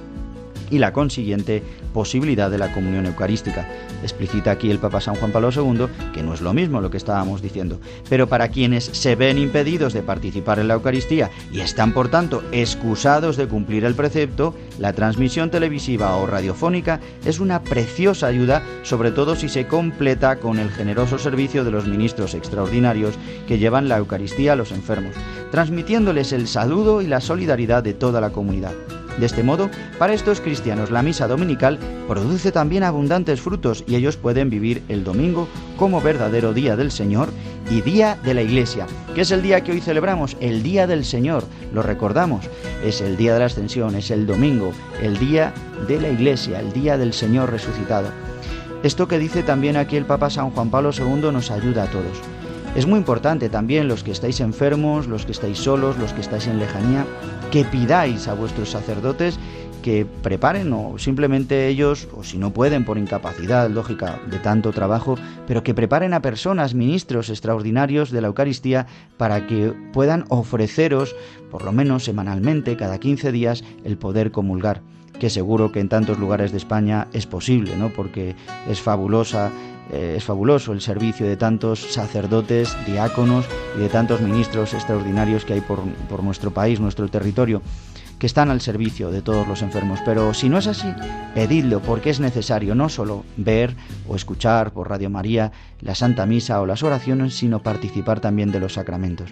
y 0.70 0.78
la 0.78 0.94
consiguiente 0.94 1.62
posibilidad 1.94 2.50
de 2.50 2.58
la 2.58 2.72
comunión 2.72 3.06
eucarística. 3.06 3.66
Explicita 4.02 4.50
aquí 4.50 4.70
el 4.70 4.78
Papa 4.78 5.00
San 5.00 5.14
Juan 5.14 5.32
Pablo 5.32 5.50
II 5.50 5.86
que 6.12 6.22
no 6.22 6.34
es 6.34 6.42
lo 6.42 6.52
mismo 6.52 6.82
lo 6.82 6.90
que 6.90 6.98
estábamos 6.98 7.40
diciendo, 7.40 7.80
pero 8.10 8.28
para 8.28 8.48
quienes 8.48 8.84
se 8.84 9.16
ven 9.16 9.38
impedidos 9.38 9.94
de 9.94 10.02
participar 10.02 10.58
en 10.58 10.68
la 10.68 10.74
Eucaristía 10.74 11.30
y 11.50 11.60
están 11.60 11.94
por 11.94 12.08
tanto 12.08 12.42
excusados 12.52 13.38
de 13.38 13.48
cumplir 13.48 13.84
el 13.84 13.94
precepto, 13.94 14.54
la 14.78 14.92
transmisión 14.92 15.50
televisiva 15.50 16.16
o 16.16 16.26
radiofónica 16.26 17.00
es 17.24 17.40
una 17.40 17.62
preciosa 17.62 18.26
ayuda, 18.26 18.62
sobre 18.82 19.12
todo 19.12 19.36
si 19.36 19.48
se 19.48 19.66
completa 19.66 20.36
con 20.36 20.58
el 20.58 20.70
generoso 20.70 21.18
servicio 21.18 21.64
de 21.64 21.70
los 21.70 21.86
ministros 21.86 22.34
extraordinarios 22.34 23.14
que 23.46 23.58
llevan 23.58 23.88
la 23.88 23.98
Eucaristía 23.98 24.52
a 24.52 24.56
los 24.56 24.72
enfermos, 24.72 25.14
transmitiéndoles 25.52 26.32
el 26.32 26.48
saludo 26.48 27.00
y 27.00 27.06
la 27.06 27.20
solidaridad 27.20 27.82
de 27.84 27.94
toda 27.94 28.20
la 28.20 28.30
comunidad. 28.30 28.72
De 29.18 29.26
este 29.26 29.42
modo, 29.42 29.70
para 29.98 30.12
estos 30.12 30.40
cristianos 30.40 30.90
la 30.90 31.02
misa 31.02 31.28
dominical 31.28 31.78
produce 32.08 32.50
también 32.50 32.82
abundantes 32.82 33.40
frutos 33.40 33.84
y 33.86 33.94
ellos 33.94 34.16
pueden 34.16 34.50
vivir 34.50 34.82
el 34.88 35.04
domingo 35.04 35.48
como 35.76 36.00
verdadero 36.00 36.52
día 36.52 36.76
del 36.76 36.90
Señor 36.90 37.28
y 37.70 37.80
día 37.80 38.18
de 38.24 38.34
la 38.34 38.42
Iglesia, 38.42 38.86
que 39.14 39.22
es 39.22 39.30
el 39.30 39.42
día 39.42 39.62
que 39.62 39.72
hoy 39.72 39.80
celebramos, 39.80 40.36
el 40.40 40.62
día 40.62 40.86
del 40.86 41.04
Señor, 41.04 41.44
lo 41.72 41.82
recordamos, 41.82 42.44
es 42.84 43.00
el 43.00 43.16
día 43.16 43.34
de 43.34 43.40
la 43.40 43.46
ascensión, 43.46 43.94
es 43.94 44.10
el 44.10 44.26
domingo, 44.26 44.72
el 45.00 45.18
día 45.18 45.54
de 45.86 46.00
la 46.00 46.08
Iglesia, 46.08 46.60
el 46.60 46.72
día 46.72 46.98
del 46.98 47.12
Señor 47.12 47.50
resucitado. 47.50 48.08
Esto 48.82 49.08
que 49.08 49.18
dice 49.18 49.42
también 49.42 49.76
aquí 49.76 49.96
el 49.96 50.04
Papa 50.04 50.28
San 50.28 50.50
Juan 50.50 50.70
Pablo 50.70 50.90
II 50.92 51.30
nos 51.32 51.50
ayuda 51.50 51.84
a 51.84 51.90
todos. 51.90 52.20
Es 52.76 52.86
muy 52.86 52.98
importante 52.98 53.48
también 53.48 53.86
los 53.86 54.02
que 54.02 54.10
estáis 54.10 54.40
enfermos, 54.40 55.06
los 55.06 55.24
que 55.24 55.32
estáis 55.32 55.58
solos, 55.58 55.96
los 55.96 56.12
que 56.12 56.20
estáis 56.20 56.48
en 56.48 56.58
lejanía, 56.58 57.06
que 57.50 57.64
pidáis 57.64 58.28
a 58.28 58.34
vuestros 58.34 58.70
sacerdotes 58.70 59.38
que 59.84 60.06
preparen 60.06 60.72
o 60.72 60.96
simplemente 60.96 61.68
ellos, 61.68 62.08
o 62.16 62.24
si 62.24 62.38
no 62.38 62.54
pueden 62.54 62.86
por 62.86 62.96
incapacidad 62.96 63.68
lógica 63.68 64.18
de 64.30 64.38
tanto 64.38 64.72
trabajo, 64.72 65.18
pero 65.46 65.62
que 65.62 65.74
preparen 65.74 66.14
a 66.14 66.22
personas, 66.22 66.72
ministros 66.72 67.28
extraordinarios 67.28 68.10
de 68.10 68.22
la 68.22 68.28
Eucaristía 68.28 68.86
para 69.18 69.46
que 69.46 69.74
puedan 69.92 70.24
ofreceros, 70.30 71.14
por 71.50 71.64
lo 71.64 71.72
menos 71.72 72.04
semanalmente, 72.04 72.78
cada 72.78 72.98
15 72.98 73.30
días, 73.30 73.62
el 73.84 73.98
poder 73.98 74.30
comulgar 74.30 74.80
que 75.20 75.30
seguro 75.30 75.70
que 75.70 75.80
en 75.80 75.88
tantos 75.88 76.18
lugares 76.18 76.50
de 76.50 76.58
España 76.58 77.06
es 77.12 77.26
posible, 77.26 77.76
¿no? 77.76 77.90
Porque 77.90 78.34
es 78.68 78.80
fabulosa 78.80 79.50
eh, 79.92 80.14
es 80.16 80.24
fabuloso 80.24 80.72
el 80.72 80.80
servicio 80.80 81.26
de 81.26 81.36
tantos 81.36 81.92
sacerdotes, 81.92 82.76
diáconos 82.86 83.44
y 83.76 83.80
de 83.80 83.88
tantos 83.88 84.20
ministros 84.20 84.74
extraordinarios 84.74 85.44
que 85.44 85.54
hay 85.54 85.60
por, 85.60 85.80
por 86.08 86.22
nuestro 86.22 86.52
país, 86.52 86.80
nuestro 86.80 87.08
territorio, 87.08 87.62
que 88.18 88.26
están 88.26 88.50
al 88.50 88.60
servicio 88.60 89.10
de 89.10 89.22
todos 89.22 89.46
los 89.46 89.62
enfermos. 89.62 90.00
Pero 90.04 90.32
si 90.34 90.48
no 90.48 90.58
es 90.58 90.66
así, 90.66 90.88
pedidlo 91.34 91.80
porque 91.80 92.10
es 92.10 92.20
necesario 92.20 92.74
no 92.74 92.88
solo 92.88 93.24
ver 93.36 93.76
o 94.08 94.16
escuchar 94.16 94.72
por 94.72 94.88
Radio 94.88 95.10
María 95.10 95.52
la 95.80 95.94
Santa 95.94 96.24
Misa 96.24 96.60
o 96.60 96.66
las 96.66 96.82
oraciones, 96.82 97.34
sino 97.34 97.62
participar 97.62 98.20
también 98.20 98.50
de 98.50 98.60
los 98.60 98.74
sacramentos. 98.74 99.30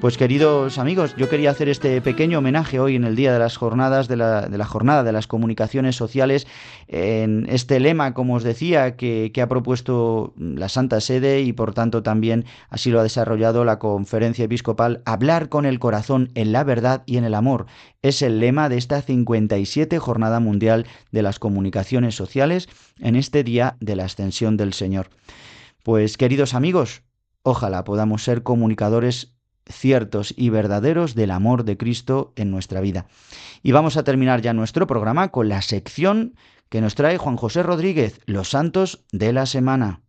Pues 0.00 0.16
queridos 0.16 0.78
amigos, 0.78 1.14
yo 1.18 1.28
quería 1.28 1.50
hacer 1.50 1.68
este 1.68 2.00
pequeño 2.00 2.38
homenaje 2.38 2.80
hoy 2.80 2.96
en 2.96 3.04
el 3.04 3.16
día 3.16 3.34
de 3.34 3.38
las 3.38 3.58
jornadas 3.58 4.08
de 4.08 4.16
la, 4.16 4.48
de 4.48 4.56
la 4.56 4.64
jornada 4.64 5.04
de 5.04 5.12
las 5.12 5.26
comunicaciones 5.26 5.94
sociales 5.94 6.46
en 6.88 7.44
este 7.50 7.80
lema, 7.80 8.14
como 8.14 8.36
os 8.36 8.42
decía, 8.42 8.96
que, 8.96 9.30
que, 9.34 9.42
ha 9.42 9.48
propuesto 9.48 10.32
la 10.38 10.70
Santa 10.70 11.02
Sede 11.02 11.42
y 11.42 11.52
por 11.52 11.74
tanto 11.74 12.02
también 12.02 12.46
así 12.70 12.90
lo 12.90 12.98
ha 12.98 13.02
desarrollado 13.02 13.66
la 13.66 13.78
conferencia 13.78 14.46
episcopal, 14.46 15.02
hablar 15.04 15.50
con 15.50 15.66
el 15.66 15.78
corazón 15.78 16.30
en 16.34 16.52
la 16.52 16.64
verdad 16.64 17.02
y 17.04 17.18
en 17.18 17.24
el 17.24 17.34
amor. 17.34 17.66
Es 18.00 18.22
el 18.22 18.40
lema 18.40 18.70
de 18.70 18.78
esta 18.78 19.02
57 19.02 19.98
Jornada 19.98 20.40
Mundial 20.40 20.86
de 21.12 21.20
las 21.20 21.38
Comunicaciones 21.38 22.14
Sociales 22.14 22.70
en 23.00 23.16
este 23.16 23.44
día 23.44 23.76
de 23.80 23.96
la 23.96 24.06
Ascensión 24.06 24.56
del 24.56 24.72
Señor. 24.72 25.10
Pues 25.82 26.16
queridos 26.16 26.54
amigos, 26.54 27.02
ojalá 27.42 27.84
podamos 27.84 28.24
ser 28.24 28.42
comunicadores 28.42 29.36
ciertos 29.70 30.34
y 30.36 30.50
verdaderos 30.50 31.14
del 31.14 31.30
amor 31.30 31.64
de 31.64 31.76
Cristo 31.76 32.32
en 32.36 32.50
nuestra 32.50 32.80
vida. 32.80 33.06
Y 33.62 33.72
vamos 33.72 33.96
a 33.96 34.04
terminar 34.04 34.42
ya 34.42 34.52
nuestro 34.52 34.86
programa 34.86 35.28
con 35.28 35.48
la 35.48 35.62
sección 35.62 36.34
que 36.68 36.80
nos 36.80 36.94
trae 36.94 37.18
Juan 37.18 37.36
José 37.36 37.62
Rodríguez, 37.62 38.20
Los 38.26 38.50
Santos 38.50 39.04
de 39.12 39.32
la 39.32 39.46
Semana. 39.46 40.00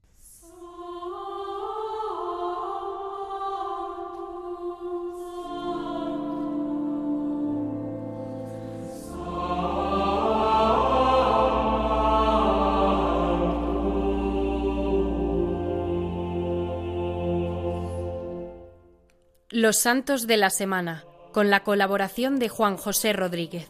Los 19.62 19.78
Santos 19.78 20.26
de 20.26 20.38
la 20.38 20.50
Semana, 20.50 21.04
con 21.32 21.52
la 21.52 21.64
colaboración 21.64 22.40
de 22.40 22.50
Juan 22.50 22.78
José 22.78 23.14
Rodríguez. 23.14 23.70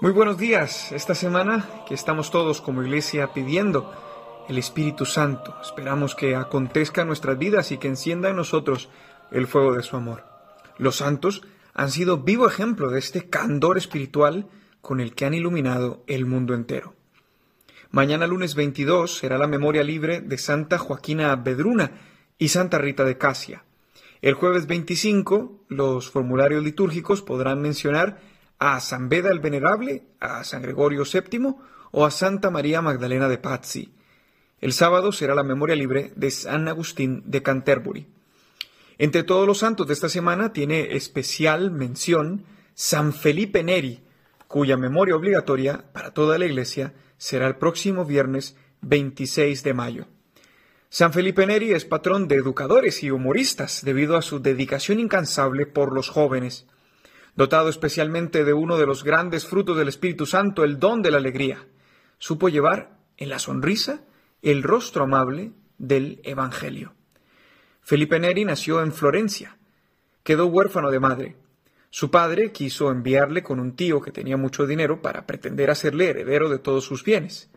Muy 0.00 0.12
buenos 0.12 0.38
días. 0.38 0.92
Esta 0.92 1.14
semana 1.14 1.68
que 1.86 1.92
estamos 1.92 2.30
todos 2.30 2.62
como 2.62 2.82
iglesia 2.82 3.34
pidiendo 3.34 3.92
el 4.48 4.56
Espíritu 4.56 5.04
Santo, 5.04 5.54
esperamos 5.60 6.14
que 6.14 6.36
acontezca 6.36 7.02
en 7.02 7.08
nuestras 7.08 7.36
vidas 7.36 7.70
y 7.70 7.76
que 7.76 7.88
encienda 7.88 8.30
en 8.30 8.36
nosotros 8.36 8.88
el 9.30 9.46
fuego 9.46 9.74
de 9.74 9.82
su 9.82 9.96
amor. 9.96 10.24
Los 10.78 10.96
santos 10.96 11.42
han 11.74 11.90
sido 11.90 12.16
vivo 12.16 12.48
ejemplo 12.48 12.88
de 12.88 12.98
este 12.98 13.28
candor 13.28 13.76
espiritual 13.76 14.48
con 14.80 15.00
el 15.00 15.14
que 15.14 15.26
han 15.26 15.34
iluminado 15.34 16.02
el 16.06 16.24
mundo 16.24 16.54
entero. 16.54 16.94
Mañana 17.92 18.28
lunes 18.28 18.54
22 18.54 19.18
será 19.18 19.36
la 19.36 19.48
memoria 19.48 19.82
libre 19.82 20.20
de 20.20 20.38
Santa 20.38 20.78
Joaquina 20.78 21.34
Bedruna 21.34 21.90
y 22.38 22.46
Santa 22.46 22.78
Rita 22.78 23.04
de 23.04 23.18
Casia. 23.18 23.64
El 24.22 24.34
jueves 24.34 24.68
25 24.68 25.64
los 25.66 26.08
formularios 26.08 26.62
litúrgicos 26.62 27.20
podrán 27.20 27.60
mencionar 27.60 28.20
a 28.60 28.78
San 28.78 29.08
Beda 29.08 29.30
el 29.30 29.40
Venerable, 29.40 30.04
a 30.20 30.44
San 30.44 30.62
Gregorio 30.62 31.02
VII 31.02 31.56
o 31.90 32.06
a 32.06 32.12
Santa 32.12 32.48
María 32.52 32.80
Magdalena 32.80 33.26
de 33.26 33.38
Pazzi. 33.38 33.92
El 34.60 34.72
sábado 34.72 35.10
será 35.10 35.34
la 35.34 35.42
memoria 35.42 35.74
libre 35.74 36.12
de 36.14 36.30
San 36.30 36.68
Agustín 36.68 37.24
de 37.26 37.42
Canterbury. 37.42 38.06
Entre 38.98 39.24
todos 39.24 39.48
los 39.48 39.58
santos 39.58 39.88
de 39.88 39.94
esta 39.94 40.08
semana 40.08 40.52
tiene 40.52 40.94
especial 40.94 41.72
mención 41.72 42.44
San 42.72 43.12
Felipe 43.12 43.64
Neri, 43.64 44.04
cuya 44.46 44.76
memoria 44.76 45.16
obligatoria 45.16 45.86
para 45.92 46.14
toda 46.14 46.38
la 46.38 46.46
Iglesia 46.46 46.94
será 47.20 47.46
el 47.46 47.56
próximo 47.56 48.06
viernes 48.06 48.56
26 48.80 49.62
de 49.62 49.74
mayo. 49.74 50.06
San 50.88 51.12
Felipe 51.12 51.46
Neri 51.46 51.72
es 51.72 51.84
patrón 51.84 52.28
de 52.28 52.36
educadores 52.36 53.02
y 53.02 53.10
humoristas 53.10 53.84
debido 53.84 54.16
a 54.16 54.22
su 54.22 54.40
dedicación 54.40 54.98
incansable 54.98 55.66
por 55.66 55.92
los 55.92 56.08
jóvenes. 56.08 56.66
Dotado 57.36 57.68
especialmente 57.68 58.42
de 58.42 58.54
uno 58.54 58.78
de 58.78 58.86
los 58.86 59.04
grandes 59.04 59.46
frutos 59.46 59.76
del 59.76 59.88
Espíritu 59.88 60.24
Santo, 60.24 60.64
el 60.64 60.78
don 60.80 61.02
de 61.02 61.10
la 61.10 61.18
alegría, 61.18 61.68
supo 62.18 62.48
llevar 62.48 62.98
en 63.18 63.28
la 63.28 63.38
sonrisa 63.38 64.02
el 64.40 64.62
rostro 64.62 65.04
amable 65.04 65.52
del 65.76 66.22
Evangelio. 66.24 66.94
Felipe 67.82 68.18
Neri 68.18 68.46
nació 68.46 68.80
en 68.80 68.94
Florencia. 68.94 69.58
Quedó 70.22 70.46
huérfano 70.46 70.90
de 70.90 71.00
madre. 71.00 71.36
Su 71.90 72.10
padre 72.12 72.52
quiso 72.52 72.90
enviarle 72.90 73.42
con 73.42 73.58
un 73.58 73.74
tío 73.74 74.00
que 74.00 74.12
tenía 74.12 74.36
mucho 74.36 74.66
dinero 74.66 75.02
para 75.02 75.26
pretender 75.26 75.70
hacerle 75.70 76.10
heredero 76.10 76.48
de 76.48 76.60
todos 76.60 76.84
sus 76.84 77.04
bienes. 77.04 77.50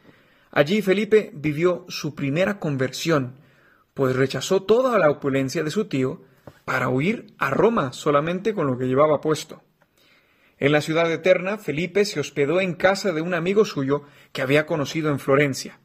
Allí 0.51 0.81
Felipe 0.81 1.31
vivió 1.33 1.85
su 1.87 2.15
primera 2.15 2.59
conversión, 2.59 3.35
pues 3.93 4.15
rechazó 4.15 4.63
toda 4.63 4.97
la 4.97 5.11
opulencia 5.11 5.63
de 5.63 5.69
su 5.69 5.85
tío 5.85 6.23
para 6.65 6.89
huir 6.89 7.33
a 7.37 7.51
Roma 7.51 7.93
solamente 7.93 8.55
con 8.55 8.65
lo 8.65 8.77
que 8.77 8.87
llevaba 8.87 9.21
puesto. 9.21 9.61
En 10.57 10.71
la 10.71 10.81
ciudad 10.81 11.11
eterna, 11.11 11.57
Felipe 11.57 12.03
se 12.05 12.19
hospedó 12.19 12.59
en 12.59 12.73
casa 12.73 13.11
de 13.11 13.21
un 13.21 13.33
amigo 13.33 13.65
suyo 13.65 14.03
que 14.31 14.41
había 14.41 14.65
conocido 14.65 15.11
en 15.11 15.19
Florencia. 15.19 15.79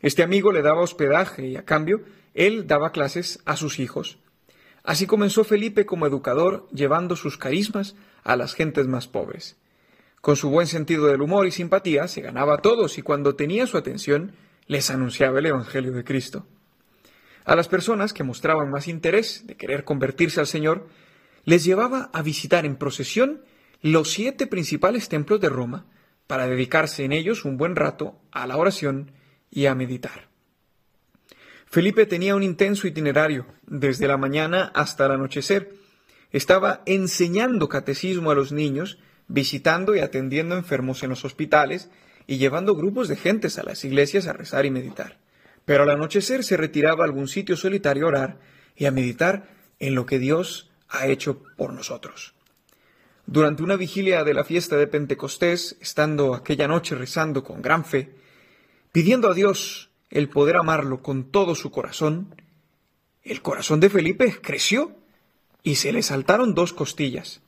Este 0.00 0.22
amigo 0.22 0.50
le 0.52 0.62
daba 0.62 0.80
hospedaje 0.80 1.46
y 1.46 1.56
a 1.56 1.64
cambio 1.64 2.02
él 2.32 2.66
daba 2.66 2.92
clases 2.92 3.40
a 3.44 3.56
sus 3.56 3.78
hijos. 3.78 4.18
Así 4.84 5.06
comenzó 5.06 5.44
Felipe 5.44 5.86
como 5.86 6.06
educador, 6.06 6.68
llevando 6.72 7.14
sus 7.14 7.38
carismas 7.38 7.94
a 8.24 8.36
las 8.36 8.54
gentes 8.54 8.88
más 8.88 9.06
pobres. 9.06 9.56
Con 10.20 10.36
su 10.36 10.50
buen 10.50 10.66
sentido 10.66 11.06
del 11.06 11.22
humor 11.22 11.46
y 11.46 11.52
simpatía 11.52 12.08
se 12.08 12.20
ganaba 12.20 12.54
a 12.54 12.62
todos 12.62 12.98
y 12.98 13.02
cuando 13.02 13.34
tenía 13.34 13.66
su 13.66 13.76
atención 13.76 14.32
les 14.66 14.90
anunciaba 14.90 15.38
el 15.38 15.46
Evangelio 15.46 15.92
de 15.92 16.04
Cristo. 16.04 16.46
A 17.44 17.56
las 17.56 17.68
personas 17.68 18.12
que 18.12 18.22
mostraban 18.22 18.70
más 18.70 18.86
interés 18.86 19.46
de 19.46 19.56
querer 19.56 19.84
convertirse 19.84 20.40
al 20.40 20.46
Señor, 20.46 20.86
les 21.44 21.64
llevaba 21.64 22.10
a 22.12 22.22
visitar 22.22 22.64
en 22.64 22.76
procesión 22.76 23.42
los 23.80 24.12
siete 24.12 24.46
principales 24.46 25.08
templos 25.08 25.40
de 25.40 25.48
Roma 25.48 25.86
para 26.28 26.46
dedicarse 26.46 27.04
en 27.04 27.12
ellos 27.12 27.44
un 27.44 27.56
buen 27.56 27.74
rato 27.74 28.16
a 28.30 28.46
la 28.46 28.56
oración 28.56 29.10
y 29.50 29.66
a 29.66 29.74
meditar. 29.74 30.31
Felipe 31.72 32.04
tenía 32.04 32.36
un 32.36 32.42
intenso 32.42 32.86
itinerario, 32.86 33.46
desde 33.66 34.06
la 34.06 34.18
mañana 34.18 34.70
hasta 34.74 35.06
el 35.06 35.12
anochecer. 35.12 35.72
Estaba 36.30 36.82
enseñando 36.84 37.70
catecismo 37.70 38.30
a 38.30 38.34
los 38.34 38.52
niños, 38.52 38.98
visitando 39.26 39.96
y 39.96 40.00
atendiendo 40.00 40.54
enfermos 40.54 41.02
en 41.02 41.08
los 41.08 41.24
hospitales 41.24 41.88
y 42.26 42.36
llevando 42.36 42.76
grupos 42.76 43.08
de 43.08 43.16
gentes 43.16 43.58
a 43.58 43.62
las 43.62 43.86
iglesias 43.86 44.26
a 44.26 44.34
rezar 44.34 44.66
y 44.66 44.70
meditar. 44.70 45.16
Pero 45.64 45.84
al 45.84 45.88
anochecer 45.88 46.44
se 46.44 46.58
retiraba 46.58 47.04
a 47.04 47.06
algún 47.06 47.26
sitio 47.26 47.56
solitario 47.56 48.04
a 48.04 48.08
orar 48.08 48.40
y 48.76 48.84
a 48.84 48.90
meditar 48.90 49.48
en 49.78 49.94
lo 49.94 50.04
que 50.04 50.18
Dios 50.18 50.70
ha 50.90 51.06
hecho 51.06 51.42
por 51.56 51.72
nosotros. 51.72 52.34
Durante 53.24 53.62
una 53.62 53.76
vigilia 53.76 54.24
de 54.24 54.34
la 54.34 54.44
fiesta 54.44 54.76
de 54.76 54.88
Pentecostés, 54.88 55.78
estando 55.80 56.34
aquella 56.34 56.68
noche 56.68 56.96
rezando 56.96 57.42
con 57.42 57.62
gran 57.62 57.86
fe, 57.86 58.14
pidiendo 58.92 59.30
a 59.30 59.32
Dios 59.32 59.88
el 60.12 60.28
poder 60.28 60.56
amarlo 60.56 61.02
con 61.02 61.24
todo 61.24 61.54
su 61.54 61.70
corazón, 61.70 62.36
el 63.22 63.40
corazón 63.40 63.80
de 63.80 63.88
Felipe 63.88 64.38
creció 64.42 64.94
y 65.62 65.76
se 65.76 65.90
le 65.90 66.02
saltaron 66.02 66.54
dos 66.54 66.74
costillas. 66.74 67.40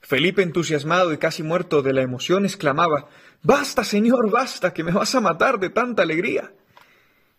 Felipe, 0.00 0.42
entusiasmado 0.42 1.12
y 1.12 1.18
casi 1.18 1.44
muerto 1.44 1.82
de 1.82 1.92
la 1.92 2.02
emoción, 2.02 2.44
exclamaba 2.44 3.08
Basta, 3.42 3.84
Señor, 3.84 4.30
basta, 4.32 4.74
que 4.74 4.82
me 4.82 4.90
vas 4.90 5.14
a 5.14 5.20
matar 5.20 5.60
de 5.60 5.70
tanta 5.70 6.02
alegría. 6.02 6.52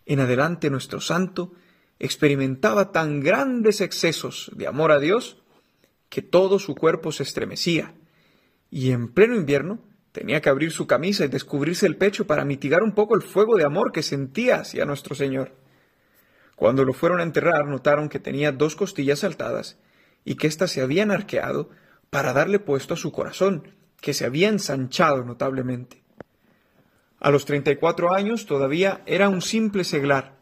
En 0.06 0.20
adelante 0.20 0.70
nuestro 0.70 1.02
santo 1.02 1.52
experimentaba 1.98 2.90
tan 2.90 3.20
grandes 3.20 3.82
excesos 3.82 4.50
de 4.54 4.66
amor 4.66 4.92
a 4.92 4.98
Dios 4.98 5.42
que 6.08 6.22
todo 6.22 6.58
su 6.58 6.74
cuerpo 6.74 7.12
se 7.12 7.22
estremecía, 7.22 7.92
y 8.70 8.92
en 8.92 9.08
pleno 9.12 9.34
invierno 9.34 9.80
Tenía 10.18 10.40
que 10.40 10.48
abrir 10.48 10.72
su 10.72 10.88
camisa 10.88 11.24
y 11.24 11.28
descubrirse 11.28 11.86
el 11.86 11.94
pecho 11.94 12.26
para 12.26 12.44
mitigar 12.44 12.82
un 12.82 12.90
poco 12.90 13.14
el 13.14 13.22
fuego 13.22 13.54
de 13.54 13.62
amor 13.62 13.92
que 13.92 14.02
sentía 14.02 14.56
hacia 14.56 14.84
nuestro 14.84 15.14
Señor. 15.14 15.52
Cuando 16.56 16.82
lo 16.82 16.92
fueron 16.92 17.20
a 17.20 17.22
enterrar, 17.22 17.68
notaron 17.68 18.08
que 18.08 18.18
tenía 18.18 18.50
dos 18.50 18.74
costillas 18.74 19.20
saltadas 19.20 19.78
y 20.24 20.34
que 20.34 20.48
éstas 20.48 20.72
se 20.72 20.80
habían 20.80 21.12
arqueado 21.12 21.70
para 22.10 22.32
darle 22.32 22.58
puesto 22.58 22.94
a 22.94 22.96
su 22.96 23.12
corazón, 23.12 23.68
que 24.00 24.12
se 24.12 24.24
había 24.24 24.48
ensanchado 24.48 25.22
notablemente. 25.22 26.02
A 27.20 27.30
los 27.30 27.44
treinta 27.44 27.70
y 27.70 27.76
cuatro 27.76 28.12
años 28.12 28.44
todavía 28.46 29.02
era 29.06 29.28
un 29.28 29.40
simple 29.40 29.84
seglar, 29.84 30.40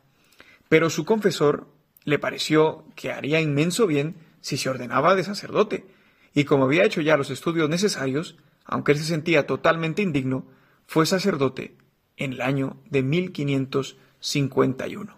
pero 0.71 0.89
su 0.89 1.05
confesor 1.05 1.67
le 2.05 2.19
pareció 2.19 2.87
que 2.95 3.13
haría 3.13 3.43
inmenso 3.43 3.87
bien 3.87 4.17
si 4.41 4.57
se 4.57 4.71
ordenaba 4.71 5.15
de 5.15 5.25
sacerdote, 5.25 5.85
y 6.33 6.45
como 6.45 6.65
había 6.65 6.85
hecho 6.85 7.03
ya 7.03 7.19
los 7.19 7.29
estudios 7.29 7.69
necesarios, 7.69 8.39
aunque 8.67 8.93
él 8.93 8.99
se 8.99 9.05
sentía 9.05 9.47
totalmente 9.47 10.03
indigno, 10.03 10.47
fue 10.87 11.07
sacerdote 11.07 11.77
en 12.17 12.35
el 12.35 12.41
año 12.41 12.79
de 12.91 13.03
1551. 13.03 15.17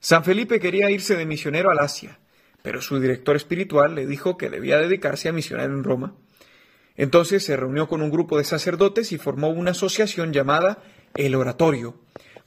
San 0.00 0.24
Felipe 0.24 0.60
quería 0.60 0.90
irse 0.90 1.16
de 1.16 1.26
misionero 1.26 1.70
al 1.70 1.78
Asia, 1.78 2.18
pero 2.62 2.82
su 2.82 3.00
director 3.00 3.36
espiritual 3.36 3.94
le 3.94 4.06
dijo 4.06 4.36
que 4.36 4.50
debía 4.50 4.78
dedicarse 4.78 5.28
a 5.28 5.32
misionar 5.32 5.70
en 5.70 5.84
Roma. 5.84 6.14
Entonces 6.96 7.44
se 7.44 7.56
reunió 7.56 7.88
con 7.88 8.02
un 8.02 8.10
grupo 8.10 8.38
de 8.38 8.44
sacerdotes 8.44 9.12
y 9.12 9.18
formó 9.18 9.50
una 9.50 9.72
asociación 9.72 10.32
llamada 10.32 10.82
El 11.14 11.34
Oratorio, 11.34 11.96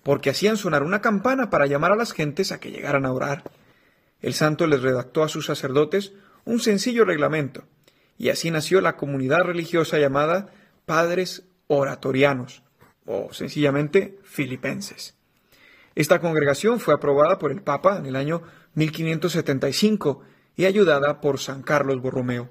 porque 0.03 0.29
hacían 0.29 0.57
sonar 0.57 0.83
una 0.83 1.01
campana 1.01 1.49
para 1.49 1.65
llamar 1.65 1.91
a 1.91 1.95
las 1.95 2.11
gentes 2.11 2.51
a 2.51 2.59
que 2.59 2.71
llegaran 2.71 3.05
a 3.05 3.11
orar. 3.11 3.43
El 4.21 4.33
santo 4.33 4.67
les 4.67 4.81
redactó 4.81 5.23
a 5.23 5.29
sus 5.29 5.45
sacerdotes 5.45 6.13
un 6.45 6.59
sencillo 6.59 7.05
reglamento, 7.05 7.63
y 8.17 8.29
así 8.29 8.51
nació 8.51 8.81
la 8.81 8.95
comunidad 8.95 9.41
religiosa 9.41 9.99
llamada 9.99 10.47
Padres 10.85 11.43
Oratorianos, 11.67 12.63
o 13.05 13.33
sencillamente 13.33 14.19
Filipenses. 14.23 15.15
Esta 15.95 16.19
congregación 16.19 16.79
fue 16.79 16.93
aprobada 16.93 17.39
por 17.39 17.51
el 17.51 17.61
Papa 17.61 17.97
en 17.97 18.05
el 18.05 18.15
año 18.15 18.43
1575 18.75 20.21
y 20.57 20.65
ayudada 20.65 21.21
por 21.21 21.39
San 21.39 21.63
Carlos 21.63 22.01
Borromeo. 22.01 22.49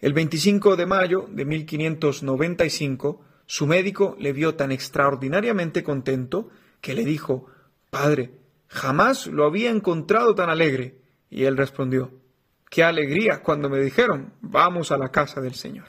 El 0.00 0.14
25 0.14 0.76
de 0.76 0.86
mayo 0.86 1.28
de 1.30 1.44
1595, 1.44 3.24
su 3.46 3.66
médico 3.66 4.16
le 4.18 4.32
vio 4.32 4.54
tan 4.54 4.72
extraordinariamente 4.72 5.84
contento 5.84 6.48
que 6.80 6.94
le 6.94 7.04
dijo, 7.04 7.46
Padre, 7.90 8.32
jamás 8.66 9.26
lo 9.26 9.44
había 9.44 9.70
encontrado 9.70 10.34
tan 10.34 10.50
alegre. 10.50 10.96
Y 11.30 11.44
él 11.44 11.56
respondió, 11.56 12.10
Qué 12.72 12.82
alegría 12.82 13.42
cuando 13.42 13.68
me 13.68 13.78
dijeron, 13.80 14.32
vamos 14.40 14.92
a 14.92 14.96
la 14.96 15.10
casa 15.10 15.42
del 15.42 15.52
Señor. 15.52 15.88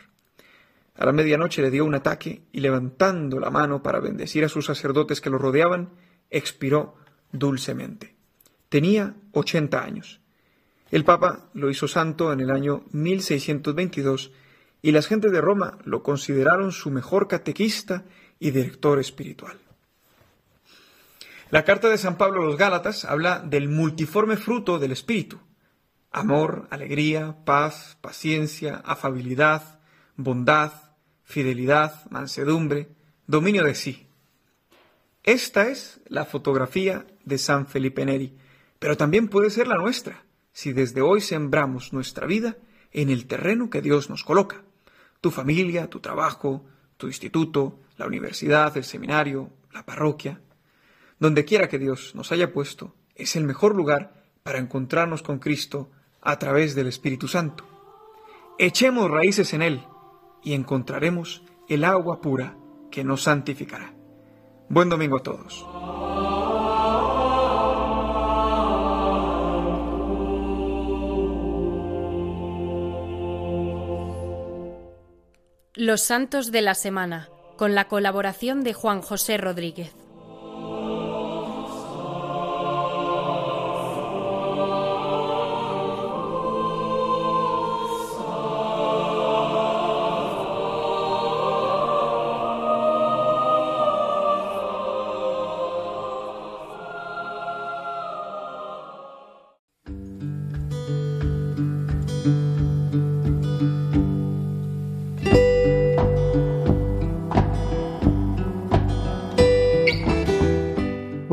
A 0.97 1.05
la 1.05 1.13
medianoche 1.13 1.61
le 1.61 1.71
dio 1.71 1.85
un 1.85 1.95
ataque 1.95 2.41
y 2.51 2.59
levantando 2.59 3.39
la 3.39 3.49
mano 3.49 3.81
para 3.81 4.01
bendecir 4.01 4.43
a 4.43 4.49
sus 4.49 4.65
sacerdotes 4.65 5.21
que 5.21 5.29
lo 5.29 5.37
rodeaban, 5.37 5.91
expiró 6.29 6.95
dulcemente. 7.31 8.15
Tenía 8.67 9.15
80 9.31 9.81
años. 9.81 10.19
El 10.91 11.05
Papa 11.05 11.47
lo 11.53 11.69
hizo 11.69 11.87
santo 11.87 12.33
en 12.33 12.41
el 12.41 12.51
año 12.51 12.83
1622 12.91 14.33
y 14.81 14.91
las 14.91 15.07
gentes 15.07 15.31
de 15.31 15.39
Roma 15.39 15.77
lo 15.85 16.03
consideraron 16.03 16.73
su 16.73 16.91
mejor 16.91 17.29
catequista 17.29 18.03
y 18.41 18.51
director 18.51 18.99
espiritual. 18.99 19.57
La 21.49 21.63
carta 21.63 21.87
de 21.87 21.97
San 21.97 22.17
Pablo 22.17 22.41
a 22.41 22.45
los 22.45 22.57
Gálatas 22.57 23.05
habla 23.05 23.39
del 23.39 23.69
multiforme 23.69 24.35
fruto 24.35 24.79
del 24.79 24.91
Espíritu, 24.91 25.39
amor, 26.13 26.67
alegría, 26.69 27.35
paz, 27.43 27.97
paciencia, 27.99 28.81
afabilidad, 28.85 29.79
bondad, 30.15 30.71
fidelidad, 31.23 32.09
mansedumbre, 32.11 32.89
dominio 33.25 33.63
de 33.63 33.75
sí. 33.75 34.07
Esta 35.23 35.67
es 35.67 35.99
la 36.07 36.25
fotografía 36.25 37.07
de 37.25 37.37
San 37.37 37.65
Felipe 37.67 38.05
Neri, 38.05 38.37
pero 38.77 38.95
también 38.95 39.27
puede 39.27 39.49
ser 39.49 39.67
la 39.67 39.77
nuestra, 39.77 40.23
si 40.51 40.71
desde 40.71 41.01
hoy 41.01 41.19
sembramos 41.19 41.93
nuestra 41.93 42.27
vida 42.27 42.57
en 42.91 43.09
el 43.09 43.25
terreno 43.25 43.69
que 43.71 43.81
Dios 43.81 44.09
nos 44.09 44.23
coloca. 44.23 44.63
Tu 45.19 45.31
familia, 45.31 45.89
tu 45.89 45.99
trabajo, 45.99 46.65
tu 46.97 47.07
instituto, 47.07 47.79
la 47.97 48.05
universidad, 48.05 48.75
el 48.77 48.83
seminario, 48.83 49.49
la 49.71 49.85
parroquia, 49.85 50.41
donde 51.19 51.45
quiera 51.45 51.69
que 51.69 51.79
Dios 51.79 52.13
nos 52.13 52.31
haya 52.31 52.53
puesto, 52.53 52.93
es 53.15 53.35
el 53.35 53.45
mejor 53.45 53.75
lugar 53.75 54.13
para 54.43 54.59
encontrarnos 54.59 55.23
con 55.23 55.39
Cristo 55.39 55.89
a 56.23 56.39
través 56.39 56.75
del 56.75 56.87
Espíritu 56.87 57.27
Santo. 57.27 57.65
Echemos 58.57 59.09
raíces 59.09 59.53
en 59.53 59.61
Él 59.61 59.83
y 60.43 60.53
encontraremos 60.53 61.43
el 61.67 61.83
agua 61.83 62.21
pura 62.21 62.57
que 62.91 63.03
nos 63.03 63.23
santificará. 63.23 63.93
Buen 64.69 64.89
domingo 64.89 65.17
a 65.17 65.23
todos. 65.23 65.65
Los 75.75 76.01
Santos 76.01 76.51
de 76.51 76.61
la 76.61 76.75
Semana, 76.75 77.29
con 77.57 77.73
la 77.73 77.87
colaboración 77.87 78.63
de 78.63 78.73
Juan 78.73 79.01
José 79.01 79.37
Rodríguez. 79.37 80.02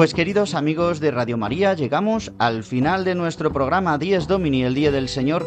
Pues 0.01 0.15
queridos 0.15 0.55
amigos 0.55 0.99
de 0.99 1.11
Radio 1.11 1.37
María, 1.37 1.75
llegamos 1.75 2.33
al 2.39 2.65
final 2.65 3.05
de 3.05 3.15
nuestro 3.15 3.53
programa 3.53 3.99
Dies 3.99 4.27
Domini, 4.27 4.63
el 4.63 4.73
Día 4.73 4.91
del 4.91 5.11
Señor, 5.11 5.47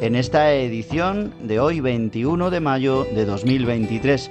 en 0.00 0.16
esta 0.16 0.54
edición 0.54 1.34
de 1.42 1.60
hoy 1.60 1.80
21 1.80 2.48
de 2.48 2.60
mayo 2.60 3.04
de 3.14 3.26
2023. 3.26 4.30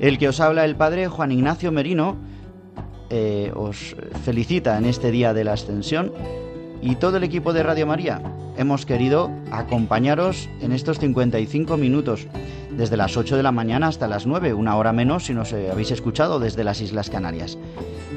El 0.00 0.18
que 0.18 0.28
os 0.28 0.40
habla 0.40 0.64
el 0.64 0.74
Padre 0.74 1.06
Juan 1.06 1.30
Ignacio 1.30 1.70
Merino 1.70 2.16
eh, 3.08 3.52
os 3.54 3.94
felicita 4.24 4.76
en 4.76 4.86
este 4.86 5.12
Día 5.12 5.32
de 5.32 5.44
la 5.44 5.52
Ascensión 5.52 6.10
y 6.82 6.96
todo 6.96 7.16
el 7.16 7.24
equipo 7.24 7.52
de 7.52 7.62
Radio 7.62 7.86
María. 7.86 8.20
Hemos 8.56 8.86
querido 8.86 9.30
acompañaros 9.50 10.48
en 10.60 10.72
estos 10.72 10.98
55 10.98 11.76
minutos, 11.76 12.26
desde 12.70 12.96
las 12.96 13.16
8 13.16 13.36
de 13.36 13.42
la 13.42 13.52
mañana 13.52 13.88
hasta 13.88 14.08
las 14.08 14.26
9, 14.26 14.54
una 14.54 14.76
hora 14.76 14.92
menos 14.92 15.26
si 15.26 15.34
nos 15.34 15.52
habéis 15.52 15.90
escuchado 15.90 16.40
desde 16.40 16.64
las 16.64 16.80
Islas 16.80 17.10
Canarias. 17.10 17.58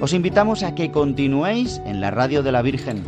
Os 0.01 0.13
invitamos 0.13 0.63
a 0.63 0.75
que 0.75 0.91
continuéis 0.91 1.81
en 1.85 1.99
la 1.99 2.11
radio 2.11 2.41
de 2.43 2.51
la 2.51 2.61
Virgen, 2.61 3.03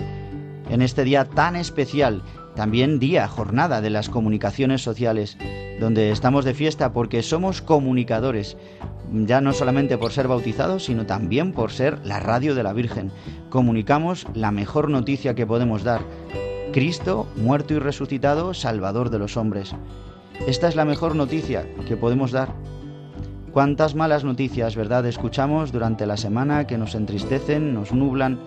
en 0.70 0.82
este 0.82 1.04
día 1.04 1.26
tan 1.26 1.56
especial, 1.56 2.22
también 2.62 3.00
día, 3.00 3.28
jornada 3.28 3.82
de 3.82 3.90
las 3.90 4.08
comunicaciones 4.08 4.84
sociales, 4.84 5.36
donde 5.80 6.12
estamos 6.12 6.46
de 6.46 6.54
fiesta 6.54 6.94
porque 6.94 7.24
somos 7.24 7.60
comunicadores, 7.60 8.56
ya 9.12 9.42
no 9.42 9.52
solamente 9.52 9.98
por 9.98 10.12
ser 10.12 10.28
bautizados, 10.28 10.84
sino 10.84 11.08
también 11.08 11.54
por 11.54 11.72
ser 11.72 12.06
la 12.06 12.20
radio 12.20 12.54
de 12.54 12.62
la 12.62 12.72
Virgen. 12.72 13.12
Comunicamos 13.50 14.28
la 14.36 14.52
mejor 14.52 14.92
noticia 14.92 15.34
que 15.34 15.48
podemos 15.48 15.84
dar. 15.84 16.02
Cristo, 16.72 17.26
muerto 17.36 17.74
y 17.74 17.80
resucitado, 17.80 18.54
Salvador 18.54 19.10
de 19.10 19.18
los 19.18 19.38
hombres. 19.38 19.74
Esta 20.46 20.68
es 20.68 20.76
la 20.76 20.86
mejor 20.86 21.16
noticia 21.16 21.66
que 21.88 21.98
podemos 21.98 22.32
dar. 22.32 22.54
Cuántas 23.54 23.96
malas 23.96 24.24
noticias, 24.24 24.76
¿verdad?, 24.76 25.08
escuchamos 25.08 25.72
durante 25.72 26.06
la 26.06 26.16
semana 26.16 26.68
que 26.68 26.78
nos 26.78 26.94
entristecen, 26.94 27.74
nos 27.74 27.92
nublan, 27.92 28.40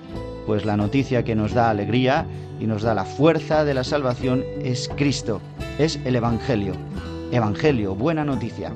pues 0.46 0.64
la 0.64 0.76
noticia 0.76 1.24
que 1.24 1.34
nos 1.34 1.54
da 1.54 1.70
alegría 1.70 2.26
y 2.60 2.66
nos 2.66 2.82
da 2.82 2.94
la 2.94 3.04
fuerza 3.04 3.64
de 3.64 3.74
la 3.74 3.82
salvación 3.84 4.44
es 4.62 4.90
Cristo, 4.96 5.40
es 5.78 5.98
el 6.04 6.16
Evangelio. 6.16 6.74
Evangelio, 7.32 7.94
buena 7.94 8.24
noticia. 8.24 8.72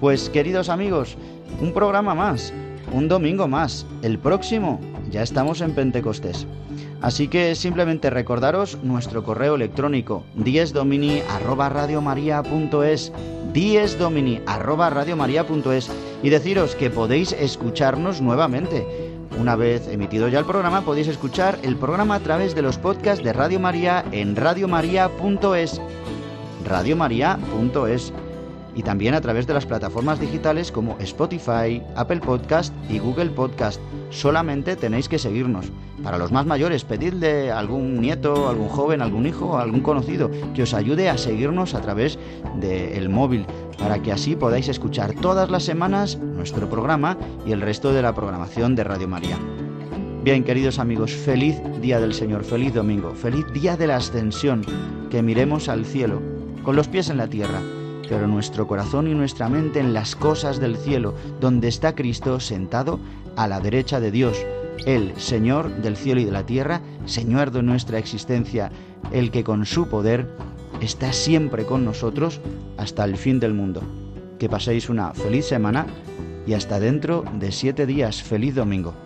Pues 0.00 0.30
queridos 0.30 0.68
amigos, 0.68 1.16
un 1.60 1.72
programa 1.72 2.14
más, 2.14 2.52
un 2.92 3.08
domingo 3.08 3.48
más, 3.48 3.86
el 4.02 4.18
próximo 4.18 4.78
ya 5.10 5.22
estamos 5.22 5.60
en 5.60 5.72
Pentecostés. 5.72 6.46
Así 7.02 7.28
que 7.28 7.54
simplemente 7.54 8.08
recordaros 8.10 8.78
nuestro 8.82 9.22
correo 9.22 9.54
electrónico 9.54 10.24
diesdomini@radiomaria.es, 10.34 13.12
diesdomini@radiomaria.es 13.52 15.90
y 16.22 16.30
deciros 16.30 16.74
que 16.74 16.88
podéis 16.90 17.32
escucharnos 17.32 18.22
nuevamente. 18.22 19.05
Una 19.38 19.54
vez 19.54 19.86
emitido 19.88 20.28
ya 20.28 20.38
el 20.38 20.46
programa, 20.46 20.82
podéis 20.82 21.08
escuchar 21.08 21.58
el 21.62 21.76
programa 21.76 22.14
a 22.14 22.20
través 22.20 22.54
de 22.54 22.62
los 22.62 22.78
podcasts 22.78 23.22
de 23.22 23.32
Radio 23.32 23.60
María 23.60 24.04
en 24.12 24.34
radiomaria.es. 24.34 25.80
radiomaria.es 26.64 28.12
y 28.76 28.82
también 28.82 29.14
a 29.14 29.22
través 29.22 29.46
de 29.46 29.54
las 29.54 29.64
plataformas 29.64 30.20
digitales 30.20 30.70
como 30.70 30.98
Spotify, 31.00 31.82
Apple 31.96 32.20
Podcast 32.20 32.74
y 32.90 32.98
Google 32.98 33.30
Podcast. 33.30 33.80
Solamente 34.10 34.76
tenéis 34.76 35.08
que 35.08 35.18
seguirnos. 35.18 35.72
Para 36.02 36.18
los 36.18 36.30
más 36.30 36.44
mayores, 36.44 36.84
pedidle 36.84 37.50
a 37.50 37.58
algún 37.58 38.00
nieto, 38.02 38.50
algún 38.50 38.68
joven, 38.68 39.00
algún 39.00 39.26
hijo, 39.26 39.56
algún 39.56 39.80
conocido 39.80 40.30
que 40.54 40.62
os 40.62 40.74
ayude 40.74 41.08
a 41.08 41.16
seguirnos 41.16 41.74
a 41.74 41.80
través 41.80 42.18
del 42.60 43.08
móvil 43.08 43.46
para 43.78 44.02
que 44.02 44.12
así 44.12 44.36
podáis 44.36 44.68
escuchar 44.68 45.14
todas 45.14 45.50
las 45.50 45.62
semanas 45.62 46.18
nuestro 46.18 46.68
programa 46.68 47.16
y 47.46 47.52
el 47.52 47.62
resto 47.62 47.94
de 47.94 48.02
la 48.02 48.14
programación 48.14 48.76
de 48.76 48.84
Radio 48.84 49.08
María. 49.08 49.38
Bien, 50.22 50.44
queridos 50.44 50.78
amigos, 50.78 51.12
feliz 51.12 51.56
día 51.80 51.98
del 51.98 52.12
Señor, 52.12 52.44
feliz 52.44 52.74
domingo, 52.74 53.14
feliz 53.14 53.46
día 53.54 53.76
de 53.76 53.86
la 53.86 53.96
ascensión, 53.96 54.62
que 55.10 55.22
miremos 55.22 55.68
al 55.70 55.86
cielo, 55.86 56.20
con 56.62 56.76
los 56.76 56.88
pies 56.88 57.08
en 57.08 57.16
la 57.16 57.28
tierra 57.28 57.60
pero 58.08 58.26
nuestro 58.26 58.66
corazón 58.66 59.08
y 59.08 59.14
nuestra 59.14 59.48
mente 59.48 59.80
en 59.80 59.92
las 59.92 60.16
cosas 60.16 60.60
del 60.60 60.76
cielo, 60.76 61.14
donde 61.40 61.68
está 61.68 61.94
Cristo 61.94 62.40
sentado 62.40 62.98
a 63.36 63.48
la 63.48 63.60
derecha 63.60 64.00
de 64.00 64.10
Dios, 64.10 64.44
el 64.84 65.18
Señor 65.18 65.70
del 65.82 65.96
cielo 65.96 66.20
y 66.20 66.24
de 66.24 66.32
la 66.32 66.46
tierra, 66.46 66.80
Señor 67.06 67.50
de 67.50 67.62
nuestra 67.62 67.98
existencia, 67.98 68.70
el 69.12 69.30
que 69.30 69.44
con 69.44 69.66
su 69.66 69.88
poder 69.88 70.28
está 70.80 71.12
siempre 71.12 71.64
con 71.64 71.84
nosotros 71.84 72.40
hasta 72.76 73.04
el 73.04 73.16
fin 73.16 73.40
del 73.40 73.54
mundo. 73.54 73.82
Que 74.38 74.48
paséis 74.48 74.88
una 74.90 75.14
feliz 75.14 75.46
semana 75.46 75.86
y 76.46 76.52
hasta 76.52 76.78
dentro 76.78 77.24
de 77.38 77.52
siete 77.52 77.86
días. 77.86 78.22
Feliz 78.22 78.54
domingo. 78.54 79.05